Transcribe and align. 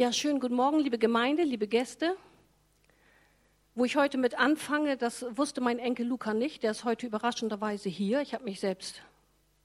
Ja, 0.00 0.14
schönen 0.14 0.40
guten 0.40 0.54
Morgen, 0.54 0.78
liebe 0.78 0.96
Gemeinde, 0.96 1.42
liebe 1.42 1.68
Gäste. 1.68 2.16
Wo 3.74 3.84
ich 3.84 3.96
heute 3.96 4.16
mit 4.16 4.38
anfange, 4.38 4.96
das 4.96 5.26
wusste 5.36 5.60
mein 5.60 5.78
Enkel 5.78 6.06
Luca 6.06 6.32
nicht. 6.32 6.62
Der 6.62 6.70
ist 6.70 6.84
heute 6.84 7.06
überraschenderweise 7.06 7.90
hier. 7.90 8.22
Ich 8.22 8.32
habe 8.32 8.44
mich 8.44 8.60
selbst, 8.60 9.02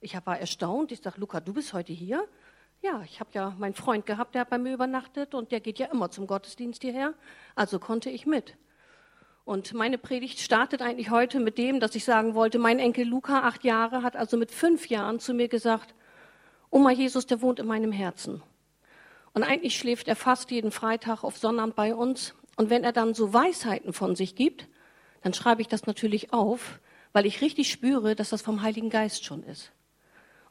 ich 0.02 0.14
war 0.26 0.38
erstaunt. 0.38 0.92
Ich 0.92 1.00
sage, 1.00 1.22
Luca, 1.22 1.40
du 1.40 1.54
bist 1.54 1.72
heute 1.72 1.94
hier? 1.94 2.28
Ja, 2.82 3.02
ich 3.06 3.22
habe 3.22 3.30
ja 3.32 3.56
meinen 3.58 3.76
Freund 3.76 4.06
gehabt, 4.06 4.36
der 4.36 4.42
hat 4.42 4.50
bei 4.50 4.58
mir 4.58 4.74
übernachtet 4.74 5.34
und 5.34 5.54
der 5.54 5.62
geht 5.62 5.80
ja 5.80 5.86
immer 5.86 6.12
zum 6.12 6.28
Gottesdienst 6.28 6.82
hierher. 6.82 7.14
Also 7.56 7.80
konnte 7.80 8.10
ich 8.10 8.26
mit. 8.26 8.58
Und 9.46 9.74
meine 9.74 9.98
Predigt 9.98 10.40
startet 10.40 10.82
eigentlich 10.82 11.12
heute 11.12 11.40
mit 11.40 11.58
dem, 11.58 11.80
dass 11.80 11.96
ich 11.96 12.04
sagen 12.04 12.36
wollte, 12.36 12.60
mein 12.60 12.80
Enkel 12.80 13.08
Luca, 13.08 13.44
acht 13.44 13.64
Jahre, 13.64 14.04
hat 14.04 14.18
also 14.18 14.36
mit 14.36 14.52
fünf 14.52 14.90
Jahren 14.90 15.22
zu 15.22 15.34
mir 15.34 15.48
gesagt, 15.48 15.96
Oma 16.72 16.92
Jesus, 16.92 17.26
der 17.26 17.42
wohnt 17.42 17.60
in 17.60 17.68
meinem 17.68 17.94
Herzen. 17.94 18.44
Und 19.36 19.44
eigentlich 19.44 19.78
schläft 19.78 20.08
er 20.08 20.16
fast 20.16 20.50
jeden 20.50 20.72
Freitag 20.72 21.26
auf 21.26 21.38
Sonnabend 21.38 21.76
bei 21.76 21.94
uns. 21.94 22.34
Und 22.56 22.70
wenn 22.70 22.86
er 22.86 22.94
dann 22.94 23.14
so 23.14 23.34
Weisheiten 23.34 23.92
von 23.92 24.16
sich 24.16 24.36
gibt, 24.36 24.70
dann 25.24 25.34
schreibe 25.34 25.62
ich 25.62 25.68
das 25.68 25.86
natürlich 25.86 26.32
auf, 26.32 26.80
weil 27.12 27.26
ich 27.26 27.42
richtig 27.42 27.70
spüre, 27.70 28.16
dass 28.16 28.30
das 28.30 28.42
vom 28.42 28.62
Heiligen 28.62 28.90
Geist 28.90 29.26
schon 29.26 29.44
ist. 29.44 29.74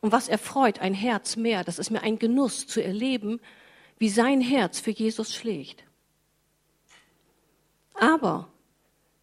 Und 0.03 0.13
was 0.13 0.29
erfreut 0.29 0.81
ein 0.81 0.93
Herz 0.93 1.37
mehr, 1.37 1.65
das 1.65 1.79
ist 1.79 1.91
mir 1.91 2.03
ein 2.03 2.19
Genuss 2.19 2.67
zu 2.67 2.85
erleben, 2.85 3.41
wie 3.99 4.11
sein 4.11 4.43
Herz 4.43 4.81
für 4.81 4.91
Jesus 4.91 5.35
schlägt. 5.35 5.83
Aber 7.95 8.49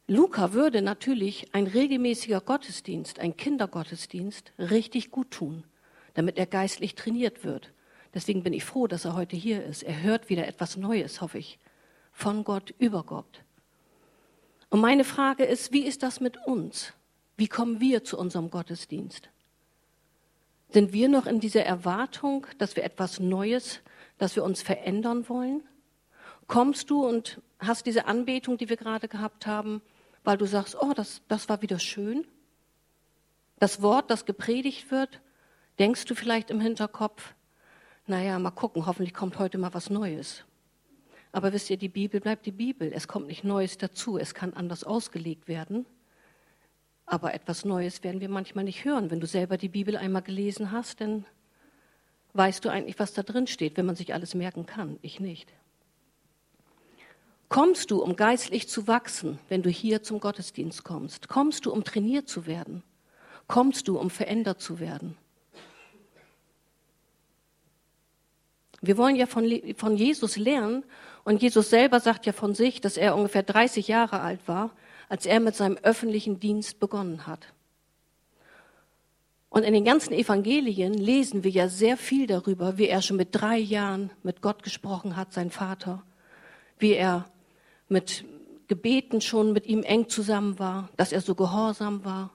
Luca 0.07 0.53
würde 0.53 0.81
natürlich 0.81 1.53
ein 1.53 1.67
regelmäßiger 1.67 2.41
Gottesdienst, 2.41 3.19
ein 3.19 3.37
Kindergottesdienst, 3.37 4.53
richtig 4.57 5.11
gut 5.11 5.29
tun, 5.29 5.65
damit 6.15 6.39
er 6.39 6.47
geistlich 6.47 6.95
trainiert 6.95 7.43
wird. 7.43 7.71
Deswegen 8.13 8.43
bin 8.43 8.53
ich 8.53 8.65
froh, 8.65 8.87
dass 8.87 9.05
er 9.05 9.15
heute 9.15 9.35
hier 9.35 9.63
ist. 9.63 9.83
Er 9.83 10.01
hört 10.01 10.29
wieder 10.29 10.47
etwas 10.47 10.77
Neues, 10.77 11.21
hoffe 11.21 11.37
ich 11.37 11.59
von 12.11 12.43
Gott 12.43 12.73
über 12.77 13.03
Gott. 13.03 13.43
Und 14.69 14.81
meine 14.81 15.03
Frage 15.03 15.43
ist, 15.43 15.71
wie 15.71 15.85
ist 15.85 16.03
das 16.03 16.19
mit 16.19 16.37
uns? 16.45 16.93
Wie 17.37 17.47
kommen 17.47 17.79
wir 17.79 18.03
zu 18.03 18.17
unserem 18.17 18.49
Gottesdienst? 18.49 19.29
Sind 20.69 20.93
wir 20.93 21.09
noch 21.09 21.25
in 21.25 21.39
dieser 21.39 21.65
Erwartung, 21.65 22.47
dass 22.57 22.75
wir 22.75 22.83
etwas 22.83 23.19
Neues, 23.19 23.81
dass 24.17 24.35
wir 24.35 24.43
uns 24.43 24.61
verändern 24.61 25.27
wollen? 25.27 25.63
Kommst 26.47 26.89
du 26.89 27.05
und 27.05 27.41
hast 27.59 27.85
diese 27.85 28.05
Anbetung, 28.05 28.57
die 28.57 28.69
wir 28.69 28.77
gerade 28.77 29.07
gehabt 29.07 29.47
haben, 29.47 29.81
weil 30.23 30.37
du 30.37 30.45
sagst, 30.45 30.77
oh, 30.79 30.93
das, 30.93 31.21
das 31.27 31.49
war 31.49 31.61
wieder 31.61 31.79
schön? 31.79 32.25
Das 33.59 33.81
Wort, 33.81 34.09
das 34.09 34.25
gepredigt 34.25 34.91
wird, 34.91 35.21
denkst 35.79 36.05
du 36.05 36.15
vielleicht 36.15 36.49
im 36.49 36.59
Hinterkopf, 36.59 37.33
naja, 38.07 38.39
mal 38.39 38.51
gucken, 38.51 38.85
hoffentlich 38.85 39.13
kommt 39.13 39.39
heute 39.39 39.57
mal 39.57 39.73
was 39.73 39.89
Neues. 39.89 40.43
Aber 41.31 41.53
wisst 41.53 41.69
ihr, 41.69 41.77
die 41.77 41.89
Bibel 41.89 42.19
bleibt 42.19 42.45
die 42.45 42.51
Bibel. 42.51 42.91
Es 42.93 43.07
kommt 43.07 43.27
nicht 43.27 43.43
Neues 43.43 43.77
dazu. 43.77 44.17
Es 44.17 44.33
kann 44.33 44.53
anders 44.53 44.83
ausgelegt 44.83 45.47
werden. 45.47 45.85
Aber 47.05 47.33
etwas 47.33 47.65
Neues 47.65 48.03
werden 48.03 48.21
wir 48.21 48.29
manchmal 48.29 48.65
nicht 48.65 48.85
hören. 48.85 49.11
Wenn 49.11 49.19
du 49.19 49.27
selber 49.27 49.57
die 49.57 49.69
Bibel 49.69 49.95
einmal 49.95 50.21
gelesen 50.21 50.71
hast, 50.71 51.01
dann 51.01 51.25
weißt 52.33 52.63
du 52.63 52.69
eigentlich, 52.69 52.99
was 52.99 53.13
da 53.13 53.23
drin 53.23 53.47
steht, 53.47 53.77
wenn 53.77 53.85
man 53.85 53.95
sich 53.95 54.13
alles 54.13 54.35
merken 54.35 54.65
kann. 54.65 54.97
Ich 55.01 55.19
nicht. 55.19 55.53
Kommst 57.49 57.91
du, 57.91 58.01
um 58.01 58.15
geistlich 58.15 58.69
zu 58.69 58.87
wachsen, 58.87 59.37
wenn 59.49 59.61
du 59.61 59.69
hier 59.69 60.03
zum 60.03 60.21
Gottesdienst 60.21 60.85
kommst? 60.85 61.27
Kommst 61.27 61.65
du, 61.65 61.73
um 61.73 61.83
trainiert 61.83 62.29
zu 62.29 62.45
werden? 62.45 62.81
Kommst 63.47 63.89
du, 63.89 63.99
um 63.99 64.09
verändert 64.09 64.61
zu 64.61 64.79
werden? 64.79 65.17
Wir 68.81 68.97
wollen 68.97 69.15
ja 69.15 69.27
von, 69.27 69.47
von 69.75 69.95
Jesus 69.95 70.37
lernen 70.37 70.83
und 71.23 71.41
Jesus 71.41 71.69
selber 71.69 71.99
sagt 71.99 72.25
ja 72.25 72.33
von 72.33 72.55
sich, 72.55 72.81
dass 72.81 72.97
er 72.97 73.15
ungefähr 73.15 73.43
30 73.43 73.87
Jahre 73.87 74.21
alt 74.21 74.39
war, 74.47 74.71
als 75.07 75.25
er 75.25 75.39
mit 75.39 75.55
seinem 75.55 75.77
öffentlichen 75.77 76.39
Dienst 76.39 76.79
begonnen 76.79 77.27
hat. 77.27 77.53
Und 79.49 79.63
in 79.63 79.73
den 79.73 79.83
ganzen 79.83 80.13
Evangelien 80.13 80.93
lesen 80.93 81.43
wir 81.43 81.51
ja 81.51 81.67
sehr 81.67 81.97
viel 81.97 82.25
darüber, 82.25 82.77
wie 82.77 82.87
er 82.87 83.01
schon 83.01 83.17
mit 83.17 83.29
drei 83.31 83.57
Jahren 83.57 84.09
mit 84.23 84.41
Gott 84.41 84.63
gesprochen 84.63 85.17
hat, 85.17 85.33
sein 85.33 85.51
Vater, 85.51 86.03
wie 86.79 86.93
er 86.93 87.29
mit 87.89 88.23
Gebeten 88.69 89.19
schon 89.19 89.51
mit 89.51 89.67
ihm 89.67 89.83
eng 89.83 90.07
zusammen 90.07 90.57
war, 90.57 90.89
dass 90.95 91.11
er 91.11 91.19
so 91.19 91.35
gehorsam 91.35 92.05
war. 92.05 92.31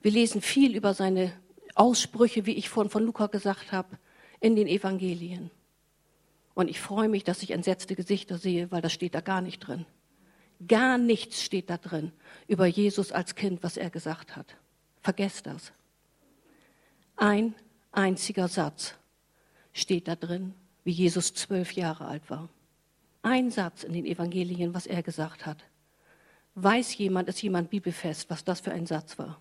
Wir 0.00 0.10
lesen 0.10 0.40
viel 0.40 0.74
über 0.74 0.94
seine 0.94 1.32
Aussprüche, 1.74 2.46
wie 2.46 2.54
ich 2.54 2.70
vorhin 2.70 2.90
von 2.90 3.04
Luca 3.04 3.26
gesagt 3.26 3.70
habe, 3.70 3.98
in 4.40 4.56
den 4.56 4.66
Evangelien. 4.66 5.50
Und 6.54 6.68
ich 6.68 6.80
freue 6.80 7.08
mich, 7.08 7.24
dass 7.24 7.42
ich 7.42 7.52
entsetzte 7.52 7.96
Gesichter 7.96 8.38
sehe, 8.38 8.70
weil 8.70 8.82
das 8.82 8.92
steht 8.92 9.14
da 9.14 9.20
gar 9.20 9.40
nicht 9.40 9.60
drin. 9.60 9.86
Gar 10.66 10.98
nichts 10.98 11.42
steht 11.42 11.70
da 11.70 11.78
drin 11.78 12.12
über 12.46 12.66
Jesus 12.66 13.12
als 13.12 13.34
Kind, 13.34 13.62
was 13.62 13.76
er 13.76 13.90
gesagt 13.90 14.36
hat. 14.36 14.56
Vergesst 15.00 15.46
das. 15.46 15.72
Ein 17.16 17.54
einziger 17.92 18.48
Satz 18.48 18.94
steht 19.72 20.08
da 20.08 20.16
drin, 20.16 20.54
wie 20.84 20.92
Jesus 20.92 21.32
zwölf 21.34 21.72
Jahre 21.72 22.06
alt 22.06 22.28
war. 22.28 22.48
Ein 23.22 23.50
Satz 23.50 23.84
in 23.84 23.92
den 23.92 24.06
Evangelien, 24.06 24.74
was 24.74 24.86
er 24.86 25.02
gesagt 25.02 25.46
hat. 25.46 25.64
Weiß 26.54 26.96
jemand, 26.96 27.28
ist 27.28 27.42
jemand 27.42 27.70
bibelfest, 27.70 28.28
was 28.28 28.44
das 28.44 28.60
für 28.60 28.72
ein 28.72 28.86
Satz 28.86 29.18
war? 29.18 29.40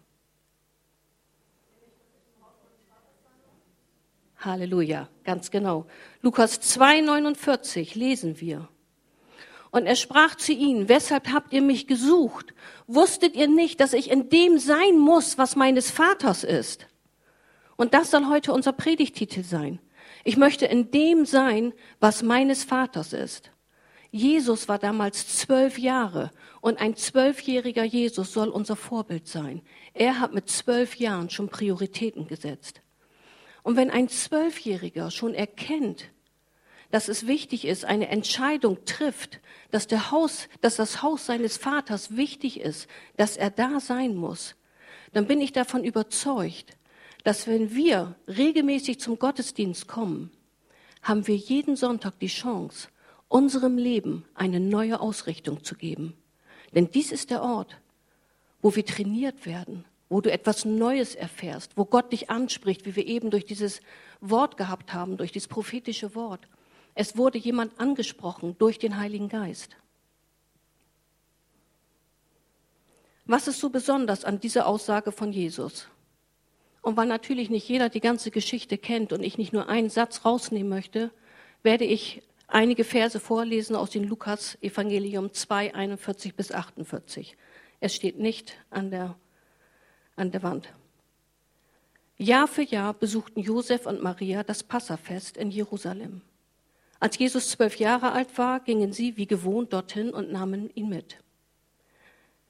Halleluja, 4.40 5.10
ganz 5.26 5.52
genau. 5.52 5.86
Lukas 6.22 6.62
2,49 6.62 7.98
lesen 7.98 8.40
wir. 8.40 8.70
Und 9.72 9.86
er 9.86 9.96
sprach 9.96 10.36
zu 10.36 10.54
ihnen, 10.54 10.90
weshalb 10.90 11.32
habt 11.32 11.54
ihr 11.54 11.62
mich 11.62 11.88
gesucht? 11.88 12.54
Wusstet 12.88 13.36
ihr 13.36 13.48
nicht, 13.48 13.80
dass 13.82 13.94
ich 13.94 14.10
in 14.10 14.30
dem 14.30 14.58
sein 14.58 14.98
muss, 14.98 15.38
was 15.38 15.56
meines 15.56 15.92
Vaters 15.92 16.44
ist? 16.44 16.88
Und 17.76 17.94
das 17.94 18.12
soll 18.12 18.28
heute 18.28 18.52
unser 18.52 18.74
Predigtitel 18.74 19.44
sein. 19.44 19.80
Ich 20.24 20.38
möchte 20.38 20.66
in 20.66 20.90
dem 20.92 21.26
sein, 21.26 21.74
was 22.00 22.24
meines 22.24 22.64
Vaters 22.64 23.14
ist. 23.14 23.52
Jesus 24.12 24.68
war 24.68 24.80
damals 24.80 25.38
zwölf 25.38 25.78
Jahre 25.78 26.32
und 26.62 26.82
ein 26.82 26.96
zwölfjähriger 26.96 27.84
Jesus 27.84 28.34
soll 28.34 28.50
unser 28.50 28.76
Vorbild 28.76 29.28
sein. 29.28 29.62
Er 29.94 30.20
hat 30.20 30.34
mit 30.34 30.50
zwölf 30.50 30.96
Jahren 30.96 31.30
schon 31.30 31.50
Prioritäten 31.50 32.26
gesetzt. 32.26 32.82
Und 33.64 33.76
wenn 33.76 33.90
ein 33.90 34.10
Zwölfjähriger 34.10 35.12
schon 35.12 35.34
erkennt, 35.34 36.10
dass 36.92 37.08
es 37.08 37.28
wichtig 37.28 37.66
ist, 37.66 37.86
eine 37.86 38.10
Entscheidung 38.10 38.84
trifft, 38.86 39.40
dass, 39.72 39.88
der 39.88 40.12
Haus, 40.12 40.50
dass 40.62 40.76
das 40.76 41.04
Haus 41.04 41.26
seines 41.26 41.58
Vaters 41.58 42.16
wichtig 42.16 42.60
ist, 42.60 42.88
dass 43.16 43.38
er 43.38 43.52
da 43.52 43.80
sein 43.80 44.16
muss, 44.16 44.56
dann 45.14 45.28
bin 45.28 45.42
ich 45.42 45.52
davon 45.52 45.84
überzeugt, 45.84 46.78
dass 47.24 47.48
wenn 47.48 47.76
wir 47.76 48.16
regelmäßig 48.28 49.00
zum 49.00 49.20
Gottesdienst 49.20 49.88
kommen, 49.88 50.32
haben 51.02 51.28
wir 51.28 51.36
jeden 51.36 51.76
Sonntag 51.76 52.20
die 52.20 52.28
Chance, 52.28 52.90
unserem 53.28 53.78
Leben 53.78 54.26
eine 54.34 54.60
neue 54.60 55.00
Ausrichtung 55.00 55.64
zu 55.64 55.76
geben. 55.76 56.18
Denn 56.74 56.90
dies 56.92 57.12
ist 57.12 57.30
der 57.30 57.42
Ort, 57.42 57.80
wo 58.62 58.76
wir 58.76 58.86
trainiert 58.86 59.46
werden, 59.46 59.86
wo 60.10 60.22
du 60.22 60.32
etwas 60.32 60.66
Neues 60.66 61.16
erfährst, 61.16 61.78
wo 61.78 61.86
Gott 61.86 62.12
dich 62.12 62.30
anspricht, 62.30 62.86
wie 62.86 62.96
wir 62.96 63.06
eben 63.06 63.30
durch 63.30 63.46
dieses 63.46 63.82
Wort 64.20 64.58
gehabt 64.58 64.94
haben, 64.94 65.18
durch 65.18 65.32
dieses 65.32 65.48
prophetische 65.48 66.16
Wort. 66.16 66.48
Es 66.96 67.16
wurde 67.16 67.38
jemand 67.38 67.80
angesprochen 67.80 68.56
durch 68.58 68.80
den 68.80 68.98
Heiligen 68.98 69.30
Geist. 69.30 69.78
Was 73.26 73.48
ist 73.48 73.60
so 73.60 73.70
besonders 73.70 74.26
an 74.26 74.40
dieser 74.40 74.66
Aussage 74.66 75.12
von 75.12 75.32
Jesus? 75.32 75.88
Und 76.82 76.98
weil 76.98 77.08
natürlich 77.08 77.52
nicht 77.52 77.70
jeder 77.70 77.90
die 77.90 78.00
ganze 78.00 78.32
Geschichte 78.32 78.80
kennt 78.80 79.14
und 79.14 79.22
ich 79.22 79.38
nicht 79.38 79.54
nur 79.54 79.70
einen 79.70 79.90
Satz 79.92 80.26
rausnehmen 80.26 80.70
möchte, 80.70 81.12
werde 81.62 81.86
ich 81.86 82.24
einige 82.48 82.84
Verse 82.84 83.20
vorlesen 83.20 83.76
aus 83.76 83.92
dem 83.92 84.06
Lukas 84.06 84.58
Evangelium 84.62 85.32
2, 85.32 85.76
41 85.76 86.36
bis 86.36 86.52
48. 86.52 87.38
Es 87.80 87.94
steht 87.94 88.18
nicht 88.18 88.58
an 88.72 88.90
der 88.90 89.16
an 90.20 90.32
der 90.32 90.44
Wand. 90.44 90.70
Jahr 92.18 92.48
für 92.48 92.64
Jahr 92.64 92.94
besuchten 92.94 93.40
Josef 93.40 93.86
und 93.86 94.04
Maria 94.04 94.44
das 94.44 94.64
Passafest 94.64 95.38
in 95.38 95.52
Jerusalem. 95.52 96.22
Als 97.00 97.18
Jesus 97.18 97.50
zwölf 97.50 97.78
Jahre 97.78 98.12
alt 98.12 98.38
war, 98.38 98.60
gingen 98.60 98.92
sie 98.92 99.16
wie 99.16 99.26
gewohnt 99.26 99.72
dorthin 99.72 100.10
und 100.10 100.32
nahmen 100.32 100.70
ihn 100.76 100.90
mit. 100.90 101.18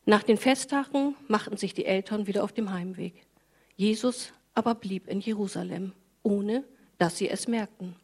Nach 0.05 0.23
den 0.23 0.37
Festtagen 0.37 1.15
machten 1.27 1.55
sich 1.55 1.75
die 1.75 1.85
Eltern 1.85 2.25
wieder 2.25 2.43
auf 2.43 2.51
dem 2.51 2.73
Heimweg. 2.73 3.13
Jesus 3.75 4.33
aber 4.55 4.73
blieb 4.73 5.07
in 5.07 5.19
Jerusalem, 5.21 5.93
ohne 6.23 6.63
dass 6.97 7.17
sie 7.17 7.29
es 7.29 7.47
merkten. 7.47 7.95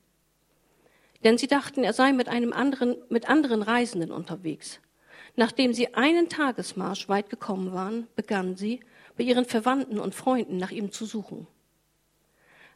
Denn 1.23 1.39
sie 1.39 1.47
dachten, 1.47 1.83
er 1.83 1.93
sei 1.93 2.13
mit 2.13 2.29
einem 2.29 2.53
anderen, 2.53 2.95
mit 3.09 3.27
anderen 3.27 3.63
Reisenden 3.63 4.11
unterwegs. 4.11 4.79
Nachdem 5.35 5.73
sie 5.73 5.95
einen 5.95 6.29
Tagesmarsch 6.29 7.09
weit 7.09 7.31
gekommen 7.31 7.73
waren, 7.73 8.07
begannen 8.15 8.55
sie, 8.55 8.81
bei 9.17 9.23
ihren 9.23 9.45
Verwandten 9.45 9.99
und 9.99 10.15
Freunden 10.15 10.57
nach 10.57 10.71
ihm 10.71 10.91
zu 10.91 11.05
suchen. 11.05 11.47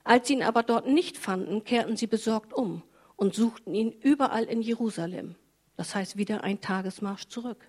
Als 0.03 0.27
sie 0.27 0.35
ihn 0.35 0.43
aber 0.43 0.63
dort 0.63 0.87
nicht 0.87 1.17
fanden, 1.17 1.63
kehrten 1.63 1.97
sie 1.97 2.07
besorgt 2.07 2.53
um 2.53 2.83
und 3.15 3.35
suchten 3.35 3.75
ihn 3.75 3.91
überall 3.91 4.45
in 4.45 4.61
Jerusalem. 4.61 5.35
Das 5.75 5.95
heißt 5.95 6.17
wieder 6.17 6.43
ein 6.43 6.61
Tagesmarsch 6.61 7.27
zurück. 7.27 7.67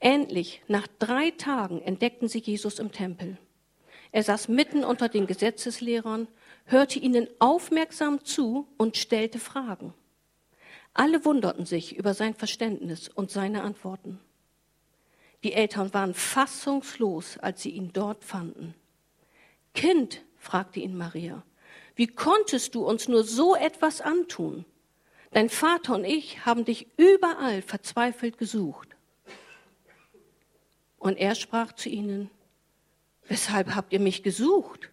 Endlich, 0.00 0.62
nach 0.68 0.86
drei 0.98 1.30
Tagen, 1.30 1.80
entdeckten 1.80 2.28
sie 2.28 2.40
Jesus 2.40 2.78
im 2.78 2.92
Tempel. 2.92 3.38
Er 4.12 4.22
saß 4.22 4.48
mitten 4.48 4.84
unter 4.84 5.08
den 5.08 5.26
Gesetzeslehrern, 5.26 6.28
hörte 6.66 6.98
ihnen 6.98 7.26
aufmerksam 7.40 8.24
zu 8.24 8.68
und 8.76 8.96
stellte 8.96 9.38
Fragen. 9.38 9.92
Alle 10.92 11.24
wunderten 11.24 11.66
sich 11.66 11.96
über 11.96 12.14
sein 12.14 12.34
Verständnis 12.34 13.08
und 13.08 13.30
seine 13.30 13.62
Antworten. 13.62 14.20
Die 15.44 15.52
Eltern 15.52 15.92
waren 15.92 16.14
fassungslos, 16.14 17.36
als 17.36 17.62
sie 17.62 17.70
ihn 17.70 17.92
dort 17.92 18.24
fanden. 18.24 18.74
Kind, 19.74 20.22
fragte 20.38 20.80
ihn 20.80 20.96
Maria, 20.96 21.42
wie 21.96 22.06
konntest 22.06 22.74
du 22.74 22.84
uns 22.86 23.08
nur 23.08 23.24
so 23.24 23.54
etwas 23.54 24.00
antun? 24.00 24.64
Dein 25.32 25.50
Vater 25.50 25.96
und 25.96 26.04
ich 26.04 26.46
haben 26.46 26.64
dich 26.64 26.86
überall 26.96 27.60
verzweifelt 27.60 28.38
gesucht. 28.38 28.96
Und 30.98 31.18
er 31.18 31.34
sprach 31.34 31.72
zu 31.72 31.90
ihnen, 31.90 32.30
weshalb 33.28 33.74
habt 33.74 33.92
ihr 33.92 34.00
mich 34.00 34.22
gesucht? 34.22 34.90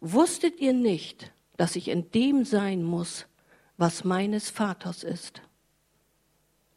Wusstet 0.00 0.60
ihr 0.60 0.74
nicht, 0.74 1.32
dass 1.56 1.74
ich 1.74 1.88
in 1.88 2.10
dem 2.10 2.44
sein 2.44 2.82
muss, 2.82 3.26
was 3.78 4.04
meines 4.04 4.50
Vaters 4.50 5.04
ist? 5.04 5.40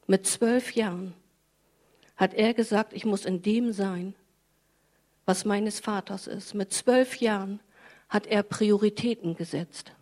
Mit 0.08 0.26
zwölf 0.26 0.72
Jahren 0.72 1.14
hat 2.16 2.34
er 2.34 2.54
gesagt, 2.54 2.94
ich 2.94 3.06
muss 3.06 3.26
in 3.26 3.42
dem 3.42 3.72
sein, 3.72 4.16
was 5.26 5.46
meines 5.46 5.80
Vaters 5.80 6.28
ist. 6.28 6.54
Mit 6.54 6.74
zwölf 6.74 7.18
Jahren 7.18 7.60
hat 8.10 8.28
er 8.28 8.44
Prioritäten 8.44 9.36
gesetzt. 9.36 9.94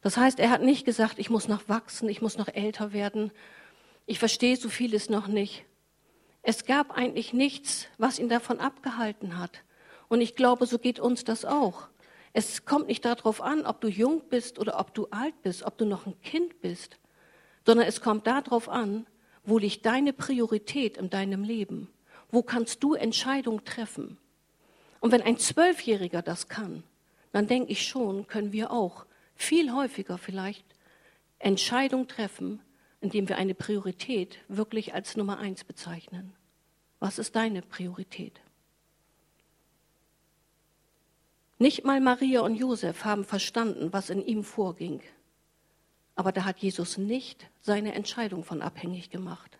Das 0.00 0.16
heißt, 0.16 0.38
er 0.38 0.50
hat 0.50 0.62
nicht 0.62 0.84
gesagt, 0.84 1.18
ich 1.18 1.30
muss 1.30 1.48
noch 1.48 1.68
wachsen, 1.68 2.08
ich 2.08 2.22
muss 2.22 2.38
noch 2.38 2.48
älter 2.48 2.92
werden, 2.92 3.32
ich 4.06 4.20
verstehe 4.20 4.56
so 4.56 4.68
vieles 4.68 5.10
noch 5.10 5.26
nicht. 5.26 5.64
Es 6.42 6.64
gab 6.64 6.96
eigentlich 6.96 7.32
nichts, 7.32 7.88
was 7.98 8.20
ihn 8.20 8.28
davon 8.28 8.60
abgehalten 8.60 9.36
hat. 9.36 9.64
Und 10.06 10.20
ich 10.20 10.36
glaube, 10.36 10.66
so 10.66 10.78
geht 10.78 11.00
uns 11.00 11.24
das 11.24 11.44
auch. 11.44 11.88
Es 12.32 12.64
kommt 12.64 12.86
nicht 12.86 13.04
darauf 13.04 13.40
an, 13.40 13.66
ob 13.66 13.80
du 13.80 13.88
jung 13.88 14.22
bist 14.28 14.60
oder 14.60 14.78
ob 14.78 14.94
du 14.94 15.08
alt 15.10 15.34
bist, 15.42 15.64
ob 15.64 15.76
du 15.76 15.84
noch 15.84 16.06
ein 16.06 16.20
Kind 16.20 16.60
bist, 16.60 16.98
sondern 17.64 17.88
es 17.88 18.00
kommt 18.00 18.28
darauf 18.28 18.68
an, 18.68 19.06
wo 19.46 19.58
liegt 19.58 19.86
deine 19.86 20.12
Priorität 20.12 20.96
in 20.96 21.08
deinem 21.08 21.44
Leben? 21.44 21.88
Wo 22.30 22.42
kannst 22.42 22.82
du 22.82 22.94
Entscheidungen 22.94 23.64
treffen? 23.64 24.18
Und 25.00 25.12
wenn 25.12 25.22
ein 25.22 25.38
Zwölfjähriger 25.38 26.20
das 26.20 26.48
kann, 26.48 26.82
dann 27.32 27.46
denke 27.46 27.72
ich 27.72 27.86
schon, 27.86 28.26
können 28.26 28.52
wir 28.52 28.72
auch 28.72 29.06
viel 29.36 29.72
häufiger 29.72 30.18
vielleicht 30.18 30.64
Entscheidungen 31.38 32.08
treffen, 32.08 32.60
indem 33.00 33.28
wir 33.28 33.36
eine 33.36 33.54
Priorität 33.54 34.38
wirklich 34.48 34.94
als 34.94 35.16
Nummer 35.16 35.38
eins 35.38 35.64
bezeichnen. 35.64 36.32
Was 36.98 37.18
ist 37.18 37.36
deine 37.36 37.62
Priorität? 37.62 38.40
Nicht 41.58 41.84
mal 41.84 42.00
Maria 42.00 42.40
und 42.40 42.56
Josef 42.56 43.04
haben 43.04 43.24
verstanden, 43.24 43.92
was 43.92 44.10
in 44.10 44.24
ihm 44.24 44.44
vorging. 44.44 45.00
Aber 46.16 46.32
da 46.32 46.44
hat 46.44 46.58
Jesus 46.58 46.98
nicht 46.98 47.48
seine 47.60 47.94
Entscheidung 47.94 48.42
von 48.42 48.62
abhängig 48.62 49.10
gemacht. 49.10 49.58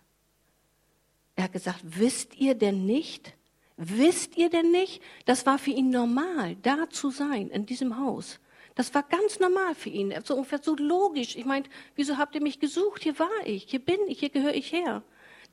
Er 1.35 1.45
hat 1.45 1.53
gesagt, 1.53 1.79
wisst 1.83 2.35
ihr 2.35 2.55
denn 2.55 2.85
nicht? 2.85 3.33
Wisst 3.77 4.35
ihr 4.37 4.49
denn 4.49 4.71
nicht? 4.71 5.01
Das 5.25 5.45
war 5.45 5.59
für 5.59 5.69
ihn 5.69 5.91
normal, 5.91 6.55
da 6.63 6.89
zu 6.89 7.11
sein, 7.11 7.49
in 7.49 7.67
diesem 7.67 7.97
Haus. 7.99 8.39
Das 8.73 8.93
war 8.93 9.03
ganz 9.03 9.39
normal 9.39 9.75
für 9.75 9.89
ihn, 9.89 10.13
so 10.23 10.35
ungefähr 10.35 10.59
so 10.61 10.75
logisch. 10.75 11.35
Ich 11.35 11.45
meine, 11.45 11.65
wieso 11.95 12.17
habt 12.17 12.33
ihr 12.33 12.41
mich 12.41 12.59
gesucht? 12.59 13.03
Hier 13.03 13.17
war 13.19 13.29
ich, 13.45 13.63
hier 13.63 13.79
bin 13.79 13.99
ich, 14.07 14.19
hier 14.19 14.29
gehöre 14.29 14.55
ich 14.55 14.71
her. 14.71 15.03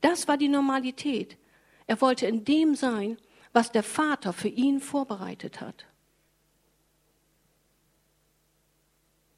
Das 0.00 0.27
war 0.27 0.39
die 0.39 0.49
Normalität. 0.49 1.37
Er 1.87 2.00
wollte 2.00 2.27
in 2.27 2.45
dem 2.45 2.75
sein, 2.75 3.19
was 3.53 3.73
der 3.73 3.83
Vater 3.83 4.33
für 4.33 4.49
ihn 4.49 4.81
vorbereitet 4.81 5.61
hat. 5.61 5.87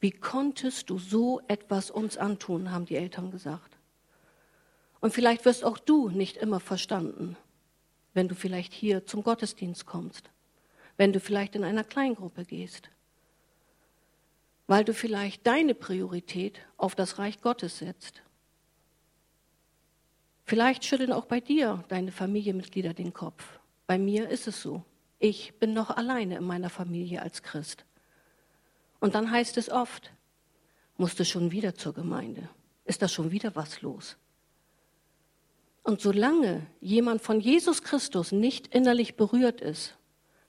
Wie 0.07 0.13
konntest 0.13 0.89
du 0.89 1.01
so 1.01 1.41
etwas 1.49 1.91
uns 1.91 2.17
antun, 2.17 2.71
haben 2.71 2.87
die 2.87 2.95
Eltern 2.95 3.33
gesagt. 3.33 3.77
Und 5.01 5.13
vielleicht 5.13 5.45
wirst 5.45 5.65
auch 5.65 5.79
du 5.79 6.11
nicht 6.11 6.37
immer 6.37 6.61
verstanden, 6.61 7.37
wenn 8.15 8.29
du 8.29 8.37
vielleicht 8.37 8.73
hier 8.73 9.05
zum 9.05 9.25
Gottesdienst 9.25 9.85
kommst, 9.85 10.31
wenn 10.97 11.13
du 11.13 11.19
vielleicht 11.19 11.57
in 11.57 11.65
einer 11.65 11.83
Kleingruppe 11.83 12.45
gehst, 12.45 12.89
weil 14.69 14.85
du 14.85 14.95
vielleicht 14.95 15.45
deine 15.45 15.75
Priorität 15.75 16.61
auf 16.77 16.95
das 16.95 17.19
Reich 17.19 17.41
Gottes 17.41 17.79
setzt. 17.79 18.23
Vielleicht 20.45 20.85
schütteln 20.85 21.13
auch 21.13 21.25
bei 21.25 21.41
dir 21.41 21.83
deine 21.89 22.13
Familienmitglieder 22.13 22.95
den 22.95 23.13
Kopf. 23.13 23.59
Bei 23.89 23.99
mir 23.99 24.29
ist 24.29 24.47
es 24.47 24.63
so. 24.63 24.85
Ich 25.19 25.59
bin 25.59 25.73
noch 25.73 25.91
alleine 25.91 26.37
in 26.37 26.45
meiner 26.45 26.71
Familie 26.71 27.23
als 27.23 27.43
Christ. 27.43 27.85
Und 29.07 29.15
dann 29.15 29.31
heißt 29.31 29.57
es 29.57 29.71
oft, 29.71 30.11
musst 30.97 31.21
du 31.21 31.25
schon 31.25 31.53
wieder 31.53 31.77
zur 31.77 31.95
Gemeinde? 31.95 32.49
Ist 32.85 33.03
da 33.03 33.07
schon 33.07 33.31
wieder 33.31 33.55
was 33.55 33.81
los? 33.81 34.17
Und 35.85 36.01
solange 36.01 36.67
jemand 36.81 37.23
von 37.23 37.39
Jesus 37.39 37.85
Christus 37.85 38.33
nicht 38.33 38.67
innerlich 38.75 39.15
berührt 39.15 39.61
ist, 39.61 39.97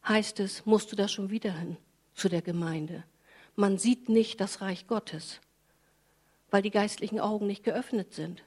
heißt 0.08 0.40
es, 0.40 0.66
musst 0.66 0.92
du 0.92 0.96
da 0.96 1.08
schon 1.08 1.30
wieder 1.30 1.54
hin 1.54 1.78
zu 2.16 2.30
der 2.30 2.42
Gemeinde. 2.42 3.04
Man 3.56 3.78
sieht 3.78 4.10
nicht 4.10 4.42
das 4.42 4.60
Reich 4.60 4.88
Gottes, 4.88 5.40
weil 6.50 6.64
die 6.64 6.72
geistlichen 6.72 7.20
Augen 7.20 7.46
nicht 7.46 7.64
geöffnet 7.64 8.16
sind. 8.16 8.44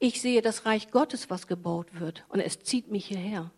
Ich 0.00 0.20
sehe 0.20 0.42
das 0.42 0.66
Reich 0.66 0.90
Gottes, 0.90 1.30
was 1.30 1.46
gebaut 1.46 2.00
wird, 2.00 2.24
und 2.30 2.40
es 2.40 2.58
zieht 2.64 2.90
mich 2.90 3.06
hierher. 3.06 3.52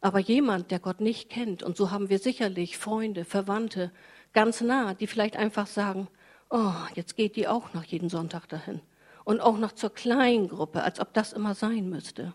Aber 0.00 0.18
jemand, 0.18 0.72
der 0.72 0.80
Gott 0.80 1.00
nicht 1.00 1.30
kennt, 1.30 1.62
und 1.62 1.76
so 1.76 1.92
haben 1.92 2.08
wir 2.08 2.18
sicherlich 2.18 2.76
Freunde, 2.76 3.24
Verwandte, 3.24 3.92
ganz 4.32 4.60
nah, 4.60 4.94
die 4.94 5.06
vielleicht 5.06 5.36
einfach 5.36 5.66
sagen, 5.66 6.08
oh, 6.50 6.72
jetzt 6.94 7.16
geht 7.16 7.36
die 7.36 7.48
auch 7.48 7.74
noch 7.74 7.84
jeden 7.84 8.08
Sonntag 8.08 8.48
dahin. 8.48 8.80
Und 9.24 9.40
auch 9.40 9.58
noch 9.58 9.72
zur 9.72 9.92
Kleingruppe, 9.92 10.82
als 10.82 11.00
ob 11.00 11.12
das 11.12 11.32
immer 11.32 11.54
sein 11.54 11.88
müsste. 11.90 12.34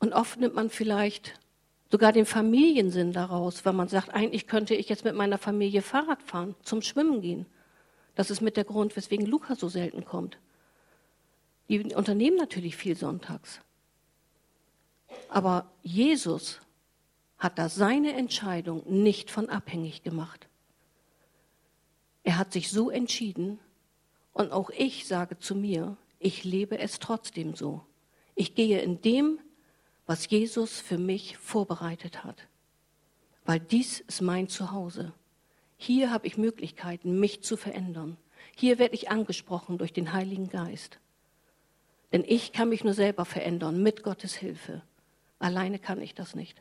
Und 0.00 0.12
oft 0.12 0.38
nimmt 0.38 0.54
man 0.54 0.70
vielleicht 0.70 1.38
sogar 1.90 2.12
den 2.12 2.26
Familiensinn 2.26 3.12
daraus, 3.12 3.64
weil 3.64 3.72
man 3.72 3.88
sagt, 3.88 4.10
eigentlich 4.14 4.46
könnte 4.46 4.74
ich 4.74 4.88
jetzt 4.88 5.04
mit 5.04 5.14
meiner 5.14 5.38
Familie 5.38 5.82
Fahrrad 5.82 6.22
fahren, 6.22 6.54
zum 6.62 6.82
Schwimmen 6.82 7.20
gehen. 7.20 7.46
Das 8.14 8.30
ist 8.30 8.40
mit 8.40 8.56
der 8.56 8.64
Grund, 8.64 8.96
weswegen 8.96 9.26
Luca 9.26 9.54
so 9.54 9.68
selten 9.68 10.04
kommt. 10.04 10.38
Die 11.68 11.94
unternehmen 11.94 12.36
natürlich 12.36 12.76
viel 12.76 12.96
sonntags. 12.96 13.60
Aber 15.28 15.70
Jesus 15.82 16.60
hat 17.38 17.58
da 17.58 17.68
seine 17.68 18.14
Entscheidung 18.14 18.82
nicht 18.86 19.30
von 19.30 19.48
abhängig 19.48 20.02
gemacht. 20.02 20.48
Er 22.24 22.36
hat 22.38 22.52
sich 22.52 22.70
so 22.70 22.90
entschieden 22.90 23.58
und 24.32 24.52
auch 24.52 24.70
ich 24.70 25.06
sage 25.06 25.38
zu 25.38 25.54
mir, 25.54 25.96
ich 26.18 26.44
lebe 26.44 26.78
es 26.78 26.98
trotzdem 26.98 27.54
so. 27.54 27.84
Ich 28.34 28.54
gehe 28.54 28.80
in 28.80 29.00
dem, 29.00 29.38
was 30.06 30.28
Jesus 30.28 30.80
für 30.80 30.98
mich 30.98 31.36
vorbereitet 31.36 32.24
hat, 32.24 32.48
weil 33.44 33.60
dies 33.60 34.00
ist 34.00 34.20
mein 34.20 34.48
Zuhause. 34.48 35.12
Hier 35.76 36.10
habe 36.10 36.26
ich 36.26 36.36
Möglichkeiten, 36.36 37.20
mich 37.20 37.42
zu 37.42 37.56
verändern. 37.56 38.16
Hier 38.56 38.78
werde 38.78 38.94
ich 38.94 39.10
angesprochen 39.10 39.78
durch 39.78 39.92
den 39.92 40.12
Heiligen 40.12 40.48
Geist. 40.48 40.98
Denn 42.12 42.24
ich 42.26 42.52
kann 42.52 42.70
mich 42.70 42.84
nur 42.84 42.94
selber 42.94 43.24
verändern 43.24 43.82
mit 43.82 44.02
Gottes 44.02 44.34
Hilfe. 44.34 44.82
Alleine 45.38 45.78
kann 45.78 46.00
ich 46.00 46.14
das 46.14 46.34
nicht. 46.34 46.60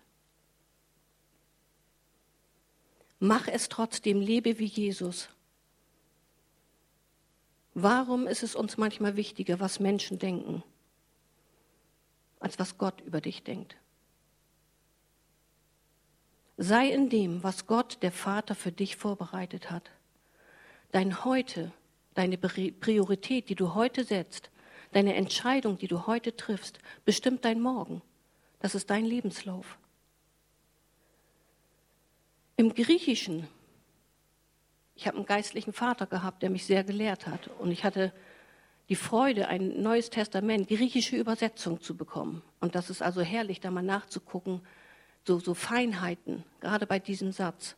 Mach 3.20 3.48
es 3.48 3.70
trotzdem, 3.70 4.22
lebe 4.22 4.60
wie 4.60 4.66
Jesus. 4.66 5.30
Warum 7.74 8.28
ist 8.28 8.44
es 8.44 8.56
uns 8.56 8.78
manchmal 8.78 9.16
wichtiger, 9.16 9.60
was 9.60 9.80
Menschen 9.80 10.20
denken, 10.20 10.64
als 12.40 12.60
was 12.60 12.78
Gott 12.78 13.02
über 13.02 13.22
dich 13.22 13.44
denkt? 13.44 13.76
Sei 16.58 16.90
in 16.90 17.10
dem, 17.10 17.44
was 17.44 17.68
Gott, 17.68 18.00
der 18.02 18.12
Vater, 18.12 18.56
für 18.56 18.72
dich 18.72 18.96
vorbereitet 18.96 19.70
hat. 19.70 19.92
Dein 20.92 21.24
Heute, 21.24 21.72
deine 22.16 22.38
Priorität, 22.38 23.50
die 23.50 23.56
du 23.56 23.76
heute 23.76 24.04
setzt, 24.04 24.50
deine 24.92 25.14
Entscheidung, 25.14 25.78
die 25.78 25.88
du 25.88 26.08
heute 26.08 26.36
triffst, 26.36 26.80
bestimmt 27.06 27.46
dein 27.46 27.62
Morgen. 27.62 28.02
Das 28.60 28.74
ist 28.74 28.90
dein 28.90 29.06
Lebenslauf. 29.06 29.78
Im 32.60 32.74
Griechischen, 32.74 33.48
ich 34.96 35.06
habe 35.06 35.18
einen 35.18 35.28
geistlichen 35.28 35.74
Vater 35.74 36.08
gehabt, 36.08 36.42
der 36.42 36.50
mich 36.50 36.66
sehr 36.66 36.84
gelehrt 36.84 37.28
hat. 37.28 37.52
Und 37.60 37.72
ich 37.72 37.84
hatte 37.84 38.12
die 38.90 38.96
Freude, 38.96 39.48
ein 39.48 39.84
neues 39.84 40.10
Testament, 40.10 40.68
griechische 40.68 41.18
Übersetzung 41.18 41.82
zu 41.82 41.96
bekommen. 41.96 42.42
Und 42.60 42.74
das 42.74 42.90
ist 42.90 43.04
also 43.04 43.22
herrlich, 43.22 43.60
da 43.60 43.70
mal 43.70 43.84
nachzugucken, 43.84 44.62
so, 45.24 45.38
so 45.38 45.54
Feinheiten, 45.54 46.44
gerade 46.60 46.88
bei 46.88 46.98
diesem 46.98 47.32
Satz. 47.32 47.76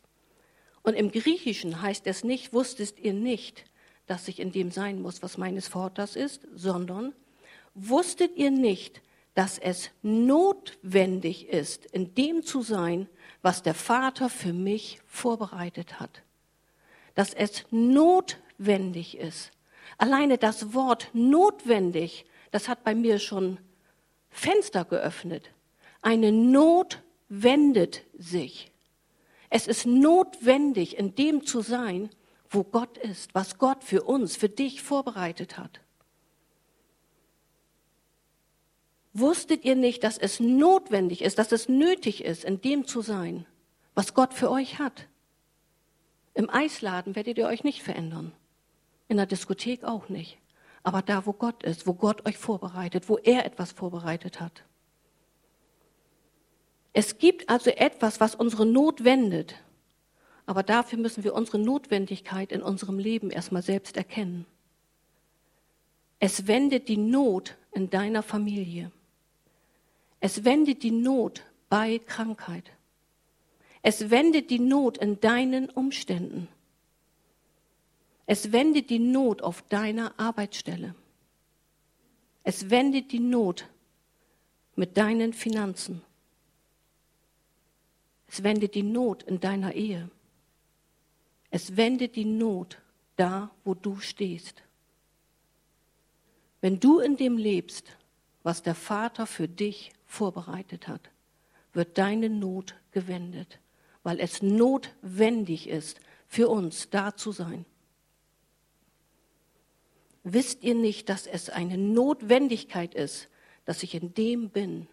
Und 0.82 0.94
im 0.94 1.10
Griechischen 1.12 1.82
heißt 1.82 2.06
es 2.06 2.24
nicht, 2.24 2.54
wusstet 2.54 2.98
ihr 2.98 3.12
nicht, 3.12 3.66
dass 4.06 4.28
ich 4.28 4.40
in 4.40 4.50
dem 4.50 4.70
sein 4.70 5.02
muss, 5.02 5.22
was 5.22 5.36
meines 5.36 5.68
Vaters 5.68 6.16
ist, 6.16 6.48
sondern 6.54 7.12
wusstet 7.74 8.34
ihr 8.36 8.50
nicht, 8.50 9.02
dass 9.34 9.58
es 9.58 9.90
notwendig 10.02 11.48
ist, 11.48 11.86
in 11.86 12.14
dem 12.14 12.42
zu 12.42 12.62
sein, 12.62 13.08
was 13.42 13.62
der 13.62 13.74
Vater 13.74 14.28
für 14.28 14.52
mich 14.52 15.00
vorbereitet 15.06 16.00
hat. 16.00 16.22
Dass 17.14 17.32
es 17.32 17.64
notwendig 17.70 19.16
ist. 19.16 19.50
Alleine 19.98 20.38
das 20.38 20.74
Wort 20.74 21.10
notwendig, 21.12 22.24
das 22.50 22.68
hat 22.68 22.84
bei 22.84 22.94
mir 22.94 23.18
schon 23.18 23.58
Fenster 24.30 24.84
geöffnet. 24.84 25.50
Eine 26.02 26.32
Not 26.32 27.02
wendet 27.28 28.02
sich. 28.16 28.70
Es 29.48 29.66
ist 29.66 29.86
notwendig, 29.86 30.96
in 30.96 31.14
dem 31.14 31.44
zu 31.44 31.60
sein, 31.60 32.10
wo 32.48 32.64
Gott 32.64 32.98
ist, 32.98 33.34
was 33.34 33.58
Gott 33.58 33.84
für 33.84 34.02
uns, 34.02 34.36
für 34.36 34.48
dich 34.48 34.82
vorbereitet 34.82 35.58
hat. 35.58 35.80
Wusstet 39.12 39.64
ihr 39.64 39.74
nicht, 39.74 40.04
dass 40.04 40.18
es 40.18 40.38
notwendig 40.38 41.22
ist, 41.22 41.38
dass 41.38 41.52
es 41.52 41.68
nötig 41.68 42.24
ist, 42.24 42.44
in 42.44 42.60
dem 42.60 42.86
zu 42.86 43.00
sein, 43.02 43.44
was 43.94 44.14
Gott 44.14 44.34
für 44.34 44.50
euch 44.50 44.78
hat? 44.78 45.08
Im 46.34 46.48
Eisladen 46.48 47.16
werdet 47.16 47.38
ihr 47.38 47.46
euch 47.46 47.64
nicht 47.64 47.82
verändern. 47.82 48.32
In 49.08 49.16
der 49.16 49.26
Diskothek 49.26 49.82
auch 49.82 50.08
nicht. 50.08 50.38
Aber 50.82 51.02
da, 51.02 51.26
wo 51.26 51.32
Gott 51.32 51.62
ist, 51.64 51.86
wo 51.86 51.94
Gott 51.94 52.24
euch 52.26 52.38
vorbereitet, 52.38 53.08
wo 53.08 53.18
er 53.18 53.44
etwas 53.44 53.72
vorbereitet 53.72 54.40
hat. 54.40 54.62
Es 56.92 57.18
gibt 57.18 57.48
also 57.48 57.70
etwas, 57.70 58.20
was 58.20 58.34
unsere 58.34 58.64
Not 58.64 59.04
wendet. 59.04 59.56
Aber 60.46 60.62
dafür 60.62 60.98
müssen 60.98 61.24
wir 61.24 61.34
unsere 61.34 61.58
Notwendigkeit 61.58 62.52
in 62.52 62.62
unserem 62.62 62.98
Leben 62.98 63.30
erstmal 63.30 63.62
selbst 63.62 63.96
erkennen. 63.96 64.46
Es 66.18 66.46
wendet 66.46 66.88
die 66.88 66.96
Not 66.96 67.56
in 67.72 67.90
deiner 67.90 68.22
Familie. 68.22 68.90
Es 70.20 70.44
wendet 70.44 70.82
die 70.82 70.90
Not 70.90 71.42
bei 71.68 71.98
Krankheit. 71.98 72.70
Es 73.82 74.10
wendet 74.10 74.50
die 74.50 74.58
Not 74.58 74.98
in 74.98 75.20
deinen 75.20 75.70
Umständen. 75.70 76.48
Es 78.26 78.52
wendet 78.52 78.90
die 78.90 78.98
Not 78.98 79.42
auf 79.42 79.62
deiner 79.62 80.18
Arbeitsstelle. 80.20 80.94
Es 82.44 82.70
wendet 82.70 83.12
die 83.12 83.20
Not 83.20 83.68
mit 84.76 84.96
deinen 84.96 85.32
Finanzen. 85.32 86.02
Es 88.28 88.42
wendet 88.42 88.74
die 88.74 88.82
Not 88.82 89.22
in 89.24 89.40
deiner 89.40 89.74
Ehe. 89.74 90.10
Es 91.50 91.76
wendet 91.76 92.14
die 92.14 92.24
Not 92.24 92.78
da, 93.16 93.50
wo 93.64 93.74
du 93.74 93.98
stehst. 93.98 94.62
Wenn 96.60 96.78
du 96.78 97.00
in 97.00 97.16
dem 97.16 97.36
lebst, 97.36 97.96
was 98.42 98.62
der 98.62 98.74
Vater 98.74 99.26
für 99.26 99.48
dich 99.48 99.92
vorbereitet 100.10 100.88
hat, 100.88 101.10
wird 101.72 101.96
deine 101.96 102.28
Not 102.28 102.74
gewendet, 102.90 103.60
weil 104.02 104.18
es 104.18 104.42
notwendig 104.42 105.68
ist, 105.68 106.00
für 106.26 106.48
uns 106.48 106.90
da 106.90 107.16
zu 107.16 107.32
sein. 107.32 107.64
Wisst 110.22 110.62
ihr 110.62 110.74
nicht, 110.74 111.08
dass 111.08 111.26
es 111.26 111.48
eine 111.48 111.78
Notwendigkeit 111.78 112.94
ist, 112.94 113.28
dass 113.64 113.82
ich 113.82 113.94
in 113.94 114.12
dem 114.14 114.50
bin, 114.50 114.88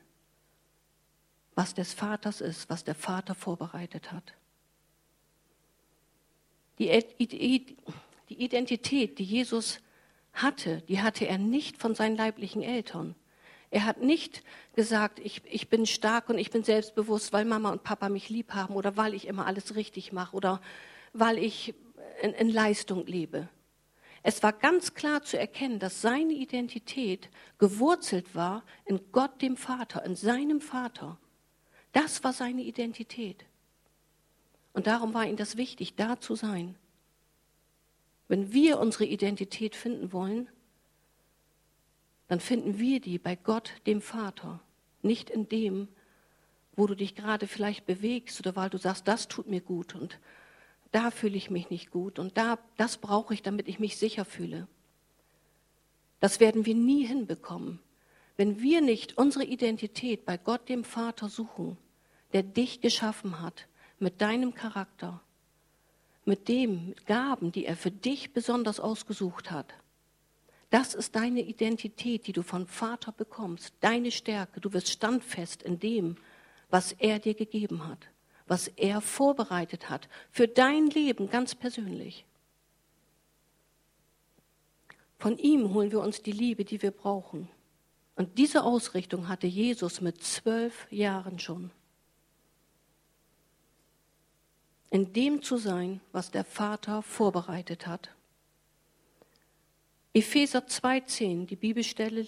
was 1.55 1.73
des 1.73 1.93
Vaters 1.93 2.39
ist, 2.39 2.69
was 2.69 2.83
der 2.83 2.95
Vater 2.95 3.33
vorbereitet 3.35 4.11
hat? 4.11 4.33
Die 6.77 6.89
Identität, 8.29 9.19
die 9.19 9.23
Jesus 9.23 9.79
hatte, 10.33 10.81
die 10.81 11.01
hatte 11.01 11.25
er 11.27 11.39
nicht 11.39 11.77
von 11.77 11.95
seinen 11.95 12.15
leiblichen 12.15 12.61
Eltern. 12.61 13.15
Er 13.69 13.85
hat 13.85 14.01
nicht 14.01 14.43
gesagt, 14.75 15.19
ich, 15.19 15.41
ich 15.45 15.69
bin 15.69 15.85
stark 15.85 16.29
und 16.29 16.37
ich 16.37 16.51
bin 16.51 16.63
selbstbewusst, 16.63 17.33
weil 17.33 17.45
Mama 17.45 17.71
und 17.71 17.83
Papa 17.83 18.09
mich 18.09 18.29
lieb 18.29 18.53
haben 18.53 18.75
oder 18.75 18.95
weil 18.95 19.13
ich 19.13 19.27
immer 19.27 19.45
alles 19.45 19.75
richtig 19.75 20.13
mache 20.13 20.35
oder 20.35 20.61
weil 21.13 21.37
ich 21.37 21.73
in, 22.21 22.31
in 22.33 22.49
Leistung 22.49 23.05
lebe. 23.05 23.49
Es 24.23 24.43
war 24.43 24.53
ganz 24.53 24.93
klar 24.93 25.23
zu 25.23 25.37
erkennen, 25.37 25.79
dass 25.79 26.01
seine 26.01 26.33
Identität 26.33 27.29
gewurzelt 27.59 28.35
war 28.35 28.63
in 28.85 28.99
Gott 29.11 29.41
dem 29.41 29.57
Vater, 29.57 30.03
in 30.05 30.15
seinem 30.15 30.59
Vater. 30.61 31.17
Das 31.93 32.23
war 32.23 32.33
seine 32.33 32.61
Identität. 32.61 33.45
Und 34.73 34.87
darum 34.87 35.13
war 35.13 35.25
ihm 35.25 35.37
das 35.37 35.57
wichtig, 35.57 35.95
da 35.95 36.19
zu 36.19 36.35
sein. 36.35 36.75
Wenn 38.27 38.51
wir 38.51 38.79
unsere 38.79 39.05
Identität 39.05 39.75
finden 39.75 40.11
wollen, 40.11 40.49
dann 42.27 42.39
finden 42.39 42.77
wir 42.79 42.99
die 42.99 43.17
bei 43.17 43.35
Gott, 43.35 43.71
dem 43.85 44.01
Vater, 44.01 44.59
nicht 45.01 45.29
in 45.29 45.47
dem, 45.47 45.87
wo 46.75 46.85
du 46.85 46.95
dich 46.95 47.15
gerade 47.15 47.47
vielleicht 47.47 47.85
bewegst 47.85 48.39
oder 48.39 48.55
weil 48.55 48.69
du 48.69 48.77
sagst, 48.77 49.07
das 49.07 49.27
tut 49.27 49.47
mir 49.47 49.61
gut 49.61 49.95
und 49.95 50.19
da 50.91 51.11
fühle 51.11 51.35
ich 51.35 51.49
mich 51.49 51.69
nicht 51.69 51.91
gut 51.91 52.19
und 52.19 52.37
da, 52.37 52.59
das 52.77 52.97
brauche 52.97 53.33
ich, 53.33 53.41
damit 53.41 53.67
ich 53.67 53.79
mich 53.79 53.97
sicher 53.97 54.25
fühle. 54.25 54.67
Das 56.19 56.39
werden 56.39 56.65
wir 56.65 56.75
nie 56.75 57.05
hinbekommen, 57.05 57.79
wenn 58.37 58.61
wir 58.61 58.81
nicht 58.81 59.17
unsere 59.17 59.45
Identität 59.45 60.25
bei 60.25 60.37
Gott, 60.37 60.69
dem 60.69 60.83
Vater, 60.83 61.29
suchen, 61.29 61.77
der 62.33 62.43
dich 62.43 62.81
geschaffen 62.81 63.41
hat, 63.41 63.67
mit 63.99 64.21
deinem 64.21 64.53
Charakter, 64.53 65.21
mit 66.25 66.47
dem 66.47 66.89
mit 66.89 67.05
Gaben, 67.07 67.51
die 67.51 67.65
er 67.65 67.75
für 67.75 67.91
dich 67.91 68.33
besonders 68.33 68.79
ausgesucht 68.79 69.49
hat. 69.49 69.73
Das 70.69 70.93
ist 70.93 71.15
deine 71.15 71.41
Identität, 71.41 72.27
die 72.27 72.33
du 72.33 72.43
vom 72.43 72.67
Vater 72.67 73.11
bekommst, 73.11 73.73
deine 73.79 74.11
Stärke. 74.11 74.59
Du 74.59 74.73
wirst 74.73 74.89
standfest 74.89 75.63
in 75.63 75.79
dem, 75.79 76.17
was 76.69 76.91
er 76.91 77.19
dir 77.19 77.33
gegeben 77.33 77.87
hat, 77.87 78.09
was 78.47 78.67
er 78.67 78.99
vorbereitet 78.99 79.89
hat 79.89 80.09
für 80.29 80.47
dein 80.47 80.87
Leben 80.87 81.29
ganz 81.29 81.55
persönlich. 81.55 82.25
Von 85.19 85.37
ihm 85.37 85.73
holen 85.73 85.91
wir 85.91 86.01
uns 86.01 86.21
die 86.21 86.31
Liebe, 86.31 86.65
die 86.65 86.81
wir 86.81 86.91
brauchen. 86.91 87.49
Und 88.15 88.37
diese 88.37 88.63
Ausrichtung 88.63 89.27
hatte 89.27 89.47
Jesus 89.47 90.01
mit 90.01 90.23
zwölf 90.23 90.91
Jahren 90.91 91.39
schon. 91.39 91.71
In 94.89 95.13
dem 95.13 95.41
zu 95.41 95.57
sein, 95.57 96.01
was 96.11 96.31
der 96.31 96.43
Vater 96.43 97.01
vorbereitet 97.03 97.87
hat. 97.87 98.09
Epheser 100.17 100.65
2,10, 100.65 101.45
die 101.45 101.55
Bibelstelle. 101.55 102.25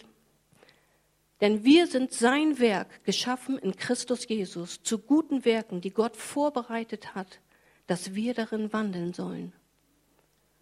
Denn 1.41 1.63
wir 1.63 1.87
sind 1.87 2.11
sein 2.11 2.59
Werk, 2.59 3.03
geschaffen 3.03 3.57
in 3.57 3.75
Christus 3.75 4.27
Jesus, 4.27 4.83
zu 4.83 4.99
guten 4.99 5.43
Werken, 5.43 5.81
die 5.81 5.89
Gott 5.89 6.15
vorbereitet 6.15 7.15
hat, 7.15 7.39
dass 7.87 8.13
wir 8.13 8.35
darin 8.35 8.71
wandeln 8.73 9.13
sollen. 9.13 9.53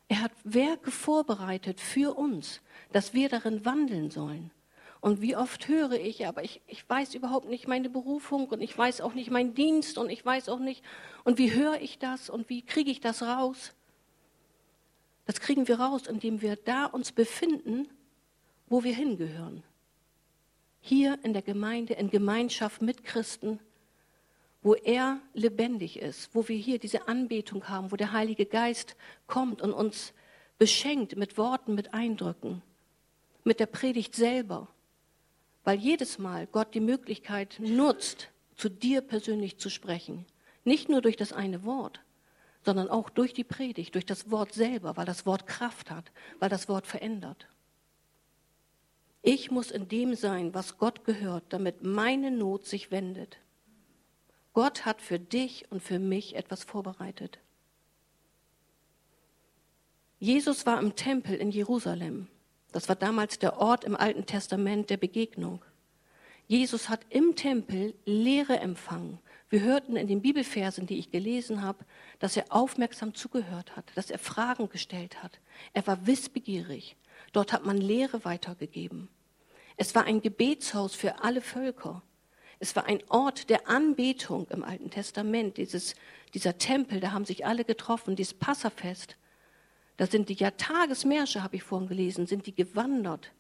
Er 0.08 0.22
hat 0.22 0.32
Werke 0.46 0.90
vorbereitet 0.90 1.82
für 1.82 2.18
uns, 2.18 2.62
dass 2.94 3.14
wir 3.14 3.28
darin 3.28 3.66
wandeln 3.66 4.10
sollen. 4.10 4.52
Und 5.02 5.20
wie 5.20 5.36
oft 5.36 5.68
höre 5.68 6.00
ich, 6.00 6.28
aber 6.28 6.46
ich, 6.46 6.62
ich 6.66 6.90
weiß 6.90 7.14
überhaupt 7.14 7.50
nicht 7.50 7.68
meine 7.68 7.90
Berufung 7.90 8.48
und 8.48 8.62
ich 8.62 8.78
weiß 8.78 9.02
auch 9.02 9.14
nicht 9.14 9.32
meinen 9.32 9.54
Dienst 9.54 9.98
und 9.98 10.10
ich 10.10 10.26
weiß 10.26 10.48
auch 10.48 10.60
nicht, 10.60 10.82
und 11.26 11.38
wie 11.38 11.54
höre 11.54 11.82
ich 11.82 12.00
das 12.00 12.30
und 12.30 12.48
wie 12.48 12.62
kriege 12.62 12.90
ich 12.90 13.02
das 13.02 13.22
raus? 13.22 13.74
Das 15.28 15.42
kriegen 15.42 15.68
wir 15.68 15.80
raus, 15.80 16.08
indem 16.08 16.42
wir 16.42 16.56
da 16.56 16.86
uns 16.86 17.12
befinden, 17.12 17.88
wo 18.68 18.84
wir 18.84 18.96
hingehören. 18.96 19.62
Hier 20.80 21.20
in 21.24 21.34
der 21.34 21.42
Gemeinde, 21.42 21.94
in 21.96 22.10
Gemeinschaft 22.10 22.82
mit 22.82 23.04
Christen, 23.04 23.60
wo 24.64 24.74
er 24.74 25.20
lebendig 25.34 26.00
ist, 26.00 26.34
wo 26.34 26.48
wir 26.48 26.56
hier 26.56 26.80
diese 26.80 27.10
Anbetung 27.10 27.68
haben, 27.68 27.92
wo 27.92 27.98
der 27.98 28.14
Heilige 28.14 28.46
Geist 28.46 28.96
kommt 29.28 29.62
und 29.62 29.74
uns 29.74 30.14
beschenkt 30.58 31.18
mit 31.18 31.38
Worten, 31.38 31.76
mit 31.76 31.94
Eindrücken, 31.94 32.62
mit 33.44 33.60
der 33.60 33.66
Predigt 33.66 34.16
selber. 34.16 34.70
Weil 35.66 35.78
jedes 35.78 36.20
Mal 36.20 36.48
Gott 36.48 36.74
die 36.74 36.80
Möglichkeit 36.80 37.58
nutzt, 37.60 38.30
zu 38.56 38.70
dir 38.70 39.02
persönlich 39.02 39.58
zu 39.58 39.70
sprechen. 39.70 40.26
Nicht 40.64 40.88
nur 40.88 41.02
durch 41.02 41.18
das 41.18 41.34
eine 41.34 41.66
Wort, 41.66 42.00
sondern 42.68 42.90
auch 42.90 43.10
durch 43.10 43.34
die 43.34 43.46
Predigt, 43.46 43.96
durch 43.96 44.06
das 44.06 44.30
Wort 44.30 44.52
selber, 44.52 44.98
weil 44.98 45.06
das 45.06 45.26
Wort 45.26 45.48
Kraft 45.48 45.90
hat, 45.90 46.12
weil 46.40 46.50
das 46.50 46.68
Wort 46.68 46.86
verändert. 46.86 47.48
Ich 49.22 49.52
muss 49.52 49.72
in 49.72 49.88
dem 49.88 50.16
sein, 50.16 50.54
was 50.54 50.78
Gott 50.78 51.06
gehört, 51.06 51.46
damit 51.48 51.82
meine 51.84 52.30
Not 52.30 52.66
sich 52.66 52.92
wendet. 52.92 53.38
Gott 54.52 54.86
hat 54.86 55.02
für 55.02 55.18
dich 55.18 55.72
und 55.72 55.82
für 55.82 55.98
mich 55.98 56.36
etwas 56.36 56.66
vorbereitet. 56.66 57.40
Jesus 60.20 60.66
war 60.66 60.78
im 60.82 60.94
Tempel 60.94 61.36
in 61.36 61.52
Jerusalem. 61.52 62.28
Das 62.74 62.90
war 62.90 62.98
damals 62.98 63.40
der 63.40 63.60
Ort 63.60 63.86
im 63.86 63.96
Alten 63.96 64.26
Testament 64.26 64.90
der 64.90 64.98
Begegnung. 64.98 65.64
Jesus 66.48 66.90
hat 66.90 67.06
im 67.12 67.38
Tempel 67.38 67.94
Lehre 68.04 68.60
empfangen, 68.60 69.20
Wir 69.50 69.62
hörten 69.62 69.96
in 69.96 70.08
den 70.08 70.22
Bibelversen, 70.22 70.88
die 70.88 71.00
ich 71.00 71.10
gelesen 71.10 71.62
habe, 71.62 71.86
dass 72.20 72.36
er 72.36 72.46
aufmerksam 72.50 73.14
zugehört 73.14 73.76
hat, 73.78 73.86
dass 73.96 74.12
er 74.12 74.20
Fragen 74.20 74.68
gestellt 74.70 75.24
hat. 75.24 75.40
Er 75.74 75.88
war 75.88 76.06
wissbegierig. 76.06 76.98
Dort 77.32 77.54
hat 77.54 77.66
man 77.66 77.78
Lehre 77.78 78.26
weitergegeben. 78.26 79.08
Es 79.78 79.96
war 79.96 80.04
ein 80.04 80.22
Gebetshaus 80.22 80.96
für 80.96 81.24
alle 81.24 81.42
Völker. 81.42 82.02
Es 82.60 82.76
war 82.76 82.88
ein 82.88 83.02
Ort 83.10 83.50
der 83.50 83.70
Anbetung 83.70 84.48
im 84.50 84.64
Alten 84.64 84.90
Testament. 84.90 85.58
Dieses, 85.58 85.96
dieser 86.34 86.58
Tempel, 86.58 87.00
da 87.00 87.12
haben 87.12 87.26
sich 87.26 87.46
alle 87.46 87.64
getroffen, 87.64 88.16
dieses 88.16 88.34
Passafest. 88.34 89.16
Da 89.96 90.08
sind 90.08 90.30
die 90.30 90.34
ja 90.34 90.52
Tagesmärsche, 90.52 91.44
habe 91.44 91.56
ich 91.56 91.64
vorhin 91.64 91.88
gelesen, 91.88 92.28
sind 92.28 92.48
die 92.48 92.56
gewandert. 92.56 93.32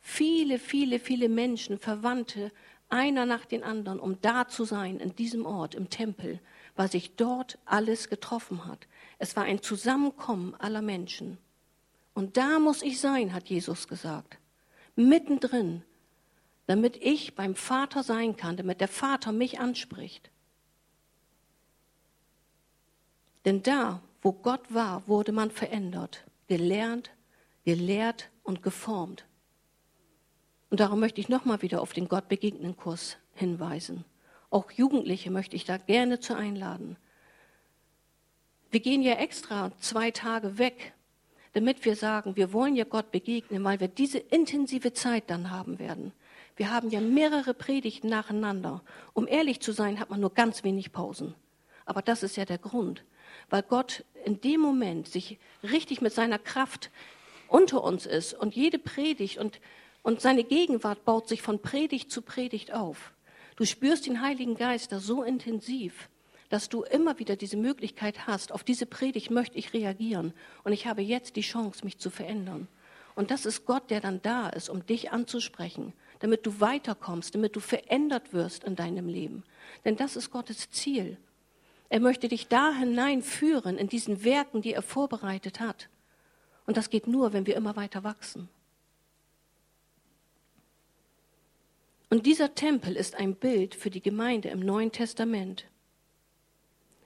Viele, 0.00 0.58
viele, 0.60 1.00
viele 1.00 1.28
Menschen, 1.28 1.78
Verwandte, 1.78 2.52
einer 2.88 3.26
nach 3.26 3.44
den 3.44 3.62
anderen, 3.62 3.98
um 3.98 4.20
da 4.20 4.48
zu 4.48 4.64
sein, 4.64 4.98
in 4.98 5.14
diesem 5.16 5.46
Ort, 5.46 5.74
im 5.74 5.90
Tempel, 5.90 6.40
weil 6.76 6.90
sich 6.90 7.16
dort 7.16 7.58
alles 7.64 8.08
getroffen 8.08 8.66
hat. 8.66 8.86
Es 9.18 9.36
war 9.36 9.44
ein 9.44 9.62
Zusammenkommen 9.62 10.54
aller 10.54 10.82
Menschen. 10.82 11.38
Und 12.14 12.36
da 12.36 12.58
muss 12.58 12.82
ich 12.82 13.00
sein, 13.00 13.34
hat 13.34 13.48
Jesus 13.48 13.88
gesagt. 13.88 14.38
Mittendrin, 14.94 15.82
damit 16.66 16.96
ich 16.96 17.34
beim 17.34 17.54
Vater 17.54 18.02
sein 18.02 18.36
kann, 18.36 18.56
damit 18.56 18.80
der 18.80 18.88
Vater 18.88 19.32
mich 19.32 19.60
anspricht. 19.60 20.30
Denn 23.44 23.62
da, 23.62 24.02
wo 24.22 24.32
Gott 24.32 24.74
war, 24.74 25.06
wurde 25.06 25.32
man 25.32 25.50
verändert, 25.50 26.24
gelernt, 26.48 27.10
gelehrt 27.64 28.30
und 28.42 28.62
geformt. 28.62 29.24
Und 30.70 30.80
darum 30.80 31.00
möchte 31.00 31.20
ich 31.20 31.28
nochmal 31.28 31.62
wieder 31.62 31.80
auf 31.80 31.92
den 31.92 32.08
Gott 32.08 32.28
begegnen 32.28 32.76
Kurs 32.76 33.16
hinweisen. 33.34 34.04
Auch 34.50 34.70
Jugendliche 34.70 35.30
möchte 35.30 35.56
ich 35.56 35.64
da 35.64 35.76
gerne 35.76 36.20
zu 36.20 36.34
einladen. 36.34 36.96
Wir 38.70 38.80
gehen 38.80 39.02
ja 39.02 39.14
extra 39.14 39.72
zwei 39.78 40.10
Tage 40.10 40.58
weg, 40.58 40.92
damit 41.52 41.84
wir 41.84 41.96
sagen, 41.96 42.36
wir 42.36 42.52
wollen 42.52 42.76
ja 42.76 42.84
Gott 42.84 43.10
begegnen, 43.10 43.64
weil 43.64 43.80
wir 43.80 43.88
diese 43.88 44.18
intensive 44.18 44.92
Zeit 44.92 45.24
dann 45.28 45.50
haben 45.50 45.78
werden. 45.78 46.12
Wir 46.56 46.70
haben 46.70 46.90
ja 46.90 47.00
mehrere 47.00 47.54
Predigten 47.54 48.08
nacheinander. 48.08 48.82
Um 49.12 49.28
ehrlich 49.28 49.60
zu 49.60 49.72
sein, 49.72 50.00
hat 50.00 50.10
man 50.10 50.20
nur 50.20 50.34
ganz 50.34 50.64
wenig 50.64 50.92
Pausen. 50.92 51.34
Aber 51.84 52.02
das 52.02 52.22
ist 52.22 52.36
ja 52.36 52.44
der 52.44 52.58
Grund, 52.58 53.04
weil 53.48 53.62
Gott 53.62 54.04
in 54.24 54.40
dem 54.40 54.60
Moment 54.60 55.06
sich 55.06 55.38
richtig 55.62 56.00
mit 56.00 56.12
seiner 56.12 56.38
Kraft 56.38 56.90
unter 57.48 57.84
uns 57.84 58.06
ist 58.06 58.34
und 58.34 58.56
jede 58.56 58.78
Predigt 58.78 59.38
und, 59.38 59.60
und 60.06 60.20
seine 60.20 60.44
Gegenwart 60.44 61.04
baut 61.04 61.28
sich 61.28 61.42
von 61.42 61.60
Predigt 61.60 62.12
zu 62.12 62.22
Predigt 62.22 62.72
auf. 62.72 63.12
Du 63.56 63.64
spürst 63.64 64.06
den 64.06 64.20
Heiligen 64.20 64.54
Geist 64.54 64.92
da 64.92 65.00
so 65.00 65.24
intensiv, 65.24 66.08
dass 66.48 66.68
du 66.68 66.84
immer 66.84 67.18
wieder 67.18 67.34
diese 67.34 67.56
Möglichkeit 67.56 68.28
hast, 68.28 68.52
auf 68.52 68.62
diese 68.62 68.86
Predigt 68.86 69.32
möchte 69.32 69.58
ich 69.58 69.74
reagieren 69.74 70.32
und 70.62 70.72
ich 70.72 70.86
habe 70.86 71.02
jetzt 71.02 71.34
die 71.34 71.40
Chance, 71.40 71.84
mich 71.84 71.98
zu 71.98 72.10
verändern. 72.10 72.68
Und 73.16 73.32
das 73.32 73.46
ist 73.46 73.66
Gott, 73.66 73.90
der 73.90 74.00
dann 74.00 74.22
da 74.22 74.48
ist, 74.48 74.68
um 74.68 74.86
dich 74.86 75.10
anzusprechen 75.10 75.92
damit 76.20 76.46
du 76.46 76.60
weiterkommst, 76.60 77.34
damit 77.34 77.56
du 77.56 77.60
verändert 77.60 78.32
wirst 78.32 78.64
in 78.64 78.76
deinem 78.76 79.08
Leben. 79.08 79.44
Denn 79.84 79.96
das 79.96 80.16
ist 80.16 80.30
Gottes 80.30 80.70
Ziel. 80.70 81.18
Er 81.88 82.00
möchte 82.00 82.28
dich 82.28 82.48
da 82.48 82.72
hineinführen 82.72 83.78
in 83.78 83.88
diesen 83.88 84.24
Werken, 84.24 84.62
die 84.62 84.72
er 84.72 84.82
vorbereitet 84.82 85.60
hat. 85.60 85.88
Und 86.66 86.76
das 86.76 86.90
geht 86.90 87.06
nur, 87.06 87.32
wenn 87.32 87.46
wir 87.46 87.56
immer 87.56 87.76
weiter 87.76 88.02
wachsen. 88.02 88.48
Und 92.08 92.26
dieser 92.26 92.54
Tempel 92.54 92.96
ist 92.96 93.16
ein 93.16 93.34
Bild 93.34 93.74
für 93.74 93.90
die 93.90 94.02
Gemeinde 94.02 94.48
im 94.48 94.60
Neuen 94.60 94.92
Testament. 94.92 95.66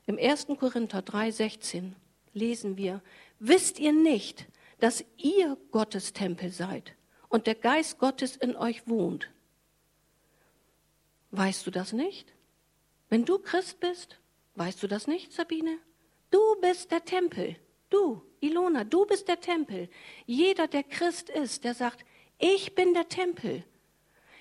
Im 0.07 0.19
1. 0.19 0.49
Korinther 0.59 1.03
3:16 1.03 1.95
lesen 2.35 2.77
wir, 2.77 3.03
wisst 3.39 3.79
ihr 3.79 3.93
nicht, 3.93 4.47
dass 4.79 5.05
ihr 5.17 5.57
Gottes 5.71 6.13
Tempel 6.13 6.51
seid 6.51 6.95
und 7.29 7.47
der 7.47 7.55
Geist 7.55 7.99
Gottes 7.99 8.37
in 8.37 8.57
euch 8.57 8.87
wohnt. 8.87 9.31
Weißt 11.31 11.67
du 11.67 11.71
das 11.71 11.93
nicht? 11.93 12.33
Wenn 13.09 13.25
du 13.25 13.39
Christ 13.39 13.81
bist, 13.81 14.19
weißt 14.57 14.83
du 14.83 14.87
das 14.89 15.07
nicht, 15.07 15.33
Sabine? 15.33 15.79
Du 16.31 16.41
bist 16.61 16.91
der 16.91 17.05
Tempel. 17.05 17.57
Du, 17.89 18.23
Ilona, 18.41 18.85
du 18.85 19.05
bist 19.07 19.29
der 19.29 19.41
Tempel. 19.41 19.89
Jeder, 20.27 20.69
der 20.69 20.85
Christ 20.85 21.29
ist, 21.29 21.65
der 21.65 21.75
sagt, 21.75 22.05
ich 22.39 22.75
bin 22.75 22.95
der 22.95 23.09
Tempel. 23.09 23.65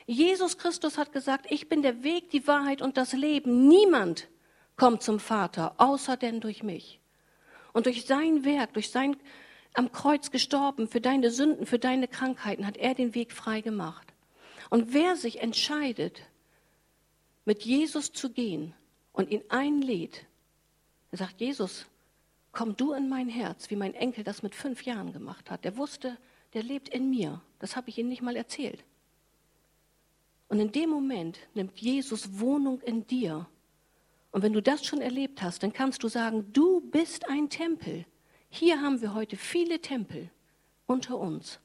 Jesus 0.09 0.57
Christus 0.57 0.97
hat 0.97 1.13
gesagt, 1.13 1.45
ich 1.51 1.69
bin 1.69 1.83
der 1.83 2.01
Weg, 2.01 2.31
die 2.31 2.47
Wahrheit 2.47 2.81
und 2.81 2.97
das 2.97 3.13
Leben. 3.13 3.67
Niemand 3.67 4.27
kommt 4.75 5.03
zum 5.03 5.19
Vater, 5.19 5.75
außer 5.77 6.17
denn 6.17 6.39
durch 6.39 6.63
mich. 6.63 6.99
Und 7.73 7.85
durch 7.85 8.07
sein 8.07 8.43
Werk, 8.43 8.73
durch 8.73 8.89
sein 8.89 9.17
am 9.75 9.91
Kreuz 9.91 10.31
gestorben 10.31 10.87
für 10.87 10.99
deine 10.99 11.29
Sünden, 11.29 11.67
für 11.67 11.77
deine 11.77 12.07
Krankheiten, 12.07 12.65
hat 12.65 12.77
er 12.77 12.95
den 12.95 13.13
Weg 13.13 13.31
frei 13.31 13.61
gemacht. 13.61 14.11
Und 14.71 14.95
wer 14.95 15.15
sich 15.15 15.41
entscheidet, 15.41 16.23
mit 17.45 17.61
Jesus 17.61 18.11
zu 18.11 18.31
gehen 18.31 18.73
und 19.13 19.29
ihn 19.29 19.43
einlädt, 19.49 20.25
sagt, 21.11 21.39
Jesus, 21.39 21.85
komm 22.51 22.75
du 22.75 22.93
in 22.93 23.09
mein 23.09 23.29
Herz, 23.29 23.69
wie 23.69 23.75
mein 23.75 23.93
Enkel 23.93 24.23
das 24.23 24.41
mit 24.41 24.55
fünf 24.55 24.85
Jahren 24.85 25.13
gemacht 25.13 25.51
hat. 25.51 25.65
Der 25.65 25.77
wusste, 25.77 26.17
der 26.55 26.63
lebt 26.63 26.89
in 26.89 27.11
mir. 27.11 27.43
Das 27.59 27.75
habe 27.75 27.89
ich 27.89 27.99
ihm 27.99 28.07
nicht 28.07 28.23
mal 28.23 28.35
erzählt. 28.35 28.83
Und 30.49 30.59
in 30.59 30.71
dem 30.71 30.89
Moment 30.89 31.37
nimmt 31.53 31.79
Jesus 31.79 32.39
Wohnung 32.39 32.81
in 32.81 33.05
dir. 33.07 33.47
Und 34.31 34.43
wenn 34.43 34.53
du 34.53 34.61
das 34.61 34.85
schon 34.85 34.99
erlebt 34.99 35.41
hast, 35.41 35.63
dann 35.63 35.73
kannst 35.73 36.03
du 36.03 36.07
sagen, 36.07 36.51
du 36.51 36.81
bist 36.81 37.29
ein 37.29 37.49
Tempel. 37.49 38.05
Hier 38.49 38.81
haben 38.81 39.01
wir 39.01 39.13
heute 39.13 39.37
viele 39.37 39.79
Tempel 39.79 40.29
unter 40.87 41.17
uns. 41.17 41.59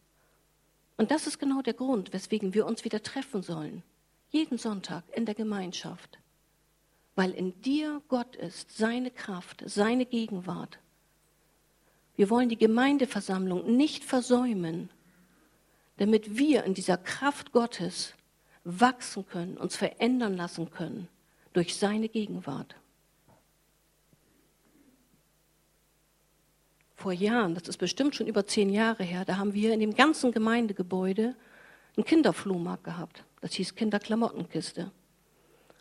Und 0.96 1.10
das 1.10 1.26
ist 1.26 1.38
genau 1.38 1.62
der 1.62 1.74
Grund, 1.74 2.12
weswegen 2.12 2.54
wir 2.54 2.66
uns 2.66 2.84
wieder 2.84 3.02
treffen 3.02 3.42
sollen. 3.42 3.82
Jeden 4.30 4.58
Sonntag 4.58 5.04
in 5.14 5.24
der 5.24 5.34
Gemeinschaft. 5.34 6.18
Weil 7.16 7.30
in 7.32 7.60
dir 7.62 8.02
Gott 8.08 8.36
ist, 8.36 8.76
seine 8.76 9.10
Kraft, 9.10 9.62
seine 9.66 10.04
Gegenwart. 10.04 10.78
Wir 12.16 12.30
wollen 12.30 12.48
die 12.48 12.58
Gemeindeversammlung 12.58 13.76
nicht 13.76 14.04
versäumen, 14.04 14.90
damit 15.96 16.36
wir 16.36 16.64
in 16.64 16.74
dieser 16.74 16.96
Kraft 16.96 17.52
Gottes 17.52 18.14
wachsen 18.64 19.26
können, 19.26 19.56
uns 19.56 19.76
verändern 19.76 20.36
lassen 20.36 20.70
können 20.70 21.08
durch 21.52 21.76
seine 21.76 22.08
Gegenwart. 22.08 22.76
vor 27.04 27.12
Jahren, 27.12 27.54
das 27.54 27.68
ist 27.68 27.76
bestimmt 27.76 28.14
schon 28.14 28.26
über 28.26 28.46
zehn 28.46 28.70
Jahre 28.70 29.04
her, 29.04 29.26
da 29.26 29.36
haben 29.36 29.52
wir 29.52 29.74
in 29.74 29.80
dem 29.80 29.94
ganzen 29.94 30.32
Gemeindegebäude 30.32 31.36
einen 31.98 32.04
Kinderflohmarkt 32.06 32.82
gehabt. 32.82 33.24
Das 33.42 33.52
hieß 33.52 33.74
Kinderklamottenkiste. 33.74 34.90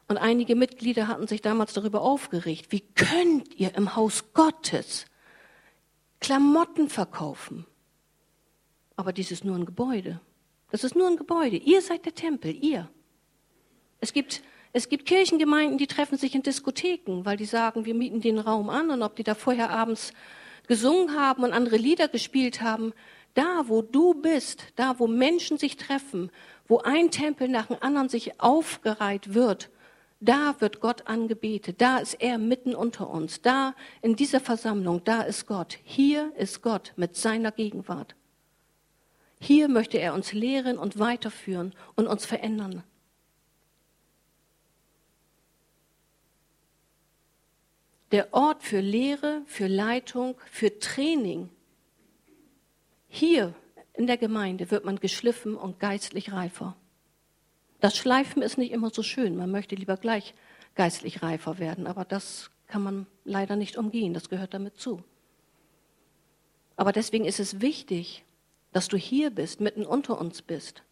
Und 0.09 0.17
einige 0.17 0.55
Mitglieder 0.55 1.07
hatten 1.07 1.27
sich 1.27 1.41
damals 1.41 1.71
darüber 1.71 2.01
aufgeregt, 2.01 2.73
wie 2.73 2.81
könnt 2.81 3.57
ihr 3.57 3.73
im 3.75 3.95
Haus 3.95 4.33
Gottes 4.33 5.05
Klamotten 6.19 6.89
verkaufen? 6.89 7.65
Aber 8.97 9.13
dies 9.13 9.31
ist 9.31 9.45
nur 9.45 9.55
ein 9.55 9.65
Gebäude. 9.65 10.19
Das 10.73 10.83
ist 10.83 10.95
nur 10.95 11.07
ein 11.07 11.17
Gebäude. 11.17 11.57
Ihr 11.57 11.83
seid 11.83 12.03
der 12.03 12.15
Tempel, 12.15 12.51
ihr. 12.51 12.89
Es 13.99 14.11
gibt, 14.11 14.41
es 14.71 14.89
gibt 14.89 15.05
Kirchengemeinden, 15.05 15.77
die 15.77 15.85
treffen 15.85 16.17
sich 16.17 16.33
in 16.33 16.41
Diskotheken, 16.41 17.25
weil 17.25 17.37
die 17.37 17.45
sagen, 17.45 17.85
wir 17.85 17.93
mieten 17.93 18.21
den 18.21 18.39
Raum 18.39 18.71
an 18.71 18.89
und 18.89 19.03
ob 19.03 19.15
die 19.15 19.21
da 19.21 19.35
vorher 19.35 19.69
abends 19.69 20.13
gesungen 20.65 21.15
haben 21.15 21.43
und 21.43 21.53
andere 21.53 21.77
Lieder 21.77 22.07
gespielt 22.07 22.63
haben, 22.63 22.91
da 23.35 23.65
wo 23.67 23.83
du 23.83 24.15
bist, 24.15 24.63
da 24.75 24.97
wo 24.97 25.05
Menschen 25.05 25.59
sich 25.59 25.77
treffen, 25.77 26.31
wo 26.67 26.79
ein 26.79 27.11
Tempel 27.11 27.49
nach 27.49 27.67
dem 27.67 27.77
anderen 27.79 28.09
sich 28.09 28.41
aufgereiht 28.41 29.35
wird, 29.35 29.69
da 30.21 30.55
wird 30.57 30.79
Gott 30.79 31.05
angebetet, 31.05 31.81
da 31.81 31.99
ist 31.99 32.15
er 32.15 32.39
mitten 32.39 32.73
unter 32.73 33.11
uns, 33.11 33.43
da 33.43 33.75
in 34.01 34.15
dieser 34.15 34.39
Versammlung, 34.39 35.03
da 35.03 35.21
ist 35.21 35.45
Gott, 35.45 35.77
hier 35.83 36.33
ist 36.35 36.63
Gott 36.63 36.93
mit 36.95 37.15
seiner 37.15 37.51
Gegenwart. 37.51 38.15
Hier 39.43 39.67
möchte 39.67 39.99
er 39.99 40.13
uns 40.13 40.31
lehren 40.31 40.77
und 40.77 40.99
weiterführen 40.99 41.73
und 41.95 42.07
uns 42.07 42.25
verändern. 42.25 42.83
der 48.13 48.31
Ort 48.31 48.61
für 48.61 48.79
Lehre, 48.79 49.41
für 49.47 49.65
Leitung, 49.65 50.35
für 50.45 50.77
Training. 50.77 51.49
Hier 53.09 53.55
in 53.93 54.05
der 54.05 54.17
Gemeinde 54.17 54.69
wird 54.69 54.85
man 54.85 54.99
geschliffen 54.99 55.55
und 55.55 55.79
geistlich 55.79 56.31
reifer. 56.31 56.75
Das 57.79 57.97
Schleifen 57.97 58.43
ist 58.43 58.59
nicht 58.59 58.71
immer 58.71 58.91
so 58.91 59.01
schön. 59.01 59.35
Man 59.35 59.49
möchte 59.49 59.73
lieber 59.73 59.97
gleich 59.97 60.35
geistlich 60.75 61.23
reifer 61.23 61.57
werden, 61.57 61.87
aber 61.87 62.05
das 62.05 62.51
kann 62.67 62.83
man 62.83 63.07
leider 63.25 63.55
nicht 63.55 63.77
umgehen. 63.77 64.13
Das 64.13 64.29
gehört 64.29 64.53
damit 64.53 64.77
zu. 64.77 65.03
Aber 66.75 66.91
deswegen 66.91 67.25
ist 67.25 67.39
es 67.39 67.61
wichtig, 67.61 68.23
dass 68.73 68.87
du 68.87 68.97
hier 68.97 69.29
bist, 69.29 69.61
mitten 69.61 69.85
unter 69.85 70.19
uns 70.19 70.41
bist. 70.41 70.83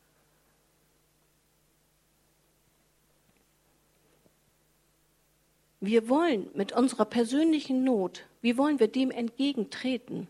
Wir 5.83 6.07
wollen 6.07 6.47
mit 6.53 6.73
unserer 6.73 7.05
persönlichen 7.05 7.83
Not, 7.83 8.23
wie 8.41 8.55
wollen 8.55 8.79
wir 8.79 8.87
dem 8.87 9.09
entgegentreten, 9.09 10.27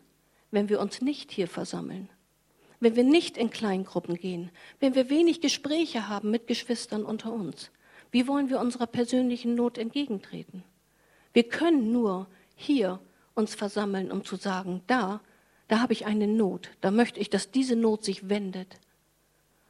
wenn 0.49 0.69
wir 0.69 0.79
uns 0.79 1.01
nicht 1.01 1.29
hier 1.29 1.47
versammeln? 1.47 2.09
Wenn 2.79 2.95
wir 2.95 3.03
nicht 3.03 3.37
in 3.37 3.51
Kleingruppen 3.51 4.15
gehen, 4.15 4.49
wenn 4.79 4.95
wir 4.95 5.09
wenig 5.09 5.41
Gespräche 5.41 6.07
haben 6.07 6.31
mit 6.31 6.47
Geschwistern 6.47 7.03
unter 7.03 7.33
uns, 7.33 7.69
wie 8.11 8.27
wollen 8.27 8.49
wir 8.49 8.59
unserer 8.59 8.87
persönlichen 8.87 9.53
Not 9.55 9.77
entgegentreten? 9.77 10.63
Wir 11.33 11.43
können 11.43 11.91
nur 11.91 12.27
hier 12.55 12.99
uns 13.35 13.53
versammeln, 13.53 14.09
um 14.09 14.23
zu 14.23 14.37
sagen, 14.37 14.81
da, 14.87 15.21
da 15.71 15.79
habe 15.79 15.93
ich 15.93 16.05
eine 16.05 16.27
Not, 16.27 16.69
da 16.81 16.91
möchte 16.91 17.21
ich, 17.21 17.29
dass 17.29 17.49
diese 17.49 17.77
Not 17.77 18.03
sich 18.03 18.27
wendet. 18.27 18.77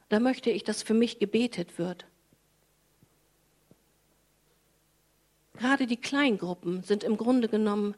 Da 0.08 0.18
möchte 0.18 0.50
ich, 0.50 0.64
dass 0.64 0.82
für 0.82 0.94
mich 0.94 1.20
gebetet 1.20 1.78
wird. 1.78 2.06
Gerade 5.54 5.86
die 5.86 5.96
Kleingruppen 5.96 6.82
sind 6.82 7.04
im 7.04 7.16
Grunde 7.16 7.48
genommen 7.48 7.94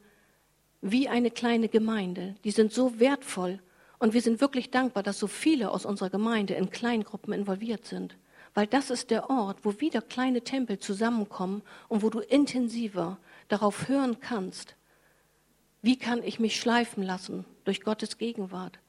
wie 0.81 1.09
eine 1.09 1.31
kleine 1.31 1.67
Gemeinde. 1.67 2.35
Die 2.43 2.51
sind 2.51 2.71
so 2.71 2.99
wertvoll 2.99 3.59
und 3.97 4.13
wir 4.13 4.21
sind 4.21 4.39
wirklich 4.39 4.69
dankbar, 4.69 5.01
dass 5.01 5.17
so 5.17 5.25
viele 5.25 5.71
aus 5.71 5.83
unserer 5.83 6.11
Gemeinde 6.11 6.53
in 6.53 6.69
Kleingruppen 6.69 7.33
involviert 7.33 7.87
sind. 7.87 8.15
Weil 8.53 8.67
das 8.67 8.91
ist 8.91 9.09
der 9.09 9.31
Ort, 9.31 9.57
wo 9.63 9.81
wieder 9.81 10.03
kleine 10.03 10.41
Tempel 10.41 10.77
zusammenkommen 10.77 11.63
und 11.87 12.03
wo 12.03 12.11
du 12.11 12.19
intensiver 12.19 13.17
darauf 13.47 13.87
hören 13.87 14.19
kannst, 14.19 14.75
wie 15.85 15.97
kann 15.97 16.23
ich 16.23 16.39
mich 16.39 16.59
schleifen 16.59 17.03
lassen 17.03 17.45
durch 17.63 17.81
Gottes 17.81 18.17
Gegenwart. 18.17 18.79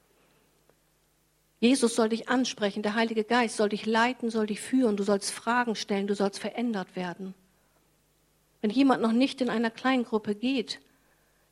Jesus 1.59 1.95
soll 1.95 2.09
dich 2.09 2.27
ansprechen, 2.27 2.81
der 2.81 2.95
Heilige 2.95 3.23
Geist 3.23 3.57
soll 3.57 3.69
dich 3.69 3.85
leiten, 3.85 4.31
soll 4.31 4.47
dich 4.47 4.59
führen, 4.59 4.97
du 4.97 5.03
sollst 5.03 5.29
Fragen 5.29 5.75
stellen, 5.75 6.07
du 6.07 6.15
sollst 6.15 6.39
verändert 6.39 6.95
werden. 6.95 7.35
Wenn 8.61 8.71
jemand 8.71 9.03
noch 9.03 9.11
nicht 9.11 9.41
in 9.41 9.51
einer 9.51 9.69
Kleingruppe 9.69 10.33
geht, 10.33 10.79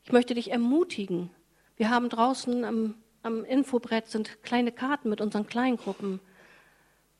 ich 0.03 0.11
möchte 0.11 0.33
dich 0.33 0.49
ermutigen. 0.49 1.29
Wir 1.77 1.91
haben 1.91 2.09
draußen 2.09 2.65
am, 2.65 2.95
am 3.21 3.45
Infobrett 3.45 4.07
sind 4.07 4.41
kleine 4.41 4.71
Karten 4.71 5.09
mit 5.09 5.21
unseren 5.21 5.45
Kleingruppen. 5.45 6.21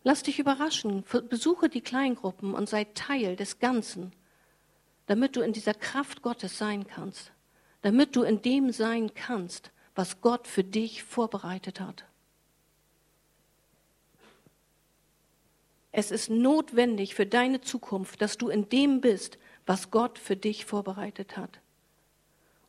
Lass 0.03 0.23
dich 0.23 0.39
überraschen, 0.39 1.03
besuche 1.29 1.69
die 1.69 1.81
Kleingruppen 1.81 2.55
und 2.55 2.69
sei 2.69 2.85
Teil 2.95 3.35
des 3.35 3.59
Ganzen, 3.59 4.13
damit 5.05 5.35
du 5.35 5.41
in 5.41 5.53
dieser 5.53 5.75
Kraft 5.75 6.23
Gottes 6.23 6.57
sein 6.57 6.87
kannst, 6.87 7.31
damit 7.85 8.15
du 8.15 8.23
in 8.23 8.41
dem 8.41 8.71
sein 8.71 9.13
kannst, 9.13 9.69
was 9.93 10.19
Gott 10.19 10.47
für 10.47 10.63
dich 10.63 11.03
vorbereitet 11.03 11.79
hat. 11.79 12.03
Es 15.91 16.09
ist 16.09 16.31
notwendig 16.31 17.13
für 17.13 17.27
deine 17.27 17.61
Zukunft, 17.61 18.23
dass 18.23 18.39
du 18.39 18.49
in 18.49 18.69
dem 18.69 19.01
bist, 19.01 19.37
was 19.67 19.91
Gott 19.91 20.17
für 20.17 20.35
dich 20.35 20.65
vorbereitet 20.65 21.37
hat. 21.37 21.59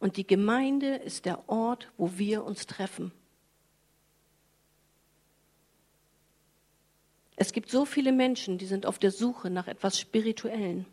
Und 0.01 0.19
die 0.19 0.27
Gemeinde 0.27 0.97
ist 0.97 1.25
der 1.25 1.49
Ort, 1.49 1.91
wo 1.97 2.19
wir 2.19 2.45
uns 2.45 2.67
treffen. 2.67 3.11
Es 7.37 7.55
gibt 7.55 7.71
so 7.71 7.87
viele 7.87 8.13
Menschen, 8.13 8.59
die 8.59 8.67
sind 8.67 8.85
auf 8.85 8.99
der 8.99 9.13
Suche 9.13 9.49
nach 9.49 9.67
etwas 9.67 9.99
Spirituellen. 9.99 10.85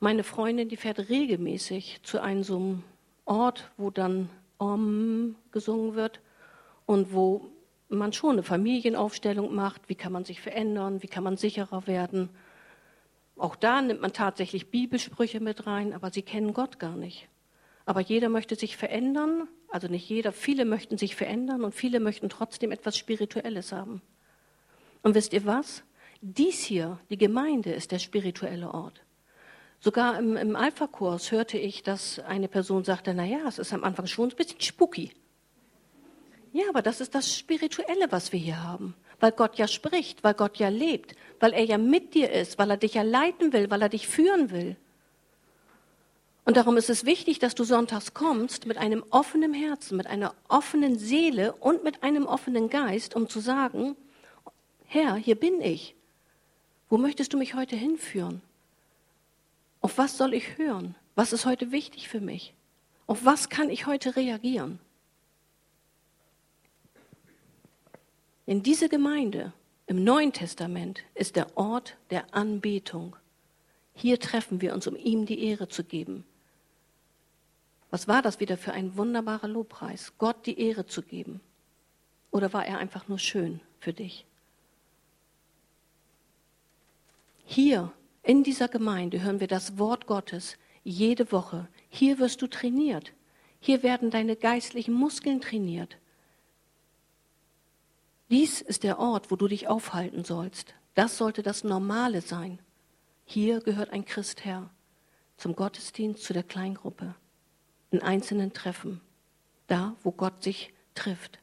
Meine 0.00 0.22
Freundin, 0.22 0.68
die 0.68 0.76
fährt 0.76 1.08
regelmäßig 1.08 2.00
zu 2.04 2.20
einem 2.22 2.44
so 2.44 2.56
einem 2.56 2.84
Ort, 3.24 3.70
wo 3.76 3.90
dann 3.90 4.30
Om 4.58 5.34
gesungen 5.50 5.96
wird 5.96 6.20
und 6.86 7.12
wo 7.12 7.50
man 7.88 8.12
schon 8.12 8.32
eine 8.32 8.42
Familienaufstellung 8.44 9.54
macht, 9.54 9.88
wie 9.88 9.96
kann 9.96 10.12
man 10.12 10.24
sich 10.24 10.40
verändern, 10.40 11.02
wie 11.02 11.08
kann 11.08 11.24
man 11.24 11.36
sicherer 11.36 11.86
werden. 11.88 12.28
Auch 13.36 13.56
da 13.56 13.82
nimmt 13.82 14.00
man 14.00 14.12
tatsächlich 14.12 14.70
Bibelsprüche 14.70 15.40
mit 15.40 15.66
rein, 15.66 15.92
aber 15.92 16.10
sie 16.10 16.22
kennen 16.22 16.52
Gott 16.52 16.78
gar 16.78 16.94
nicht. 16.94 17.28
Aber 17.84 18.00
jeder 18.00 18.28
möchte 18.28 18.54
sich 18.54 18.76
verändern, 18.76 19.48
also 19.68 19.88
nicht 19.88 20.08
jeder, 20.08 20.32
viele 20.32 20.64
möchten 20.64 20.96
sich 20.96 21.16
verändern 21.16 21.64
und 21.64 21.74
viele 21.74 21.98
möchten 21.98 22.28
trotzdem 22.28 22.70
etwas 22.70 22.96
Spirituelles 22.96 23.72
haben. 23.72 24.00
Und 25.02 25.14
wisst 25.14 25.32
ihr 25.32 25.44
was? 25.44 25.82
Dies 26.20 26.60
hier, 26.60 27.00
die 27.10 27.18
Gemeinde, 27.18 27.72
ist 27.72 27.90
der 27.92 27.98
spirituelle 27.98 28.72
Ort. 28.72 29.02
Sogar 29.80 30.18
im, 30.18 30.36
im 30.36 30.56
Alpha-Kurs 30.56 31.30
hörte 31.30 31.58
ich, 31.58 31.82
dass 31.82 32.18
eine 32.18 32.48
Person 32.48 32.84
sagte, 32.84 33.14
na 33.14 33.24
ja, 33.24 33.46
es 33.46 33.58
ist 33.58 33.72
am 33.72 33.84
Anfang 33.84 34.06
schon 34.06 34.30
ein 34.30 34.36
bisschen 34.36 34.60
spooky. 34.60 35.12
Ja, 36.52 36.64
aber 36.70 36.82
das 36.82 37.00
ist 37.00 37.14
das 37.14 37.36
Spirituelle, 37.36 38.10
was 38.10 38.32
wir 38.32 38.40
hier 38.40 38.62
haben. 38.62 38.94
Weil 39.20 39.32
Gott 39.32 39.56
ja 39.56 39.68
spricht, 39.68 40.24
weil 40.24 40.34
Gott 40.34 40.56
ja 40.58 40.68
lebt, 40.68 41.14
weil 41.40 41.52
er 41.52 41.64
ja 41.64 41.78
mit 41.78 42.14
dir 42.14 42.30
ist, 42.30 42.58
weil 42.58 42.70
er 42.70 42.76
dich 42.76 42.94
ja 42.94 43.02
leiten 43.02 43.52
will, 43.52 43.70
weil 43.70 43.82
er 43.82 43.88
dich 43.88 44.08
führen 44.08 44.50
will. 44.50 44.76
Und 46.44 46.56
darum 46.56 46.76
ist 46.76 46.88
es 46.88 47.04
wichtig, 47.04 47.38
dass 47.38 47.54
du 47.54 47.62
sonntags 47.62 48.14
kommst 48.14 48.66
mit 48.66 48.78
einem 48.78 49.04
offenen 49.10 49.52
Herzen, 49.52 49.96
mit 49.96 50.06
einer 50.06 50.34
offenen 50.48 50.98
Seele 50.98 51.52
und 51.52 51.84
mit 51.84 52.02
einem 52.02 52.26
offenen 52.26 52.70
Geist, 52.70 53.14
um 53.14 53.28
zu 53.28 53.40
sagen, 53.40 53.96
Herr, 54.86 55.16
hier 55.16 55.34
bin 55.34 55.60
ich. 55.60 55.94
Wo 56.88 56.96
möchtest 56.96 57.34
du 57.34 57.36
mich 57.36 57.54
heute 57.54 57.76
hinführen? 57.76 58.40
Auf 59.88 59.96
was 59.96 60.18
soll 60.18 60.34
ich 60.34 60.58
hören? 60.58 60.96
Was 61.14 61.32
ist 61.32 61.46
heute 61.46 61.72
wichtig 61.72 62.10
für 62.10 62.20
mich? 62.20 62.52
Auf 63.06 63.24
was 63.24 63.48
kann 63.48 63.70
ich 63.70 63.86
heute 63.86 64.16
reagieren? 64.16 64.80
In 68.44 68.62
diese 68.62 68.90
Gemeinde 68.90 69.54
im 69.86 70.04
Neuen 70.04 70.34
Testament 70.34 71.04
ist 71.14 71.36
der 71.36 71.56
Ort 71.56 71.96
der 72.10 72.34
Anbetung. 72.34 73.16
Hier 73.94 74.20
treffen 74.20 74.60
wir 74.60 74.74
uns, 74.74 74.86
um 74.86 74.94
ihm 74.94 75.24
die 75.24 75.42
Ehre 75.42 75.68
zu 75.68 75.82
geben. 75.82 76.26
Was 77.90 78.08
war 78.08 78.20
das 78.20 78.40
wieder 78.40 78.58
für 78.58 78.72
ein 78.72 78.94
wunderbarer 78.98 79.48
Lobpreis, 79.48 80.12
Gott 80.18 80.44
die 80.44 80.60
Ehre 80.60 80.84
zu 80.84 81.00
geben? 81.00 81.40
Oder 82.30 82.52
war 82.52 82.66
er 82.66 82.76
einfach 82.76 83.08
nur 83.08 83.18
schön 83.18 83.62
für 83.80 83.94
dich? 83.94 84.26
Hier 87.46 87.90
in 88.28 88.44
dieser 88.44 88.68
Gemeinde 88.68 89.22
hören 89.22 89.40
wir 89.40 89.46
das 89.46 89.78
Wort 89.78 90.06
Gottes 90.06 90.58
jede 90.84 91.32
Woche. 91.32 91.66
Hier 91.88 92.18
wirst 92.18 92.42
du 92.42 92.46
trainiert. 92.46 93.14
Hier 93.58 93.82
werden 93.82 94.10
deine 94.10 94.36
geistlichen 94.36 94.92
Muskeln 94.92 95.40
trainiert. 95.40 95.96
Dies 98.28 98.60
ist 98.60 98.82
der 98.82 98.98
Ort, 98.98 99.30
wo 99.30 99.36
du 99.36 99.48
dich 99.48 99.66
aufhalten 99.66 100.24
sollst. 100.24 100.74
Das 100.94 101.16
sollte 101.16 101.42
das 101.42 101.64
Normale 101.64 102.20
sein. 102.20 102.58
Hier 103.24 103.60
gehört 103.60 103.94
ein 103.94 104.04
Christ 104.04 104.44
her, 104.44 104.68
zum 105.38 105.56
Gottesdienst, 105.56 106.22
zu 106.22 106.34
der 106.34 106.42
Kleingruppe, 106.42 107.14
in 107.90 108.02
einzelnen 108.02 108.52
Treffen, 108.52 109.00
da, 109.68 109.96
wo 110.02 110.12
Gott 110.12 110.42
sich 110.42 110.74
trifft. 110.94 111.38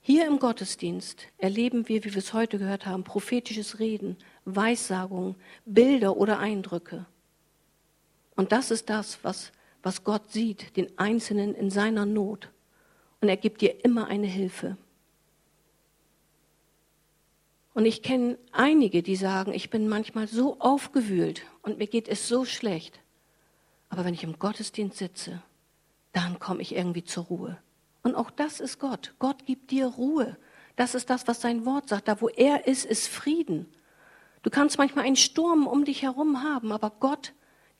Hier 0.00 0.26
im 0.26 0.38
Gottesdienst 0.38 1.26
erleben 1.36 1.86
wir, 1.86 2.02
wie 2.02 2.14
wir 2.14 2.18
es 2.18 2.32
heute 2.32 2.58
gehört 2.58 2.86
haben, 2.86 3.04
prophetisches 3.04 3.78
Reden, 3.78 4.16
Weissagungen, 4.56 5.36
Bilder 5.64 6.16
oder 6.16 6.38
Eindrücke. 6.38 7.06
Und 8.36 8.52
das 8.52 8.70
ist 8.70 8.88
das, 8.88 9.18
was, 9.22 9.52
was 9.82 10.04
Gott 10.04 10.30
sieht, 10.30 10.76
den 10.76 10.96
Einzelnen 10.98 11.54
in 11.54 11.70
seiner 11.70 12.06
Not. 12.06 12.50
Und 13.20 13.28
er 13.28 13.36
gibt 13.36 13.60
dir 13.60 13.84
immer 13.84 14.06
eine 14.06 14.26
Hilfe. 14.26 14.76
Und 17.74 17.84
ich 17.84 18.02
kenne 18.02 18.38
einige, 18.52 19.02
die 19.02 19.16
sagen, 19.16 19.52
ich 19.52 19.70
bin 19.70 19.88
manchmal 19.88 20.26
so 20.26 20.58
aufgewühlt 20.58 21.42
und 21.62 21.78
mir 21.78 21.86
geht 21.86 22.08
es 22.08 22.26
so 22.26 22.44
schlecht. 22.44 22.98
Aber 23.88 24.04
wenn 24.04 24.14
ich 24.14 24.24
im 24.24 24.38
Gottesdienst 24.38 24.98
sitze, 24.98 25.42
dann 26.12 26.38
komme 26.38 26.62
ich 26.62 26.74
irgendwie 26.74 27.04
zur 27.04 27.24
Ruhe. 27.26 27.58
Und 28.02 28.14
auch 28.14 28.30
das 28.30 28.60
ist 28.60 28.78
Gott. 28.78 29.14
Gott 29.18 29.46
gibt 29.46 29.70
dir 29.70 29.86
Ruhe. 29.86 30.36
Das 30.76 30.94
ist 30.94 31.10
das, 31.10 31.28
was 31.28 31.40
sein 31.40 31.66
Wort 31.66 31.88
sagt. 31.88 32.08
Da, 32.08 32.20
wo 32.20 32.28
er 32.28 32.66
ist, 32.66 32.84
ist 32.84 33.08
Frieden. 33.08 33.66
Du 34.42 34.50
kannst 34.50 34.78
manchmal 34.78 35.04
einen 35.04 35.16
Sturm 35.16 35.66
um 35.66 35.84
dich 35.84 36.02
herum 36.02 36.42
haben, 36.42 36.72
aber 36.72 36.90
Gott 36.90 37.32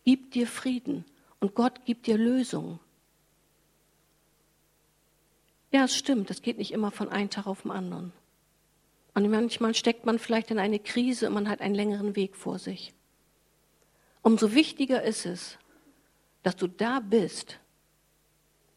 gibt 0.04 0.34
dir 0.34 0.46
Frieden 0.46 1.04
und 1.40 1.54
Gott 1.54 1.84
gibt 1.84 2.06
dir 2.06 2.18
Lösungen. 2.18 2.80
Ja, 5.70 5.84
es 5.84 5.94
stimmt, 5.94 6.30
es 6.30 6.42
geht 6.42 6.58
nicht 6.58 6.72
immer 6.72 6.90
von 6.90 7.08
einem 7.10 7.30
Tag 7.30 7.46
auf 7.46 7.62
den 7.62 7.70
anderen. 7.70 8.12
Und 9.14 9.28
manchmal 9.30 9.74
steckt 9.74 10.06
man 10.06 10.18
vielleicht 10.18 10.50
in 10.50 10.58
eine 10.58 10.78
Krise 10.78 11.28
und 11.28 11.34
man 11.34 11.48
hat 11.48 11.60
einen 11.60 11.74
längeren 11.74 12.16
Weg 12.16 12.36
vor 12.36 12.58
sich. 12.58 12.94
Umso 14.22 14.54
wichtiger 14.54 15.02
ist 15.02 15.26
es, 15.26 15.58
dass 16.42 16.56
du 16.56 16.66
da 16.66 17.00
bist, 17.00 17.58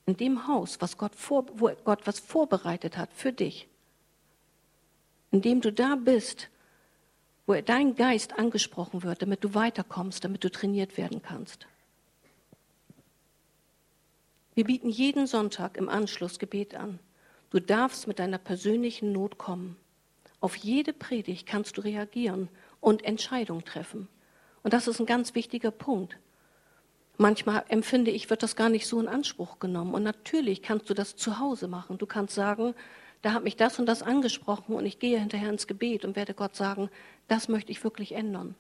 in 0.06 0.18
dem 0.18 0.48
Haus, 0.48 0.82
was 0.82 0.98
Gott 0.98 1.16
vor, 1.16 1.46
wo 1.54 1.72
Gott 1.84 2.06
was 2.06 2.20
vorbereitet 2.20 2.98
hat 2.98 3.14
für 3.14 3.32
dich. 3.32 3.68
Indem 5.30 5.62
du 5.62 5.72
da 5.72 5.96
bist, 5.96 6.50
wo 7.46 7.54
dein 7.54 7.96
Geist 7.96 8.38
angesprochen 8.38 9.04
wird, 9.04 9.22
damit 9.22 9.44
du 9.44 9.54
weiterkommst, 9.54 10.24
damit 10.24 10.44
du 10.44 10.52
trainiert 10.52 10.98
werden 10.98 11.22
kannst. 11.22 11.68
Wir 14.54 14.66
bieten 14.66 14.90
jeden 14.90 15.28
Sonntag 15.28 15.78
im 15.78 15.90
Anschluss 15.90 16.38
Gebet 16.38 16.76
an. 16.76 17.00
Du 17.50 17.60
darfst 17.60 18.08
mit 18.08 18.20
deiner 18.20 18.38
persönlichen 18.38 19.12
Not 19.12 19.38
kommen. 19.38 19.78
Auf 20.40 20.56
jede 20.56 20.94
Predigt 20.94 21.48
kannst 21.48 21.78
du 21.78 21.82
reagieren 21.82 22.50
und 22.80 23.04
Entscheidungen 23.04 23.64
treffen. 23.64 24.08
Und 24.64 24.74
das 24.74 24.88
ist 24.88 25.00
ein 25.00 25.06
ganz 25.06 25.36
wichtiger 25.36 25.72
Punkt. 25.72 26.18
Manchmal 27.18 27.64
empfinde 27.70 28.12
ich, 28.12 28.30
wird 28.30 28.44
das 28.44 28.56
gar 28.56 28.70
nicht 28.70 28.88
so 28.88 29.00
in 29.00 29.08
Anspruch 29.08 29.60
genommen. 29.60 29.94
Und 29.94 30.04
natürlich 30.04 30.62
kannst 30.62 30.90
du 30.90 30.94
das 30.94 31.16
zu 31.16 31.40
Hause 31.40 31.68
machen. 31.68 31.98
Du 31.98 32.06
kannst 32.06 32.34
sagen, 32.34 32.74
da 33.22 33.34
hat 33.34 33.44
mich 33.44 33.56
das 33.56 33.78
und 33.78 33.86
das 33.86 34.02
angesprochen 34.02 34.76
und 34.76 34.86
ich 34.86 34.98
gehe 34.98 35.20
hinterher 35.20 35.50
ins 35.50 35.68
Gebet 35.68 36.06
und 36.06 36.16
werde 36.16 36.34
Gott 36.34 36.56
sagen, 36.56 36.90
das 37.32 37.48
möchte 37.48 37.72
ich 37.72 37.82
wirklich 37.84 38.12
ändern. 38.12 38.56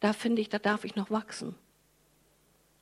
Da 0.00 0.14
finde 0.14 0.40
ich, 0.40 0.48
da 0.48 0.58
darf 0.58 0.84
ich 0.84 0.96
noch 0.96 1.10
wachsen. 1.10 1.54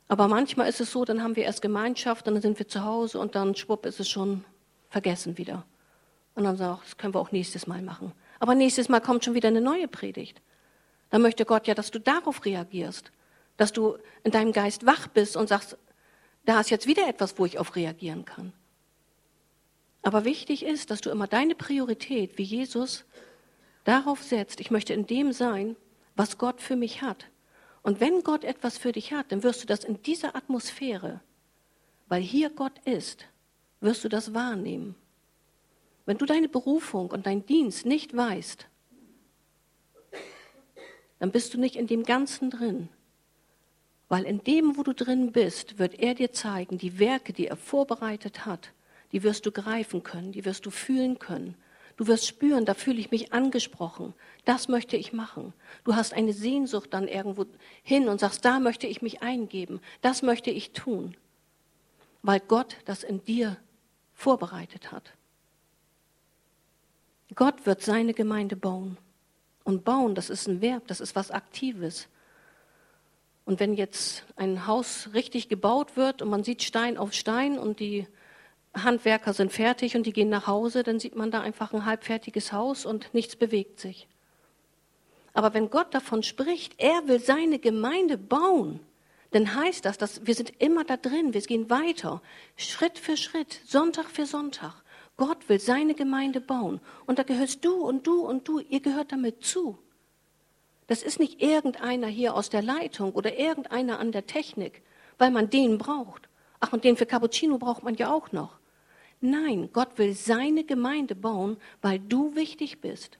Aber 0.07 0.29
manchmal 0.29 0.69
ist 0.69 0.79
es 0.79 0.91
so, 0.91 1.03
dann 1.03 1.21
haben 1.21 1.35
wir 1.35 1.43
erst 1.43 1.61
Gemeinschaft, 1.61 2.25
dann 2.25 2.39
sind 2.41 2.57
wir 2.57 2.69
zu 2.69 2.85
Hause 2.85 3.19
und 3.19 3.35
dann 3.35 3.53
schwupp 3.53 3.85
ist 3.85 3.99
es 3.99 4.07
schon 4.07 4.45
vergessen 4.89 5.37
wieder. 5.37 5.65
Und 6.35 6.45
dann 6.45 6.55
sagen 6.55 6.77
wir, 6.77 6.81
das 6.83 6.97
können 6.97 7.13
wir 7.13 7.19
auch 7.19 7.33
nächstes 7.33 7.67
Mal 7.67 7.81
machen. 7.81 8.13
Aber 8.39 8.55
nächstes 8.55 8.87
Mal 8.87 9.01
kommt 9.01 9.25
schon 9.25 9.33
wieder 9.33 9.49
eine 9.49 9.59
neue 9.59 9.89
Predigt. 9.89 10.41
Dann 11.09 11.21
möchte 11.21 11.43
Gott 11.43 11.67
ja, 11.67 11.73
dass 11.73 11.91
du 11.91 11.99
darauf 11.99 12.45
reagierst, 12.45 13.11
dass 13.57 13.73
du 13.73 13.97
in 14.23 14.31
deinem 14.31 14.53
Geist 14.53 14.85
wach 14.85 15.07
bist 15.07 15.35
und 15.35 15.49
sagst, 15.49 15.77
da 16.45 16.61
ist 16.61 16.69
jetzt 16.69 16.87
wieder 16.87 17.09
etwas, 17.09 17.37
wo 17.37 17.45
ich 17.45 17.59
auf 17.59 17.75
reagieren 17.75 18.23
kann. 18.23 18.53
Aber 20.01 20.23
wichtig 20.23 20.63
ist, 20.63 20.91
dass 20.91 21.01
du 21.01 21.09
immer 21.09 21.27
deine 21.27 21.55
Priorität 21.55 22.37
wie 22.37 22.43
Jesus 22.43 23.03
darauf 23.85 24.21
setzt, 24.21 24.59
ich 24.59 24.71
möchte 24.71 24.93
in 24.93 25.07
dem 25.07 25.31
sein, 25.31 25.77
was 26.15 26.37
Gott 26.37 26.61
für 26.61 26.75
mich 26.75 27.01
hat. 27.01 27.25
Und 27.81 27.99
wenn 27.99 28.23
Gott 28.23 28.43
etwas 28.43 28.77
für 28.77 28.91
dich 28.91 29.13
hat, 29.13 29.31
dann 29.31 29.43
wirst 29.43 29.63
du 29.63 29.67
das 29.67 29.83
in 29.83 30.01
dieser 30.01 30.35
Atmosphäre, 30.35 31.21
weil 32.07 32.21
hier 32.21 32.49
Gott 32.49 32.79
ist, 32.85 33.25
wirst 33.79 34.03
du 34.03 34.09
das 34.09 34.33
wahrnehmen. 34.33 34.95
Wenn 36.05 36.17
du 36.17 36.25
deine 36.25 36.49
Berufung 36.49 37.09
und 37.11 37.25
deinen 37.25 37.45
Dienst 37.45 37.85
nicht 37.85 38.15
weißt, 38.15 38.67
dann 41.19 41.31
bist 41.31 41.53
du 41.53 41.59
nicht 41.59 41.75
in 41.75 41.87
dem 41.87 42.03
Ganzen 42.03 42.49
drin. 42.49 42.89
Weil 44.07 44.25
in 44.25 44.43
dem, 44.43 44.77
wo 44.77 44.83
du 44.83 44.93
drin 44.93 45.31
bist, 45.31 45.79
wird 45.79 45.95
er 45.95 46.13
dir 46.13 46.31
zeigen, 46.31 46.77
die 46.77 46.99
Werke, 46.99 47.33
die 47.33 47.47
er 47.47 47.55
vorbereitet 47.55 48.45
hat, 48.45 48.71
die 49.11 49.23
wirst 49.23 49.45
du 49.45 49.51
greifen 49.51 50.03
können, 50.03 50.31
die 50.31 50.45
wirst 50.45 50.65
du 50.65 50.71
fühlen 50.71 51.17
können. 51.17 51.55
Du 51.97 52.07
wirst 52.07 52.27
spüren, 52.27 52.65
da 52.65 52.73
fühle 52.73 52.99
ich 52.99 53.11
mich 53.11 53.31
angesprochen. 53.31 54.13
Das 54.43 54.67
möchte 54.67 54.97
ich 54.97 55.13
machen. 55.13 55.53
Du 55.85 55.95
hast 55.95 56.13
eine 56.13 56.33
Sehnsucht 56.33 56.93
dann 56.93 57.07
irgendwo 57.07 57.45
hin 57.83 58.09
und 58.09 58.19
sagst, 58.19 58.43
da 58.43 58.59
möchte 58.59 58.85
ich 58.85 59.01
mich 59.01 59.21
eingeben. 59.21 59.79
Das 60.01 60.21
möchte 60.21 60.51
ich 60.51 60.71
tun. 60.71 61.15
Weil 62.21 62.41
Gott 62.41 62.77
das 62.85 63.03
in 63.03 63.23
dir 63.23 63.57
vorbereitet 64.13 64.91
hat. 64.91 65.13
Gott 67.33 67.65
wird 67.65 67.81
seine 67.81 68.13
Gemeinde 68.13 68.55
bauen. 68.55 68.97
Und 69.63 69.83
bauen, 69.83 70.15
das 70.15 70.29
ist 70.29 70.47
ein 70.47 70.61
Verb, 70.61 70.87
das 70.87 70.99
ist 70.99 71.15
was 71.15 71.31
Aktives. 71.31 72.07
Und 73.45 73.59
wenn 73.59 73.73
jetzt 73.73 74.23
ein 74.35 74.67
Haus 74.67 75.09
richtig 75.13 75.49
gebaut 75.49 75.97
wird 75.97 76.21
und 76.21 76.29
man 76.29 76.43
sieht 76.43 76.61
Stein 76.61 76.97
auf 76.97 77.13
Stein 77.13 77.57
und 77.57 77.79
die 77.79 78.07
Handwerker 78.83 79.33
sind 79.33 79.51
fertig 79.51 79.95
und 79.95 80.05
die 80.05 80.13
gehen 80.13 80.29
nach 80.29 80.47
Hause, 80.47 80.83
dann 80.83 80.99
sieht 80.99 81.15
man 81.15 81.31
da 81.31 81.41
einfach 81.41 81.73
ein 81.73 81.85
halbfertiges 81.85 82.51
Haus 82.51 82.85
und 82.85 83.13
nichts 83.13 83.35
bewegt 83.35 83.79
sich. 83.79 84.07
Aber 85.33 85.53
wenn 85.53 85.69
Gott 85.69 85.93
davon 85.93 86.23
spricht, 86.23 86.75
er 86.77 87.07
will 87.07 87.19
seine 87.19 87.59
Gemeinde 87.59 88.17
bauen, 88.17 88.79
dann 89.31 89.53
heißt 89.53 89.83
das, 89.83 89.97
dass 89.97 90.25
wir 90.25 90.33
sind 90.33 90.61
immer 90.61 90.85
da 90.85 90.95
drin, 90.95 91.33
wir 91.33 91.41
gehen 91.41 91.69
weiter, 91.69 92.21
Schritt 92.55 92.97
für 92.97 93.17
Schritt, 93.17 93.59
Sonntag 93.65 94.09
für 94.09 94.25
Sonntag. 94.25 94.73
Gott 95.17 95.49
will 95.49 95.59
seine 95.59 95.93
Gemeinde 95.93 96.41
bauen 96.41 96.79
und 97.05 97.19
da 97.19 97.23
gehörst 97.23 97.63
du 97.65 97.75
und 97.85 98.07
du 98.07 98.25
und 98.25 98.47
du, 98.47 98.59
ihr 98.59 98.81
gehört 98.81 99.11
damit 99.11 99.43
zu. 99.43 99.77
Das 100.87 101.03
ist 101.03 101.19
nicht 101.19 101.41
irgendeiner 101.41 102.07
hier 102.07 102.35
aus 102.35 102.49
der 102.49 102.61
Leitung 102.61 103.13
oder 103.13 103.37
irgendeiner 103.37 103.99
an 103.99 104.11
der 104.11 104.27
Technik, 104.27 104.83
weil 105.17 105.31
man 105.31 105.49
den 105.49 105.77
braucht. 105.77 106.29
Ach, 106.59 106.73
und 106.73 106.83
den 106.83 106.95
für 106.95 107.05
Cappuccino 107.05 107.57
braucht 107.57 107.83
man 107.83 107.95
ja 107.95 108.13
auch 108.13 108.31
noch. 108.31 108.57
Nein, 109.25 109.69
Gott 109.73 109.97
will 109.97 110.13
seine 110.13 110.63
Gemeinde 110.63 111.15
bauen, 111.15 111.57
weil 111.81 111.99
du 111.99 112.35
wichtig 112.35 112.81
bist. 112.81 113.17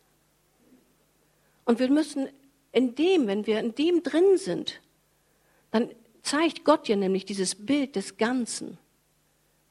Und 1.66 1.80
wir 1.80 1.90
müssen 1.90 2.30
in 2.72 2.96
dem, 2.96 3.28
wenn 3.28 3.48
wir 3.48 3.60
in 3.60 3.74
dem 3.74 4.04
drin 4.04 4.38
sind, 4.38 4.82
dann 5.72 5.90
zeigt 6.22 6.64
Gott 6.64 6.88
dir 6.88 6.96
nämlich 6.96 7.26
dieses 7.26 7.56
Bild 7.56 7.96
des 7.96 8.18
Ganzen, 8.18 8.78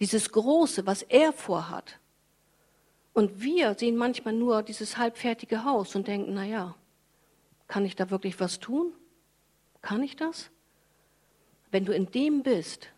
dieses 0.00 0.32
Große, 0.32 0.86
was 0.86 1.02
er 1.02 1.32
vorhat. 1.32 1.98
Und 3.12 3.40
wir 3.40 3.74
sehen 3.74 3.96
manchmal 3.96 4.34
nur 4.34 4.62
dieses 4.62 4.96
halbfertige 4.96 5.64
Haus 5.64 5.94
und 5.94 6.08
denken, 6.08 6.34
na 6.34 6.44
ja, 6.44 6.74
kann 7.68 7.84
ich 7.84 7.94
da 7.94 8.10
wirklich 8.10 8.40
was 8.40 8.58
tun? 8.58 8.92
Kann 9.82 10.02
ich 10.02 10.16
das? 10.16 10.50
Wenn 11.70 11.84
du 11.84 11.94
in 11.94 12.10
dem 12.10 12.42
bist, 12.42 12.88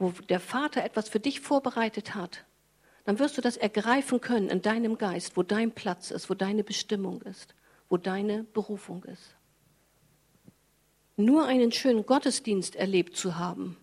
wo 0.00 0.10
der 0.28 0.40
Vater 0.40 0.82
etwas 0.82 1.08
für 1.08 1.20
dich 1.20 1.40
vorbereitet 1.40 2.14
hat, 2.14 2.44
dann 3.04 3.18
wirst 3.18 3.36
du 3.36 3.42
das 3.42 3.56
ergreifen 3.56 4.20
können 4.20 4.48
in 4.48 4.62
deinem 4.62 4.98
Geist, 4.98 5.36
wo 5.36 5.42
dein 5.42 5.72
Platz 5.72 6.10
ist, 6.10 6.30
wo 6.30 6.34
deine 6.34 6.64
Bestimmung 6.64 7.22
ist, 7.22 7.54
wo 7.88 7.98
deine 7.98 8.44
Berufung 8.44 9.04
ist. 9.04 9.36
Nur 11.16 11.46
einen 11.46 11.70
schönen 11.70 12.06
Gottesdienst 12.06 12.76
erlebt 12.76 13.14
zu 13.14 13.38
haben, 13.38 13.76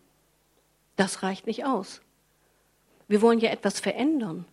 das 0.96 1.22
reicht 1.22 1.46
nicht 1.46 1.66
aus. 1.66 2.02
Wir 3.08 3.22
wollen 3.22 3.40
ja 3.40 3.52
etwas 3.52 3.80
verändern. 3.80 4.46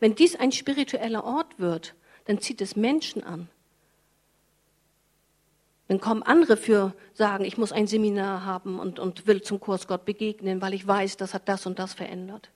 Wenn 0.00 0.16
dies 0.16 0.34
ein 0.34 0.50
spiritueller 0.50 1.24
Ort 1.24 1.60
wird, 1.60 1.94
dann 2.24 2.40
zieht 2.40 2.60
es 2.60 2.74
Menschen 2.74 3.22
an. 3.22 3.48
Dann 5.92 6.00
kommen 6.00 6.22
andere 6.22 6.56
für 6.56 6.94
sagen, 7.12 7.44
ich 7.44 7.58
muss 7.58 7.70
ein 7.70 7.86
Seminar 7.86 8.46
haben 8.46 8.78
und, 8.78 8.98
und 8.98 9.26
will 9.26 9.42
zum 9.42 9.60
Kurs 9.60 9.86
Gott 9.86 10.06
begegnen, 10.06 10.62
weil 10.62 10.72
ich 10.72 10.86
weiß, 10.86 11.18
das 11.18 11.34
hat 11.34 11.50
das 11.50 11.66
und 11.66 11.78
das 11.78 11.92
verändert. 11.92 12.48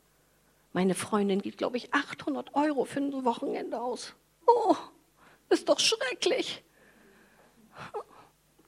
Meine 0.73 0.95
Freundin 0.95 1.43
gibt, 1.43 1.59
glaube 1.59 1.77
ich, 1.77 1.93
800 1.93 2.55
Euro 2.55 2.87
für 2.87 3.01
ein 3.01 3.25
Wochenende 3.27 3.79
aus. 3.79 4.15
Oh, 4.47 4.75
ist 5.51 5.69
doch 5.69 5.79
schrecklich. 5.81 6.65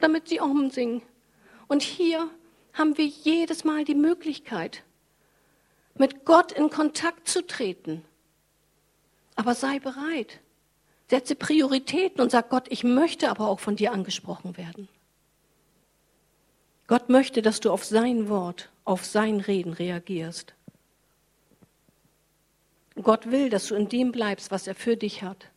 Damit 0.01 0.29
sie 0.29 0.39
umsingen. 0.39 1.01
Und 1.67 1.83
hier 1.83 2.29
haben 2.75 2.99
wir 2.99 3.07
jedes 3.07 3.65
Mal 3.65 3.87
die 3.87 3.95
Möglichkeit, 3.95 4.85
mit 5.95 6.27
Gott 6.27 6.53
in 6.53 6.69
Kontakt 6.69 7.27
zu 7.27 7.41
treten. 7.47 8.05
Aber 9.35 9.55
sei 9.55 9.79
bereit. 9.79 10.41
Setze 11.11 11.35
Prioritäten 11.35 12.21
und 12.21 12.31
sag 12.31 12.51
Gott, 12.51 12.67
ich 12.69 12.85
möchte 12.85 13.31
aber 13.31 13.49
auch 13.49 13.61
von 13.61 13.77
dir 13.77 13.93
angesprochen 13.93 14.57
werden. 14.57 14.89
Gott 16.87 17.09
möchte, 17.09 17.43
dass 17.43 17.61
du 17.61 17.71
auf 17.71 17.85
sein 17.85 18.29
Wort, 18.29 18.71
auf 18.85 19.05
sein 19.05 19.41
Reden 19.41 19.73
reagierst. 19.73 20.55
Gott 23.03 23.31
will, 23.31 23.49
dass 23.51 23.69
du 23.69 23.75
in 23.75 23.89
dem 23.89 24.13
bleibst, 24.13 24.51
was 24.51 24.67
er 24.67 24.75
für 24.75 24.97
dich 24.97 25.23
hat. 25.23 25.51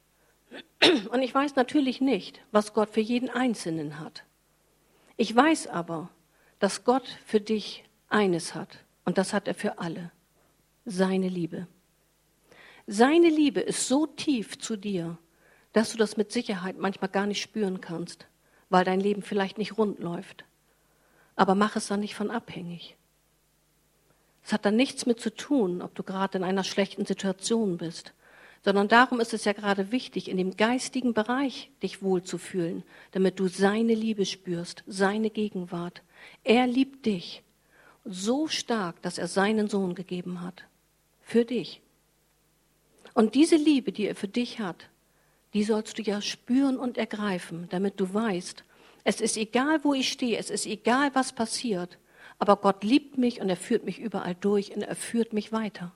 Und 1.11 1.21
ich 1.21 1.33
weiß 1.33 1.55
natürlich 1.55 2.01
nicht, 2.01 2.41
was 2.51 2.73
Gott 2.73 2.89
für 2.89 3.01
jeden 3.01 3.29
Einzelnen 3.29 3.99
hat. 3.99 4.23
Ich 5.17 5.35
weiß 5.35 5.67
aber, 5.67 6.09
dass 6.59 6.83
Gott 6.83 7.07
für 7.25 7.39
dich 7.39 7.83
eines 8.09 8.55
hat. 8.55 8.79
Und 9.05 9.17
das 9.17 9.33
hat 9.33 9.47
er 9.47 9.55
für 9.55 9.79
alle. 9.79 10.11
Seine 10.85 11.29
Liebe. 11.29 11.67
Seine 12.87 13.29
Liebe 13.29 13.61
ist 13.61 13.87
so 13.87 14.05
tief 14.05 14.59
zu 14.59 14.75
dir, 14.75 15.17
dass 15.73 15.91
du 15.91 15.97
das 15.97 16.17
mit 16.17 16.31
Sicherheit 16.31 16.77
manchmal 16.77 17.09
gar 17.09 17.25
nicht 17.25 17.41
spüren 17.41 17.81
kannst, 17.81 18.27
weil 18.69 18.85
dein 18.85 18.99
Leben 18.99 19.21
vielleicht 19.21 19.57
nicht 19.57 19.77
rund 19.77 19.99
läuft. 19.99 20.45
Aber 21.35 21.55
mach 21.55 21.75
es 21.75 21.87
dann 21.87 22.01
nicht 22.01 22.15
von 22.15 22.31
abhängig. 22.31 22.95
Es 24.43 24.53
hat 24.53 24.65
dann 24.65 24.75
nichts 24.75 25.05
mit 25.05 25.19
zu 25.19 25.33
tun, 25.33 25.81
ob 25.81 25.95
du 25.95 26.03
gerade 26.03 26.37
in 26.37 26.43
einer 26.43 26.63
schlechten 26.63 27.05
Situation 27.05 27.77
bist, 27.77 28.13
sondern 28.63 28.87
darum 28.87 29.19
ist 29.19 29.33
es 29.33 29.45
ja 29.45 29.53
gerade 29.53 29.91
wichtig, 29.91 30.29
in 30.29 30.37
dem 30.37 30.55
geistigen 30.55 31.13
Bereich 31.13 31.71
dich 31.81 32.01
wohlzufühlen, 32.01 32.83
damit 33.11 33.39
du 33.39 33.47
seine 33.47 33.95
Liebe 33.95 34.25
spürst, 34.25 34.83
seine 34.87 35.29
Gegenwart. 35.29 36.03
Er 36.43 36.67
liebt 36.67 37.05
dich 37.05 37.43
so 38.05 38.47
stark, 38.47 39.01
dass 39.01 39.17
er 39.17 39.27
seinen 39.27 39.67
Sohn 39.67 39.95
gegeben 39.95 40.41
hat. 40.41 40.65
Für 41.21 41.45
dich. 41.45 41.81
Und 43.13 43.35
diese 43.35 43.55
Liebe, 43.55 43.91
die 43.91 44.05
er 44.05 44.15
für 44.15 44.27
dich 44.27 44.59
hat, 44.59 44.89
die 45.53 45.63
sollst 45.63 45.97
du 45.97 46.01
ja 46.01 46.21
spüren 46.21 46.77
und 46.77 46.97
ergreifen, 46.97 47.67
damit 47.69 47.99
du 47.99 48.13
weißt, 48.13 48.63
es 49.03 49.21
ist 49.21 49.37
egal, 49.37 49.83
wo 49.83 49.93
ich 49.93 50.11
stehe, 50.11 50.37
es 50.37 50.49
ist 50.49 50.65
egal, 50.65 51.11
was 51.13 51.33
passiert, 51.33 51.97
aber 52.39 52.55
Gott 52.57 52.83
liebt 52.83 53.17
mich 53.17 53.41
und 53.41 53.49
er 53.49 53.57
führt 53.57 53.83
mich 53.83 53.99
überall 53.99 54.35
durch 54.35 54.75
und 54.75 54.81
er 54.81 54.95
führt 54.95 55.33
mich 55.33 55.51
weiter. 55.51 55.91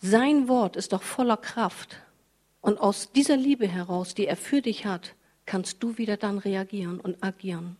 Sein 0.00 0.48
Wort 0.48 0.76
ist 0.76 0.92
doch 0.92 1.02
voller 1.02 1.36
Kraft 1.36 1.96
und 2.60 2.78
aus 2.78 3.12
dieser 3.12 3.36
Liebe 3.36 3.66
heraus, 3.66 4.14
die 4.14 4.26
er 4.26 4.36
für 4.36 4.60
dich 4.60 4.86
hat, 4.86 5.14
kannst 5.46 5.82
du 5.82 5.98
wieder 5.98 6.16
dann 6.16 6.38
reagieren 6.38 7.00
und 7.00 7.22
agieren. 7.22 7.76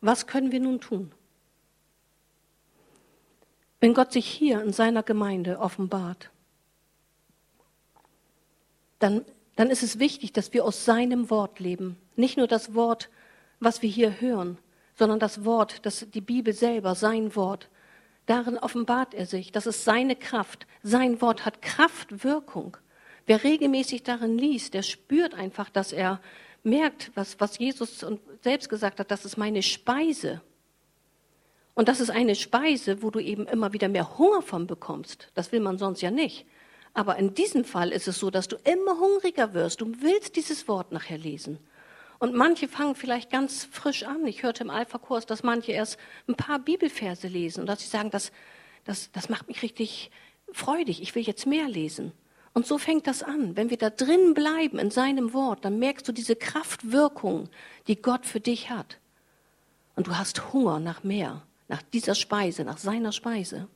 Was 0.00 0.26
können 0.26 0.50
wir 0.50 0.60
nun 0.60 0.80
tun? 0.80 1.12
Wenn 3.80 3.94
Gott 3.94 4.12
sich 4.12 4.26
hier 4.26 4.62
in 4.62 4.72
seiner 4.72 5.02
Gemeinde 5.02 5.58
offenbart, 5.58 6.30
dann, 8.98 9.24
dann 9.56 9.70
ist 9.70 9.82
es 9.82 9.98
wichtig, 9.98 10.32
dass 10.32 10.52
wir 10.52 10.64
aus 10.64 10.84
seinem 10.84 11.30
Wort 11.30 11.58
leben. 11.58 11.96
Nicht 12.14 12.36
nur 12.36 12.46
das 12.46 12.74
Wort, 12.74 13.08
was 13.58 13.80
wir 13.80 13.88
hier 13.88 14.20
hören, 14.20 14.58
sondern 14.96 15.18
das 15.18 15.44
Wort, 15.46 15.86
das 15.86 16.06
die 16.12 16.20
Bibel 16.20 16.52
selber, 16.52 16.94
sein 16.94 17.34
Wort. 17.34 17.70
Darin 18.26 18.58
offenbart 18.58 19.14
er 19.14 19.24
sich. 19.24 19.50
Das 19.50 19.66
ist 19.66 19.84
seine 19.84 20.14
Kraft. 20.14 20.66
Sein 20.82 21.22
Wort 21.22 21.46
hat 21.46 21.62
Kraft, 21.62 22.22
Wirkung. 22.22 22.76
Wer 23.26 23.42
regelmäßig 23.42 24.02
darin 24.02 24.36
liest, 24.36 24.74
der 24.74 24.82
spürt 24.82 25.34
einfach, 25.34 25.70
dass 25.70 25.92
er 25.92 26.20
merkt, 26.62 27.10
was, 27.14 27.40
was 27.40 27.58
Jesus 27.58 28.04
selbst 28.42 28.68
gesagt 28.68 29.00
hat, 29.00 29.10
das 29.10 29.24
ist 29.24 29.38
meine 29.38 29.62
Speise. 29.62 30.42
Und 31.80 31.88
das 31.88 31.98
ist 31.98 32.10
eine 32.10 32.34
Speise, 32.34 33.02
wo 33.02 33.08
du 33.10 33.20
eben 33.20 33.46
immer 33.46 33.72
wieder 33.72 33.88
mehr 33.88 34.18
Hunger 34.18 34.42
von 34.42 34.66
bekommst. 34.66 35.28
Das 35.32 35.50
will 35.50 35.60
man 35.60 35.78
sonst 35.78 36.02
ja 36.02 36.10
nicht. 36.10 36.44
Aber 36.92 37.16
in 37.16 37.32
diesem 37.32 37.64
Fall 37.64 37.90
ist 37.90 38.06
es 38.06 38.18
so, 38.18 38.30
dass 38.30 38.48
du 38.48 38.56
immer 38.64 39.00
hungriger 39.00 39.54
wirst. 39.54 39.80
Du 39.80 39.90
willst 40.02 40.36
dieses 40.36 40.68
Wort 40.68 40.92
nachher 40.92 41.16
lesen. 41.16 41.58
Und 42.18 42.34
manche 42.34 42.68
fangen 42.68 42.96
vielleicht 42.96 43.30
ganz 43.30 43.64
frisch 43.64 44.02
an. 44.02 44.26
Ich 44.26 44.42
hörte 44.42 44.62
im 44.62 44.68
Alpha-Kurs, 44.68 45.24
dass 45.24 45.42
manche 45.42 45.72
erst 45.72 45.96
ein 46.28 46.34
paar 46.34 46.58
Bibelverse 46.58 47.28
lesen 47.28 47.60
und 47.60 47.66
dass 47.66 47.80
sie 47.80 47.88
sagen, 47.88 48.10
das, 48.10 48.30
das, 48.84 49.10
das 49.12 49.30
macht 49.30 49.48
mich 49.48 49.62
richtig 49.62 50.10
freudig. 50.52 51.00
Ich 51.00 51.14
will 51.14 51.22
jetzt 51.22 51.46
mehr 51.46 51.66
lesen. 51.66 52.12
Und 52.52 52.66
so 52.66 52.76
fängt 52.76 53.06
das 53.06 53.22
an. 53.22 53.56
Wenn 53.56 53.70
wir 53.70 53.78
da 53.78 53.88
drin 53.88 54.34
bleiben 54.34 54.78
in 54.78 54.90
seinem 54.90 55.32
Wort, 55.32 55.64
dann 55.64 55.78
merkst 55.78 56.06
du 56.06 56.12
diese 56.12 56.36
Kraftwirkung, 56.36 57.48
die 57.86 58.02
Gott 58.02 58.26
für 58.26 58.40
dich 58.40 58.68
hat. 58.68 58.98
Und 59.96 60.08
du 60.08 60.18
hast 60.18 60.52
Hunger 60.52 60.78
nach 60.78 61.04
mehr, 61.04 61.42
nach 61.70 61.82
dieser 61.82 62.16
Speise, 62.16 62.64
nach 62.64 62.78
seiner 62.78 63.12
Speise. 63.12 63.68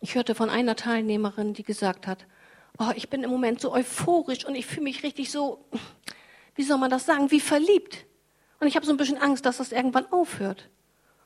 Ich 0.00 0.16
hörte 0.16 0.34
von 0.34 0.50
einer 0.50 0.74
Teilnehmerin, 0.74 1.54
die 1.54 1.62
gesagt 1.62 2.08
hat, 2.08 2.26
oh, 2.78 2.90
ich 2.96 3.08
bin 3.08 3.22
im 3.22 3.30
Moment 3.30 3.60
so 3.60 3.72
euphorisch 3.72 4.44
und 4.44 4.56
ich 4.56 4.66
fühle 4.66 4.82
mich 4.82 5.04
richtig 5.04 5.30
so, 5.30 5.64
wie 6.56 6.64
soll 6.64 6.78
man 6.78 6.90
das 6.90 7.06
sagen, 7.06 7.30
wie 7.30 7.40
verliebt. 7.40 8.04
Und 8.58 8.66
ich 8.66 8.74
habe 8.74 8.84
so 8.84 8.92
ein 8.92 8.96
bisschen 8.96 9.18
Angst, 9.18 9.46
dass 9.46 9.58
das 9.58 9.70
irgendwann 9.70 10.10
aufhört. 10.12 10.68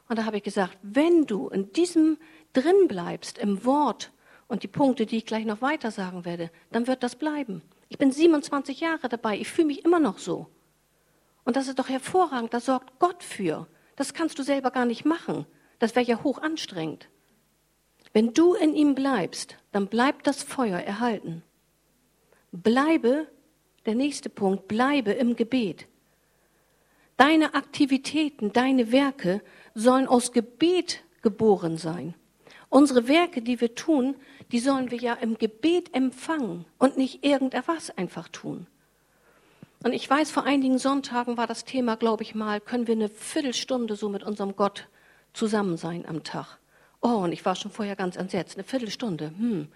Und 0.08 0.18
da 0.18 0.26
habe 0.26 0.36
ich 0.36 0.42
gesagt, 0.42 0.76
wenn 0.82 1.24
du 1.24 1.48
in 1.48 1.72
diesem 1.72 2.18
drin 2.52 2.86
bleibst, 2.86 3.38
im 3.38 3.64
Wort 3.64 4.12
und 4.46 4.62
die 4.62 4.68
Punkte, 4.68 5.06
die 5.06 5.16
ich 5.16 5.26
gleich 5.26 5.46
noch 5.46 5.62
weiter 5.62 5.90
sagen 5.90 6.26
werde, 6.26 6.50
dann 6.70 6.86
wird 6.86 7.02
das 7.02 7.16
bleiben. 7.16 7.62
Ich 7.88 7.96
bin 7.96 8.12
27 8.12 8.80
Jahre 8.80 9.08
dabei, 9.08 9.38
ich 9.38 9.48
fühle 9.48 9.68
mich 9.68 9.86
immer 9.86 10.00
noch 10.00 10.18
so. 10.18 10.48
Und 11.44 11.56
das 11.56 11.66
ist 11.66 11.78
doch 11.78 11.88
hervorragend, 11.88 12.52
da 12.52 12.60
sorgt 12.60 12.98
Gott 12.98 13.22
für. 13.22 13.66
Das 13.96 14.14
kannst 14.14 14.38
du 14.38 14.42
selber 14.42 14.70
gar 14.70 14.84
nicht 14.84 15.04
machen. 15.04 15.46
Das 15.78 15.94
wäre 15.94 16.06
ja 16.06 16.22
hoch 16.22 16.38
anstrengend. 16.38 17.08
Wenn 18.12 18.34
du 18.34 18.54
in 18.54 18.74
ihm 18.74 18.94
bleibst, 18.94 19.56
dann 19.70 19.88
bleibt 19.88 20.26
das 20.26 20.42
Feuer 20.42 20.78
erhalten. 20.78 21.42
Bleibe, 22.52 23.26
der 23.86 23.94
nächste 23.94 24.28
Punkt, 24.28 24.68
bleibe 24.68 25.12
im 25.12 25.34
Gebet. 25.36 25.88
Deine 27.16 27.54
Aktivitäten, 27.54 28.52
deine 28.52 28.92
Werke 28.92 29.42
sollen 29.74 30.06
aus 30.06 30.32
Gebet 30.32 31.04
geboren 31.22 31.78
sein. 31.78 32.14
Unsere 32.68 33.06
Werke, 33.06 33.42
die 33.42 33.60
wir 33.60 33.74
tun, 33.74 34.16
die 34.50 34.58
sollen 34.58 34.90
wir 34.90 34.98
ja 34.98 35.14
im 35.14 35.38
Gebet 35.38 35.94
empfangen 35.94 36.64
und 36.78 36.96
nicht 36.96 37.24
irgendetwas 37.24 37.90
einfach 37.96 38.28
tun. 38.28 38.66
Und 39.84 39.92
ich 39.92 40.08
weiß, 40.08 40.30
vor 40.30 40.44
einigen 40.44 40.78
Sonntagen 40.78 41.36
war 41.36 41.46
das 41.46 41.64
Thema, 41.64 41.96
glaube 41.96 42.22
ich 42.22 42.34
mal, 42.34 42.60
können 42.60 42.86
wir 42.86 42.94
eine 42.94 43.08
Viertelstunde 43.08 43.96
so 43.96 44.08
mit 44.08 44.22
unserem 44.22 44.54
Gott 44.54 44.88
zusammen 45.32 45.76
sein 45.76 46.04
am 46.06 46.22
Tag. 46.22 46.58
Oh, 47.00 47.16
und 47.16 47.32
ich 47.32 47.44
war 47.44 47.56
schon 47.56 47.72
vorher 47.72 47.96
ganz 47.96 48.16
entsetzt. 48.16 48.56
Eine 48.56 48.64
Viertelstunde. 48.64 49.32
Hm. 49.36 49.68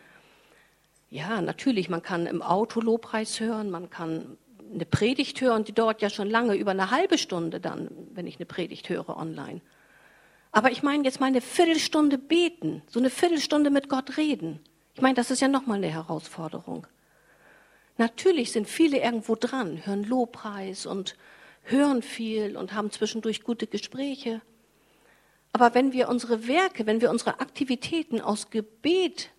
Ja, 1.11 1.41
natürlich, 1.41 1.89
man 1.89 2.03
kann 2.03 2.27
im 2.27 2.43
Auto 2.43 2.81
Lobpreis 2.81 3.41
hören, 3.41 3.71
man 3.71 3.91
kann 3.91 4.37
eine 4.73 4.85
Predigt 4.85 5.41
hören, 5.41 5.65
die 5.65 5.73
dauert 5.73 6.03
ja 6.03 6.11
schon 6.11 6.29
lange, 6.29 6.55
über 6.55 6.73
eine 6.73 6.91
halbe 6.91 7.19
Stunde 7.19 7.61
dann, 7.61 7.89
wenn 8.13 8.27
ich 8.27 8.37
eine 8.37 8.47
Predigt 8.47 8.89
höre 8.89 9.17
online. 9.17 9.61
Aber 10.53 10.71
ich 10.71 10.83
meine 10.83 11.05
jetzt 11.05 11.21
mal 11.21 11.27
eine 11.27 11.41
Viertelstunde 11.41 12.19
beten, 12.19 12.83
so 12.89 12.99
eine 12.99 13.11
Viertelstunde 13.11 13.71
mit 13.71 13.89
Gott 13.89 14.17
reden. 14.17 14.61
Ich 14.95 15.03
meine, 15.03 15.15
das 15.15 15.31
ist 15.31 15.41
ja 15.41 15.49
nochmal 15.49 15.77
eine 15.77 15.89
Herausforderung. 15.89 16.87
Natürlich 17.99 18.53
sind 18.53 18.69
viele 18.69 18.99
irgendwo 19.03 19.37
dran, 19.37 19.87
hören 19.87 20.05
Lobpreis 20.05 20.87
und 20.87 21.17
hören 21.63 22.03
viel 22.03 22.57
und 22.57 22.75
haben 22.75 22.91
zwischendurch 22.91 23.43
gute 23.43 23.67
Gespräche. 23.67 24.43
Aber 25.53 25.75
wenn 25.75 25.93
wir 25.93 26.09
unsere 26.09 26.47
Werke, 26.47 26.87
wenn 26.87 27.01
wir 27.01 27.11
unsere 27.11 27.41
Aktivitäten 27.41 28.21
aus 28.21 28.51
Gebet 28.51 29.31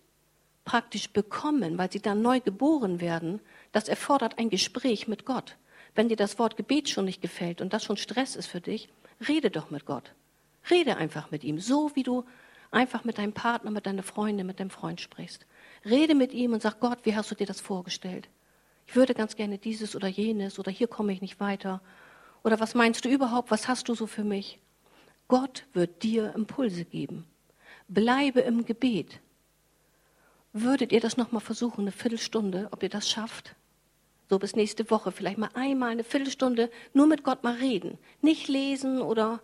praktisch 0.64 1.10
bekommen, 1.10 1.78
weil 1.78 1.90
sie 1.90 2.00
dann 2.02 2.20
neu 2.20 2.40
geboren 2.40 3.00
werden, 3.00 3.40
das 3.72 3.88
erfordert 3.88 4.38
ein 4.38 4.50
Gespräch 4.50 5.06
mit 5.06 5.24
Gott. 5.24 5.56
Wenn 5.94 6.08
dir 6.08 6.16
das 6.16 6.38
Wort 6.38 6.56
Gebet 6.56 6.88
schon 6.88 7.04
nicht 7.04 7.22
gefällt 7.22 7.60
und 7.60 7.72
das 7.72 7.84
schon 7.84 7.96
Stress 7.96 8.36
ist 8.36 8.48
für 8.48 8.60
dich, 8.60 8.88
rede 9.28 9.50
doch 9.50 9.70
mit 9.70 9.86
Gott. 9.86 10.12
Rede 10.68 10.96
einfach 10.96 11.30
mit 11.30 11.44
ihm, 11.44 11.60
so 11.60 11.94
wie 11.94 12.02
du 12.02 12.24
einfach 12.70 13.04
mit 13.04 13.18
deinem 13.18 13.32
Partner, 13.32 13.70
mit 13.70 13.86
deiner 13.86 14.02
Freundin, 14.02 14.46
mit 14.46 14.60
deinem 14.60 14.70
Freund 14.70 15.00
sprichst. 15.00 15.46
Rede 15.84 16.14
mit 16.14 16.32
ihm 16.32 16.52
und 16.52 16.62
sag 16.62 16.80
Gott, 16.80 16.98
wie 17.04 17.16
hast 17.16 17.30
du 17.30 17.34
dir 17.34 17.46
das 17.46 17.60
vorgestellt? 17.60 18.28
Ich 18.88 18.96
würde 18.96 19.12
ganz 19.12 19.36
gerne 19.36 19.58
dieses 19.58 19.94
oder 19.94 20.08
jenes 20.08 20.58
oder 20.58 20.72
hier 20.72 20.88
komme 20.88 21.12
ich 21.12 21.20
nicht 21.20 21.40
weiter. 21.40 21.82
Oder 22.42 22.58
was 22.58 22.74
meinst 22.74 23.04
du 23.04 23.10
überhaupt? 23.10 23.50
Was 23.50 23.68
hast 23.68 23.90
du 23.90 23.94
so 23.94 24.06
für 24.06 24.24
mich? 24.24 24.60
Gott 25.28 25.66
wird 25.74 26.02
dir 26.02 26.34
Impulse 26.34 26.86
geben. 26.86 27.26
Bleibe 27.88 28.40
im 28.40 28.64
Gebet. 28.64 29.20
Würdet 30.54 30.90
ihr 30.90 31.00
das 31.00 31.18
nochmal 31.18 31.42
versuchen, 31.42 31.82
eine 31.82 31.92
Viertelstunde, 31.92 32.68
ob 32.70 32.82
ihr 32.82 32.88
das 32.88 33.10
schafft? 33.10 33.56
So 34.30 34.38
bis 34.38 34.56
nächste 34.56 34.90
Woche, 34.90 35.12
vielleicht 35.12 35.36
mal 35.36 35.50
einmal 35.52 35.90
eine 35.90 36.04
Viertelstunde 36.04 36.70
nur 36.94 37.06
mit 37.06 37.24
Gott 37.24 37.44
mal 37.44 37.56
reden. 37.56 37.98
Nicht 38.22 38.48
lesen 38.48 39.02
oder 39.02 39.42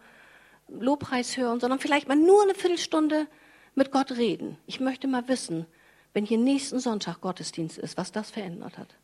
Lobpreis 0.68 1.36
hören, 1.36 1.60
sondern 1.60 1.80
vielleicht 1.80 2.08
mal 2.08 2.16
nur 2.16 2.42
eine 2.42 2.54
Viertelstunde 2.54 3.26
mit 3.74 3.92
Gott 3.92 4.12
reden. 4.12 4.56
Ich 4.66 4.80
möchte 4.80 5.06
mal 5.06 5.28
wissen, 5.28 5.66
wenn 6.14 6.24
hier 6.24 6.38
nächsten 6.38 6.80
Sonntag 6.80 7.20
Gottesdienst 7.20 7.76
ist, 7.76 7.98
was 7.98 8.10
das 8.10 8.30
verändert 8.30 8.78
hat. 8.78 8.96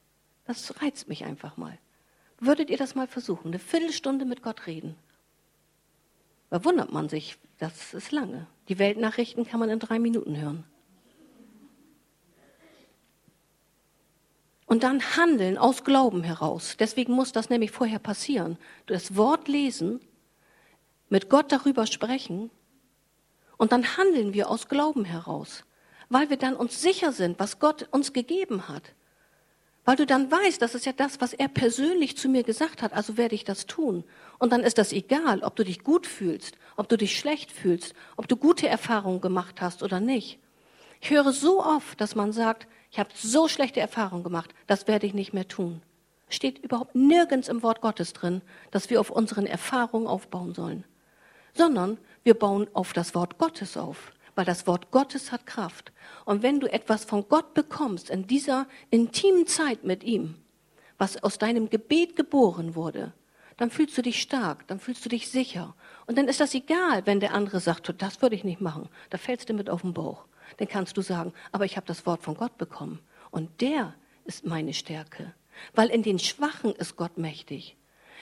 Das 0.50 0.82
reizt 0.82 1.06
mich 1.06 1.24
einfach 1.24 1.56
mal. 1.56 1.78
Würdet 2.40 2.70
ihr 2.70 2.76
das 2.76 2.96
mal 2.96 3.06
versuchen, 3.06 3.52
eine 3.52 3.60
Viertelstunde 3.60 4.24
mit 4.24 4.42
Gott 4.42 4.66
reden? 4.66 4.96
Da 6.50 6.64
wundert 6.64 6.90
man 6.90 7.08
sich, 7.08 7.38
das 7.58 7.94
ist 7.94 8.10
lange. 8.10 8.48
Die 8.68 8.80
Weltnachrichten 8.80 9.46
kann 9.46 9.60
man 9.60 9.70
in 9.70 9.78
drei 9.78 10.00
Minuten 10.00 10.36
hören. 10.36 10.64
Und 14.66 14.82
dann 14.82 15.16
handeln 15.16 15.56
aus 15.56 15.84
Glauben 15.84 16.24
heraus. 16.24 16.76
Deswegen 16.80 17.12
muss 17.12 17.30
das 17.30 17.48
nämlich 17.48 17.70
vorher 17.70 18.00
passieren. 18.00 18.58
Das 18.86 19.14
Wort 19.14 19.46
lesen, 19.46 20.00
mit 21.10 21.30
Gott 21.30 21.52
darüber 21.52 21.86
sprechen 21.86 22.50
und 23.56 23.70
dann 23.70 23.96
handeln 23.96 24.34
wir 24.34 24.50
aus 24.50 24.66
Glauben 24.66 25.04
heraus, 25.04 25.64
weil 26.08 26.28
wir 26.28 26.38
dann 26.38 26.56
uns 26.56 26.82
sicher 26.82 27.12
sind, 27.12 27.38
was 27.38 27.60
Gott 27.60 27.86
uns 27.92 28.12
gegeben 28.12 28.66
hat. 28.66 28.94
Weil 29.84 29.96
du 29.96 30.06
dann 30.06 30.30
weißt, 30.30 30.60
das 30.60 30.74
ist 30.74 30.84
ja 30.84 30.92
das, 30.92 31.20
was 31.20 31.32
er 31.32 31.48
persönlich 31.48 32.16
zu 32.16 32.28
mir 32.28 32.42
gesagt 32.42 32.82
hat, 32.82 32.92
also 32.92 33.16
werde 33.16 33.34
ich 33.34 33.44
das 33.44 33.66
tun. 33.66 34.04
Und 34.38 34.52
dann 34.52 34.62
ist 34.62 34.78
das 34.78 34.92
egal, 34.92 35.42
ob 35.42 35.56
du 35.56 35.64
dich 35.64 35.82
gut 35.82 36.06
fühlst, 36.06 36.56
ob 36.76 36.88
du 36.88 36.96
dich 36.96 37.18
schlecht 37.18 37.50
fühlst, 37.50 37.94
ob 38.16 38.28
du 38.28 38.36
gute 38.36 38.68
Erfahrungen 38.68 39.20
gemacht 39.20 39.60
hast 39.60 39.82
oder 39.82 40.00
nicht. 40.00 40.38
Ich 41.00 41.10
höre 41.10 41.32
so 41.32 41.64
oft, 41.64 42.00
dass 42.00 42.14
man 42.14 42.32
sagt, 42.32 42.66
ich 42.90 42.98
habe 42.98 43.10
so 43.14 43.48
schlechte 43.48 43.80
Erfahrungen 43.80 44.22
gemacht, 44.22 44.52
das 44.66 44.86
werde 44.86 45.06
ich 45.06 45.14
nicht 45.14 45.32
mehr 45.32 45.48
tun. 45.48 45.80
Steht 46.28 46.58
überhaupt 46.58 46.94
nirgends 46.94 47.48
im 47.48 47.62
Wort 47.62 47.80
Gottes 47.80 48.12
drin, 48.12 48.42
dass 48.70 48.90
wir 48.90 49.00
auf 49.00 49.10
unseren 49.10 49.46
Erfahrungen 49.46 50.06
aufbauen 50.06 50.54
sollen, 50.54 50.84
sondern 51.54 51.98
wir 52.22 52.34
bauen 52.34 52.68
auf 52.74 52.92
das 52.92 53.14
Wort 53.14 53.38
Gottes 53.38 53.76
auf 53.76 54.12
weil 54.40 54.46
das 54.46 54.66
Wort 54.66 54.90
Gottes 54.90 55.32
hat 55.32 55.44
Kraft. 55.44 55.92
Und 56.24 56.42
wenn 56.42 56.60
du 56.60 56.66
etwas 56.66 57.04
von 57.04 57.28
Gott 57.28 57.52
bekommst 57.52 58.08
in 58.08 58.26
dieser 58.26 58.66
intimen 58.88 59.46
Zeit 59.46 59.84
mit 59.84 60.02
ihm, 60.02 60.34
was 60.96 61.22
aus 61.22 61.36
deinem 61.36 61.68
Gebet 61.68 62.16
geboren 62.16 62.74
wurde, 62.74 63.12
dann 63.58 63.70
fühlst 63.70 63.98
du 63.98 64.00
dich 64.00 64.22
stark, 64.22 64.66
dann 64.66 64.80
fühlst 64.80 65.04
du 65.04 65.10
dich 65.10 65.28
sicher. 65.28 65.74
Und 66.06 66.16
dann 66.16 66.26
ist 66.26 66.40
das 66.40 66.54
egal, 66.54 67.04
wenn 67.04 67.20
der 67.20 67.34
andere 67.34 67.60
sagt, 67.60 67.92
das 68.00 68.22
würde 68.22 68.34
ich 68.34 68.42
nicht 68.42 68.62
machen. 68.62 68.88
Da 69.10 69.18
fällst 69.18 69.50
du 69.50 69.52
mit 69.52 69.68
auf 69.68 69.82
den 69.82 69.92
Bauch. 69.92 70.24
Dann 70.56 70.68
kannst 70.68 70.96
du 70.96 71.02
sagen, 71.02 71.34
aber 71.52 71.66
ich 71.66 71.76
habe 71.76 71.86
das 71.86 72.06
Wort 72.06 72.22
von 72.22 72.34
Gott 72.34 72.56
bekommen. 72.56 73.00
Und 73.30 73.60
der 73.60 73.92
ist 74.24 74.46
meine 74.46 74.72
Stärke. 74.72 75.34
Weil 75.74 75.90
in 75.90 76.02
den 76.02 76.18
Schwachen 76.18 76.74
ist 76.76 76.96
Gott 76.96 77.18
mächtig. 77.18 77.76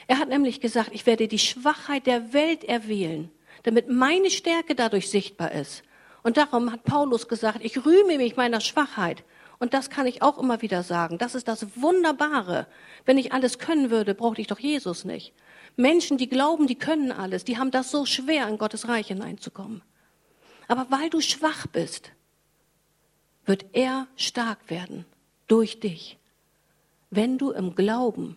Er 0.09 0.19
hat 0.19 0.31
nämlich 0.31 0.61
gesagt, 0.61 0.91
ich 0.93 1.07
werde 1.07 1.29
die 1.29 1.39
Schwachheit 1.39 2.09
der 2.09 2.33
Welt 2.33 2.65
erwählen, 2.65 3.31
damit 3.63 3.89
meine 3.89 4.31
Stärke 4.31 4.75
dadurch 4.75 5.11
sichtbar 5.11 5.53
ist. 5.53 5.85
Und 6.23 6.37
darum 6.37 6.73
hat 6.73 6.85
Paulus 6.85 7.29
gesagt, 7.29 7.61
ich 7.63 7.85
rühme 7.85 8.17
mich 8.17 8.37
meiner 8.37 8.61
Schwachheit. 8.61 9.25
Und 9.59 9.75
das 9.75 9.91
kann 9.91 10.07
ich 10.07 10.23
auch 10.23 10.39
immer 10.39 10.63
wieder 10.63 10.83
sagen. 10.83 11.19
Das 11.19 11.35
ist 11.35 11.49
das 11.49 11.67
Wunderbare. 11.81 12.67
Wenn 13.05 13.19
ich 13.19 13.33
alles 13.33 13.59
können 13.59 13.91
würde, 13.91 14.15
brauchte 14.15 14.41
ich 14.41 14.47
doch 14.47 14.59
Jesus 14.59 15.05
nicht. 15.05 15.33
Menschen, 15.77 16.19
die 16.19 16.29
glauben, 16.29 16.67
die 16.67 16.75
können 16.79 17.13
alles, 17.13 17.45
die 17.45 17.59
haben 17.59 17.71
das 17.71 17.91
so 17.91 18.05
schwer, 18.07 18.49
in 18.49 18.59
Gottes 18.59 18.89
Reich 18.89 19.09
hineinzukommen. 19.09 19.83
Aber 20.67 20.87
weil 20.91 21.11
du 21.11 21.21
schwach 21.21 21.67
bist, 21.67 22.13
wird 23.47 23.65
er 23.73 24.07
stark 24.17 24.59
werden 24.69 25.07
durch 25.47 25.81
dich. 25.81 26.19
wenn 27.11 27.39
du 27.39 27.51
im 27.53 27.75
Glauben 27.75 28.37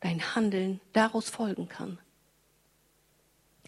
dein 0.00 0.34
Handeln 0.34 0.80
daraus 0.92 1.30
folgen 1.30 1.68
kann. 1.68 1.98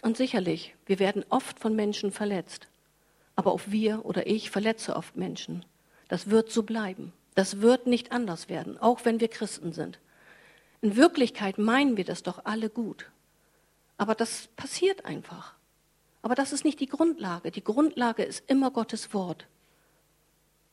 Und 0.02 0.16
sicherlich, 0.16 0.74
wir 0.86 0.98
werden 0.98 1.24
oft 1.30 1.58
von 1.58 1.74
Menschen 1.74 2.12
verletzt. 2.12 2.68
Aber 3.38 3.52
auch 3.52 3.60
wir 3.66 4.04
oder 4.04 4.26
ich 4.26 4.50
verletze 4.50 4.96
oft 4.96 5.14
Menschen. 5.14 5.64
Das 6.08 6.28
wird 6.28 6.50
so 6.50 6.64
bleiben. 6.64 7.12
Das 7.36 7.60
wird 7.60 7.86
nicht 7.86 8.10
anders 8.10 8.48
werden, 8.48 8.76
auch 8.78 9.04
wenn 9.04 9.20
wir 9.20 9.28
Christen 9.28 9.72
sind. 9.72 10.00
In 10.80 10.96
Wirklichkeit 10.96 11.56
meinen 11.56 11.96
wir 11.96 12.04
das 12.04 12.24
doch 12.24 12.46
alle 12.46 12.68
gut. 12.68 13.08
Aber 13.96 14.16
das 14.16 14.48
passiert 14.56 15.04
einfach. 15.04 15.54
Aber 16.20 16.34
das 16.34 16.52
ist 16.52 16.64
nicht 16.64 16.80
die 16.80 16.88
Grundlage. 16.88 17.52
Die 17.52 17.62
Grundlage 17.62 18.24
ist 18.24 18.42
immer 18.50 18.72
Gottes 18.72 19.14
Wort. 19.14 19.46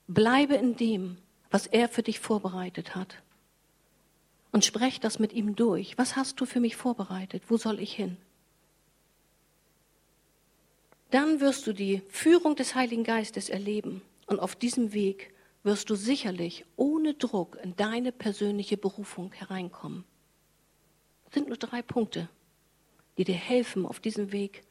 Bleibe 0.07 0.55
in 0.55 0.75
dem, 0.75 1.19
was 1.51 1.67
er 1.67 1.87
für 1.87 2.01
dich 2.01 2.19
vorbereitet 2.19 2.95
hat. 2.95 3.21
Und 4.51 4.65
sprech 4.65 4.99
das 4.99 5.19
mit 5.19 5.33
ihm 5.33 5.55
durch. 5.55 5.99
Was 5.99 6.15
hast 6.15 6.41
du 6.41 6.47
für 6.47 6.61
mich 6.61 6.75
vorbereitet? 6.75 7.43
Wo 7.47 7.57
soll 7.57 7.79
ich 7.79 7.93
hin? 7.93 8.17
Dann 11.15 11.39
wirst 11.39 11.65
du 11.65 11.71
die 11.71 12.01
Führung 12.09 12.57
des 12.57 12.75
Heiligen 12.75 13.05
Geistes 13.05 13.47
erleben. 13.47 14.01
Und 14.27 14.41
auf 14.41 14.53
diesem 14.53 14.91
Weg 14.91 15.33
wirst 15.63 15.89
du 15.89 15.95
sicherlich 15.95 16.65
ohne 16.75 17.13
Druck 17.13 17.57
in 17.63 17.73
deine 17.77 18.11
persönliche 18.11 18.75
Berufung 18.75 19.31
hereinkommen. 19.31 20.03
Das 21.23 21.35
sind 21.35 21.47
nur 21.47 21.55
drei 21.55 21.81
Punkte, 21.81 22.27
die 23.17 23.23
dir 23.23 23.35
helfen, 23.35 23.85
auf 23.85 24.01
diesem 24.01 24.33
Weg 24.33 24.63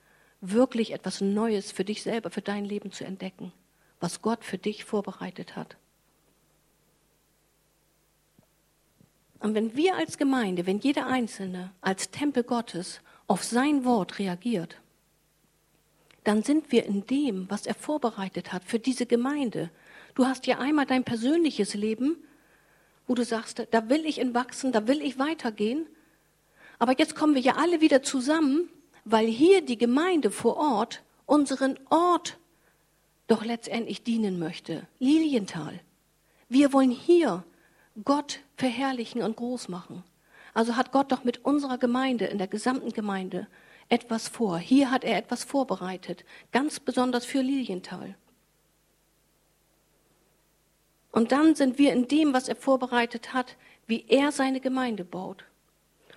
wirklich 0.43 0.91
etwas 0.93 1.23
Neues 1.23 1.73
für 1.73 1.83
dich 1.83 2.03
selber, 2.03 2.29
für 2.29 2.43
dein 2.43 2.67
Leben 2.67 2.93
zu 2.93 3.07
entdecken, 3.07 3.51
was 3.99 4.21
Gott 4.21 4.45
für 4.45 4.59
dich 4.59 4.85
vorbereitet 4.85 5.57
hat. 5.57 5.79
Und 9.39 9.55
wenn 9.55 9.75
wir 9.77 9.97
als 9.97 10.19
Gemeinde, 10.19 10.67
wenn 10.67 10.81
jeder 10.81 11.07
Einzelne 11.07 11.73
als 11.81 12.11
Tempel 12.11 12.43
Gottes 12.43 13.01
auf 13.29 13.43
sein 13.43 13.87
Wort 13.87 14.19
reagiert, 14.19 14.79
dann 16.25 16.43
sind 16.43 16.73
wir 16.73 16.85
in 16.87 17.07
dem, 17.07 17.49
was 17.51 17.67
er 17.67 17.75
vorbereitet 17.75 18.53
hat 18.53 18.65
für 18.65 18.79
diese 18.79 19.07
Gemeinde. 19.07 19.71
Du 20.15 20.27
hast 20.27 20.47
ja 20.47 20.59
einmal 20.59 20.87
dein 20.87 21.05
persönliches 21.05 21.75
Leben, 21.75 22.17
wo 23.07 23.15
du 23.15 23.25
sagst, 23.25 23.67
da 23.71 23.89
will 23.89 24.07
ich 24.07 24.19
entwachsen, 24.19 24.73
da 24.73 24.87
will 24.87 25.03
ich 25.03 25.19
weitergehen. 25.19 25.87
Aber 26.79 26.99
jetzt 26.99 27.15
kommen 27.15 27.35
wir 27.35 27.43
ja 27.43 27.57
alle 27.57 27.81
wieder 27.81 28.03
zusammen, 28.03 28.69
weil 29.05 29.27
hier 29.27 29.61
die 29.61 29.79
Gemeinde 29.79 30.31
vor 30.31 30.57
Ort 30.57 31.03
unseren 31.27 31.79
Ort 31.91 32.39
doch 33.27 33.45
letztendlich 33.45 34.03
dienen 34.03 34.39
möchte. 34.39 34.87
Lilienthal. 34.99 35.81
Wir 36.49 36.73
wollen 36.73 36.91
hier 36.91 37.45
Gott 38.05 38.41
verherrlichen 38.57 39.23
und 39.23 39.37
groß 39.37 39.69
machen. 39.69 40.03
Also 40.53 40.77
hat 40.77 40.93
Gott 40.93 41.13
doch 41.13 41.25
mit 41.25 41.45
unserer 41.45 41.79
Gemeinde, 41.79 42.27
in 42.27 42.39
der 42.39 42.47
gesamten 42.47 42.93
Gemeinde, 42.93 43.47
etwas 43.89 44.29
vor. 44.29 44.59
Hier 44.59 44.91
hat 44.91 45.05
er 45.05 45.17
etwas 45.17 45.45
vorbereitet, 45.45 46.25
ganz 46.53 46.81
besonders 46.81 47.25
für 47.25 47.41
Lilienthal. 47.41 48.17
Und 51.13 51.31
dann 51.31 51.55
sind 51.55 51.79
wir 51.79 51.93
in 51.93 52.09
dem, 52.09 52.33
was 52.33 52.49
er 52.49 52.57
vorbereitet 52.57 53.33
hat, 53.33 53.57
wie 53.87 54.05
er 54.09 54.33
seine 54.33 54.61
Gemeinde 54.61 55.05
baut. 55.05 55.45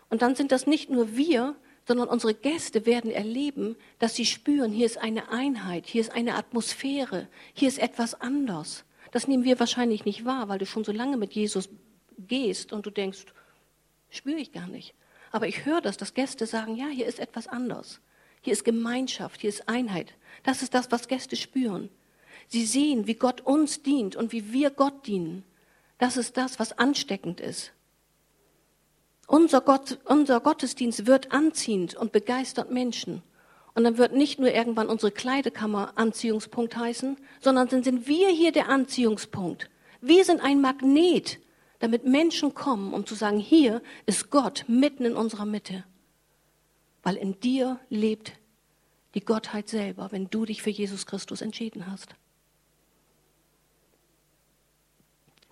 Und 0.09 0.21
dann 0.21 0.35
sind 0.35 0.51
das 0.51 0.65
nicht 0.65 0.89
nur 0.89 1.15
wir, 1.15 1.55
sondern 1.85 2.09
unsere 2.09 2.33
Gäste 2.33 2.85
werden 2.85 3.11
erleben, 3.11 3.75
dass 3.99 4.15
sie 4.15 4.25
spüren, 4.25 4.71
hier 4.71 4.85
ist 4.85 4.97
eine 4.97 5.29
Einheit, 5.29 5.85
hier 5.85 6.01
ist 6.01 6.11
eine 6.11 6.35
Atmosphäre, 6.35 7.27
hier 7.53 7.67
ist 7.67 7.79
etwas 7.79 8.19
anders. 8.19 8.83
Das 9.11 9.27
nehmen 9.27 9.45
wir 9.45 9.59
wahrscheinlich 9.59 10.03
nicht 10.03 10.25
wahr, 10.25 10.49
weil 10.49 10.59
du 10.59 10.65
schon 10.65 10.83
so 10.83 10.91
lange 10.91 11.15
mit 11.15 11.33
Jesus 11.33 11.69
gehst 12.17 12.73
und 12.73 12.85
du 12.85 12.89
denkst, 12.89 13.25
spüre 14.09 14.37
ich 14.39 14.51
gar 14.51 14.67
nicht. 14.67 14.93
Aber 15.31 15.47
ich 15.47 15.65
höre 15.65 15.81
das, 15.81 15.97
dass 15.97 16.13
Gäste 16.13 16.45
sagen, 16.45 16.75
ja, 16.75 16.87
hier 16.87 17.05
ist 17.05 17.19
etwas 17.19 17.47
anders. 17.47 17.99
Hier 18.41 18.53
ist 18.53 18.65
Gemeinschaft, 18.65 19.41
hier 19.41 19.49
ist 19.49 19.67
Einheit. 19.67 20.13
Das 20.43 20.61
ist 20.61 20.73
das, 20.73 20.91
was 20.91 21.07
Gäste 21.07 21.35
spüren. 21.35 21.89
Sie 22.47 22.65
sehen, 22.65 23.07
wie 23.07 23.15
Gott 23.15 23.41
uns 23.41 23.83
dient 23.83 24.15
und 24.15 24.31
wie 24.31 24.53
wir 24.53 24.69
Gott 24.69 25.05
dienen. 25.07 25.43
Das 25.97 26.15
ist 26.15 26.37
das, 26.37 26.59
was 26.59 26.77
ansteckend 26.77 27.41
ist. 27.41 27.73
Unser, 29.27 29.59
Gott, 29.59 29.99
unser 30.05 30.39
Gottesdienst 30.39 31.05
wird 31.05 31.33
anziehend 31.33 31.95
und 31.95 32.13
begeistert 32.13 32.71
Menschen. 32.71 33.21
Und 33.75 33.83
dann 33.83 33.97
wird 33.97 34.13
nicht 34.13 34.39
nur 34.39 34.51
irgendwann 34.51 34.87
unsere 34.87 35.11
Kleidekammer 35.11 35.93
Anziehungspunkt 35.97 36.77
heißen, 36.77 37.17
sondern 37.41 37.67
dann 37.67 37.83
sind 37.83 38.07
wir 38.07 38.29
hier 38.29 38.51
der 38.51 38.69
Anziehungspunkt. 38.69 39.69
Wir 39.99 40.23
sind 40.23 40.41
ein 40.41 40.61
Magnet 40.61 41.39
damit 41.79 42.05
Menschen 42.05 42.53
kommen, 42.53 42.93
um 42.93 43.05
zu 43.05 43.15
sagen, 43.15 43.39
hier 43.39 43.81
ist 44.05 44.29
Gott 44.29 44.65
mitten 44.67 45.05
in 45.05 45.15
unserer 45.15 45.45
Mitte. 45.45 45.83
Weil 47.03 47.15
in 47.15 47.39
dir 47.39 47.79
lebt 47.89 48.33
die 49.13 49.23
Gottheit 49.23 49.69
selber, 49.69 50.11
wenn 50.11 50.29
du 50.29 50.45
dich 50.45 50.61
für 50.61 50.69
Jesus 50.69 51.05
Christus 51.05 51.41
entschieden 51.41 51.89
hast. 51.89 52.15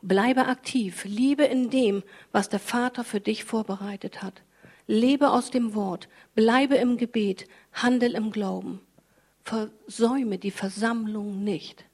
Bleibe 0.02 0.46
aktiv, 0.46 1.04
liebe 1.06 1.46
in 1.46 1.70
dem, 1.70 2.04
was 2.32 2.50
der 2.50 2.60
Vater 2.60 3.04
für 3.04 3.20
dich 3.20 3.44
vorbereitet 3.44 4.22
hat. 4.22 4.44
Lebe 4.86 5.32
aus 5.32 5.50
dem 5.50 5.74
Wort, 5.74 6.10
bleibe 6.36 6.76
im 6.76 6.98
Gebet, 6.98 7.48
handel 7.74 8.14
im 8.14 8.30
Glauben. 8.30 8.82
Versäume 9.44 10.38
die 10.38 10.52
Versammlung 10.52 11.44
nicht. 11.44 11.86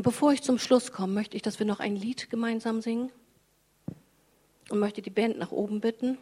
Und 0.00 0.04
bevor 0.04 0.32
ich 0.32 0.40
zum 0.40 0.58
Schluss 0.58 0.92
komme, 0.92 1.12
möchte 1.12 1.36
ich, 1.36 1.42
dass 1.42 1.58
wir 1.58 1.66
noch 1.66 1.78
ein 1.78 1.94
Lied 1.94 2.30
gemeinsam 2.30 2.80
singen 2.80 3.12
und 4.70 4.78
möchte 4.78 5.02
die 5.02 5.10
Band 5.10 5.36
nach 5.36 5.52
oben 5.52 5.82
bitten. 5.82 6.16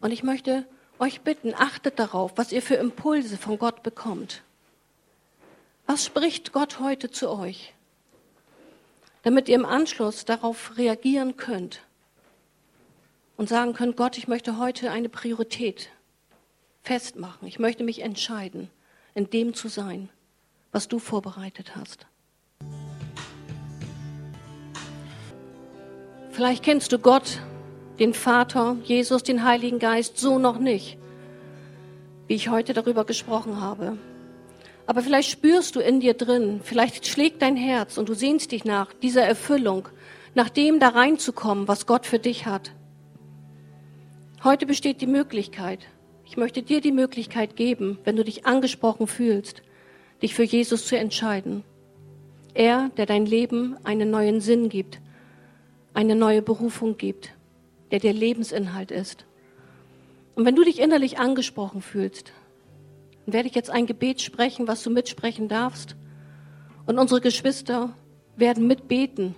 Und 0.00 0.10
ich 0.10 0.24
möchte 0.24 0.66
euch 0.98 1.20
bitten, 1.20 1.54
achtet 1.54 2.00
darauf, 2.00 2.32
was 2.34 2.50
ihr 2.50 2.62
für 2.62 2.74
Impulse 2.74 3.36
von 3.36 3.58
Gott 3.58 3.84
bekommt. 3.84 4.42
Was 5.86 6.04
spricht 6.04 6.50
Gott 6.50 6.80
heute 6.80 7.12
zu 7.12 7.30
euch? 7.30 7.74
Damit 9.22 9.48
ihr 9.48 9.54
im 9.54 9.64
Anschluss 9.64 10.24
darauf 10.24 10.78
reagieren 10.78 11.36
könnt 11.36 11.80
und 13.36 13.48
sagen 13.48 13.72
könnt, 13.72 13.96
Gott, 13.96 14.18
ich 14.18 14.26
möchte 14.26 14.58
heute 14.58 14.90
eine 14.90 15.10
Priorität 15.10 15.90
festmachen. 16.82 17.46
Ich 17.46 17.60
möchte 17.60 17.84
mich 17.84 18.00
entscheiden, 18.00 18.68
in 19.14 19.30
dem 19.30 19.54
zu 19.54 19.68
sein 19.68 20.10
was 20.72 20.88
du 20.88 20.98
vorbereitet 20.98 21.76
hast. 21.76 22.06
Vielleicht 26.30 26.62
kennst 26.62 26.92
du 26.92 26.98
Gott, 26.98 27.40
den 27.98 28.14
Vater, 28.14 28.76
Jesus, 28.84 29.22
den 29.22 29.44
Heiligen 29.44 29.78
Geist 29.78 30.18
so 30.18 30.38
noch 30.38 30.58
nicht, 30.58 30.96
wie 32.28 32.34
ich 32.34 32.48
heute 32.48 32.72
darüber 32.72 33.04
gesprochen 33.04 33.60
habe. 33.60 33.98
Aber 34.86 35.02
vielleicht 35.02 35.30
spürst 35.30 35.76
du 35.76 35.80
in 35.80 36.00
dir 36.00 36.14
drin, 36.14 36.60
vielleicht 36.64 37.06
schlägt 37.06 37.42
dein 37.42 37.56
Herz 37.56 37.98
und 37.98 38.08
du 38.08 38.14
sehnst 38.14 38.52
dich 38.52 38.64
nach 38.64 38.92
dieser 38.92 39.22
Erfüllung, 39.22 39.88
nach 40.34 40.48
dem 40.48 40.80
da 40.80 40.88
reinzukommen, 40.88 41.68
was 41.68 41.86
Gott 41.86 42.06
für 42.06 42.18
dich 42.18 42.46
hat. 42.46 42.72
Heute 44.42 44.64
besteht 44.64 45.00
die 45.00 45.06
Möglichkeit. 45.06 45.80
Ich 46.24 46.36
möchte 46.36 46.62
dir 46.62 46.80
die 46.80 46.92
Möglichkeit 46.92 47.56
geben, 47.56 47.98
wenn 48.04 48.16
du 48.16 48.24
dich 48.24 48.46
angesprochen 48.46 49.06
fühlst, 49.06 49.62
dich 50.22 50.34
für 50.34 50.44
Jesus 50.44 50.86
zu 50.86 50.96
entscheiden. 50.96 51.64
Er, 52.54 52.90
der 52.96 53.06
dein 53.06 53.26
Leben 53.26 53.76
einen 53.84 54.10
neuen 54.10 54.40
Sinn 54.40 54.68
gibt, 54.68 55.00
eine 55.94 56.14
neue 56.14 56.42
Berufung 56.42 56.96
gibt, 56.96 57.32
der 57.90 58.00
der 58.00 58.12
Lebensinhalt 58.12 58.90
ist. 58.90 59.24
Und 60.34 60.44
wenn 60.44 60.56
du 60.56 60.64
dich 60.64 60.80
innerlich 60.80 61.18
angesprochen 61.18 61.82
fühlst, 61.82 62.32
dann 63.24 63.34
werde 63.34 63.48
ich 63.48 63.54
jetzt 63.54 63.70
ein 63.70 63.86
Gebet 63.86 64.20
sprechen, 64.20 64.68
was 64.68 64.82
du 64.82 64.90
mitsprechen 64.90 65.48
darfst. 65.48 65.96
Und 66.86 66.98
unsere 66.98 67.20
Geschwister 67.20 67.94
werden 68.36 68.66
mitbeten, 68.66 69.34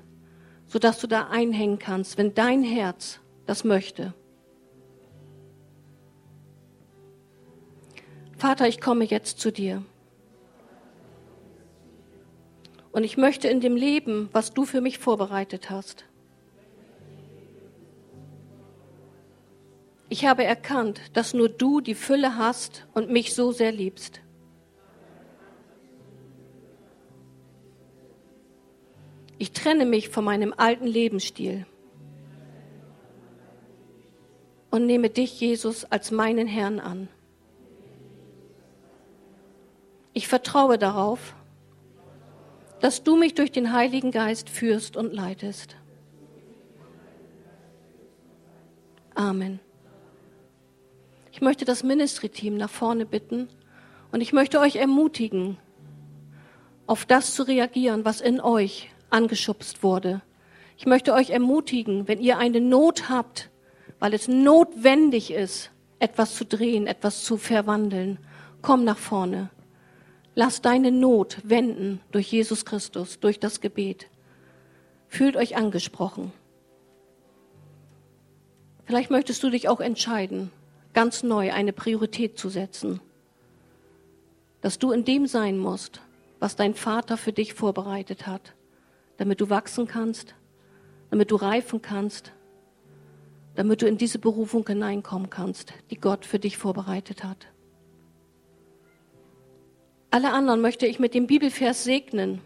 sodass 0.67 1.01
du 1.01 1.07
da 1.07 1.29
einhängen 1.29 1.79
kannst, 1.79 2.19
wenn 2.19 2.35
dein 2.35 2.63
Herz 2.63 3.21
das 3.47 3.65
möchte. 3.65 4.15
Vater, 8.39 8.67
ich 8.69 8.81
komme 8.81 9.05
jetzt 9.05 9.39
zu 9.39 9.53
dir. 9.53 9.85
Und 12.93 13.05
ich 13.05 13.17
möchte 13.17 13.49
in 13.49 13.61
dem 13.61 13.75
Leben, 13.75 14.29
was 14.33 14.53
du 14.53 14.65
für 14.65 14.81
mich 14.81 14.99
vorbereitet 14.99 15.71
hast. 15.71 16.05
Ich 20.11 20.27
habe 20.27 20.45
erkannt, 20.45 21.01
dass 21.15 21.33
nur 21.33 21.49
du 21.49 21.81
die 21.81 21.95
Fülle 21.95 22.37
hast 22.37 22.87
und 22.93 23.11
mich 23.11 23.35
so 23.35 23.51
sehr 23.51 23.73
liebst. 23.73 24.21
Ich 29.39 29.53
trenne 29.53 29.87
mich 29.87 30.11
von 30.11 30.25
meinem 30.25 30.53
alten 30.55 30.87
Lebensstil 30.87 31.67
und 34.71 34.87
nehme 34.87 35.09
dich, 35.09 35.41
Jesus, 35.41 35.87
als 35.87 36.11
meinen 36.11 36.47
Herrn 36.47 36.79
an. 36.79 37.09
Ich 40.13 40.29
vertraue 40.29 40.77
darauf, 40.77 41.35
dass 42.83 43.05
du 43.05 43.17
mich 43.17 43.35
durch 43.35 43.53
den 43.53 43.73
Heiligen 43.73 44.11
Geist 44.11 44.51
führst 44.51 44.97
und 44.97 45.15
leitest. 45.15 45.77
Amen. 49.15 49.61
Ich 51.31 51.41
möchte 51.41 51.65
das 51.65 51.85
Ministry-Team 51.85 52.57
nach 52.57 52.71
vorne 52.71 53.07
bitten 53.07 53.49
und 54.11 54.21
ich 54.21 54.33
möchte 54.33 54.59
euch 54.59 54.77
ermutigen, 54.77 55.59
auf 56.89 57.07
das 57.07 57.35
zu 57.35 57.45
reagieren, 57.45 58.05
was 58.05 58.21
in 58.21 58.41
euch 58.41 58.91
angeschubst 59.11 59.85
wurde. 59.85 60.21
Ich 60.77 60.85
möchte 60.85 61.15
euch 61.15 61.31
ermutigen, 61.31 62.09
wenn 62.09 62.21
ihr 62.21 62.39
eine 62.39 62.61
Not 62.61 63.09
habt, 63.09 63.51
weil 64.01 64.13
es 64.13 64.27
notwendig 64.27 65.31
ist, 65.33 65.71
etwas 66.01 66.35
zu 66.35 66.45
drehen, 66.45 66.89
etwas 66.89 67.23
zu 67.23 67.37
verwandeln, 67.37 68.19
komm 68.61 68.83
nach 68.83 68.99
vorne. 68.99 69.51
Lass 70.35 70.63
deine 70.63 70.91
Not 70.91 71.39
wenden 71.45 72.01
durch 72.11 72.33
Jesus 72.33 72.65
Christus, 72.65 73.21
durch 73.21 73.39
das 73.39 73.61
Gebet. 73.61 74.09
Fühlt 75.09 75.37
euch 75.37 75.57
angesprochen. 75.57 76.33
Vielleicht 78.85 79.11
möchtest 79.11 79.43
du 79.43 79.51
dich 79.51 79.69
auch 79.69 79.81
entscheiden, 79.81 80.51
ganz 80.95 81.23
neu 81.23 81.53
eine 81.53 81.73
Priorität 81.73 82.39
zu 82.39 82.49
setzen, 82.49 83.01
dass 84.63 84.79
du 84.79 84.93
in 84.93 85.05
dem 85.05 85.27
sein 85.27 85.59
musst, 85.59 86.01
was 86.41 86.57
dein 86.57 86.75
Vater 86.75 87.17
für 87.17 87.33
dich 87.33 87.55
vorbereitet 87.55 88.27
hat, 88.27 88.55
damit 89.19 89.41
du 89.41 89.51
wachsen 89.51 89.87
kannst, 89.87 90.35
damit 91.11 91.31
du 91.31 91.37
reifen 91.37 91.83
kannst, 91.83 92.33
damit 93.55 93.83
du 93.83 93.87
in 93.87 93.99
diese 93.99 94.19
Berufung 94.19 94.67
hineinkommen 94.67 95.29
kannst, 95.29 95.75
die 95.91 96.01
Gott 96.01 96.25
für 96.25 96.39
dich 96.39 96.57
vorbereitet 96.57 97.23
hat. 97.23 97.52
Alle 100.13 100.35
anderen 100.35 100.61
möchte 100.61 100.87
ich 100.87 100.99
mit 100.99 101.15
dem 101.15 101.27
Bibelvers 101.27 101.85
segnen 101.85 102.43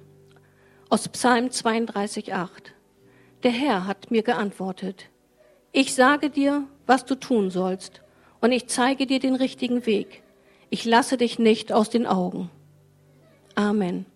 aus 0.88 1.08
Psalm 1.08 1.46
32,8. 1.46 2.48
Der 3.42 3.50
Herr 3.50 3.88
hat 3.88 4.12
mir 4.12 4.22
geantwortet. 4.22 5.10
Ich 5.72 5.92
sage 5.92 6.30
dir, 6.30 6.68
was 6.86 7.06
du 7.06 7.16
tun 7.16 7.50
sollst, 7.50 8.02
und 8.40 8.52
ich 8.52 8.68
zeige 8.68 9.08
dir 9.08 9.18
den 9.18 9.34
richtigen 9.34 9.84
Weg. 9.84 10.22
Ich 10.70 10.84
lasse 10.84 11.16
dich 11.16 11.40
nicht 11.40 11.72
aus 11.72 11.90
den 11.90 12.06
Augen. 12.06 12.50
Amen. 13.56 14.06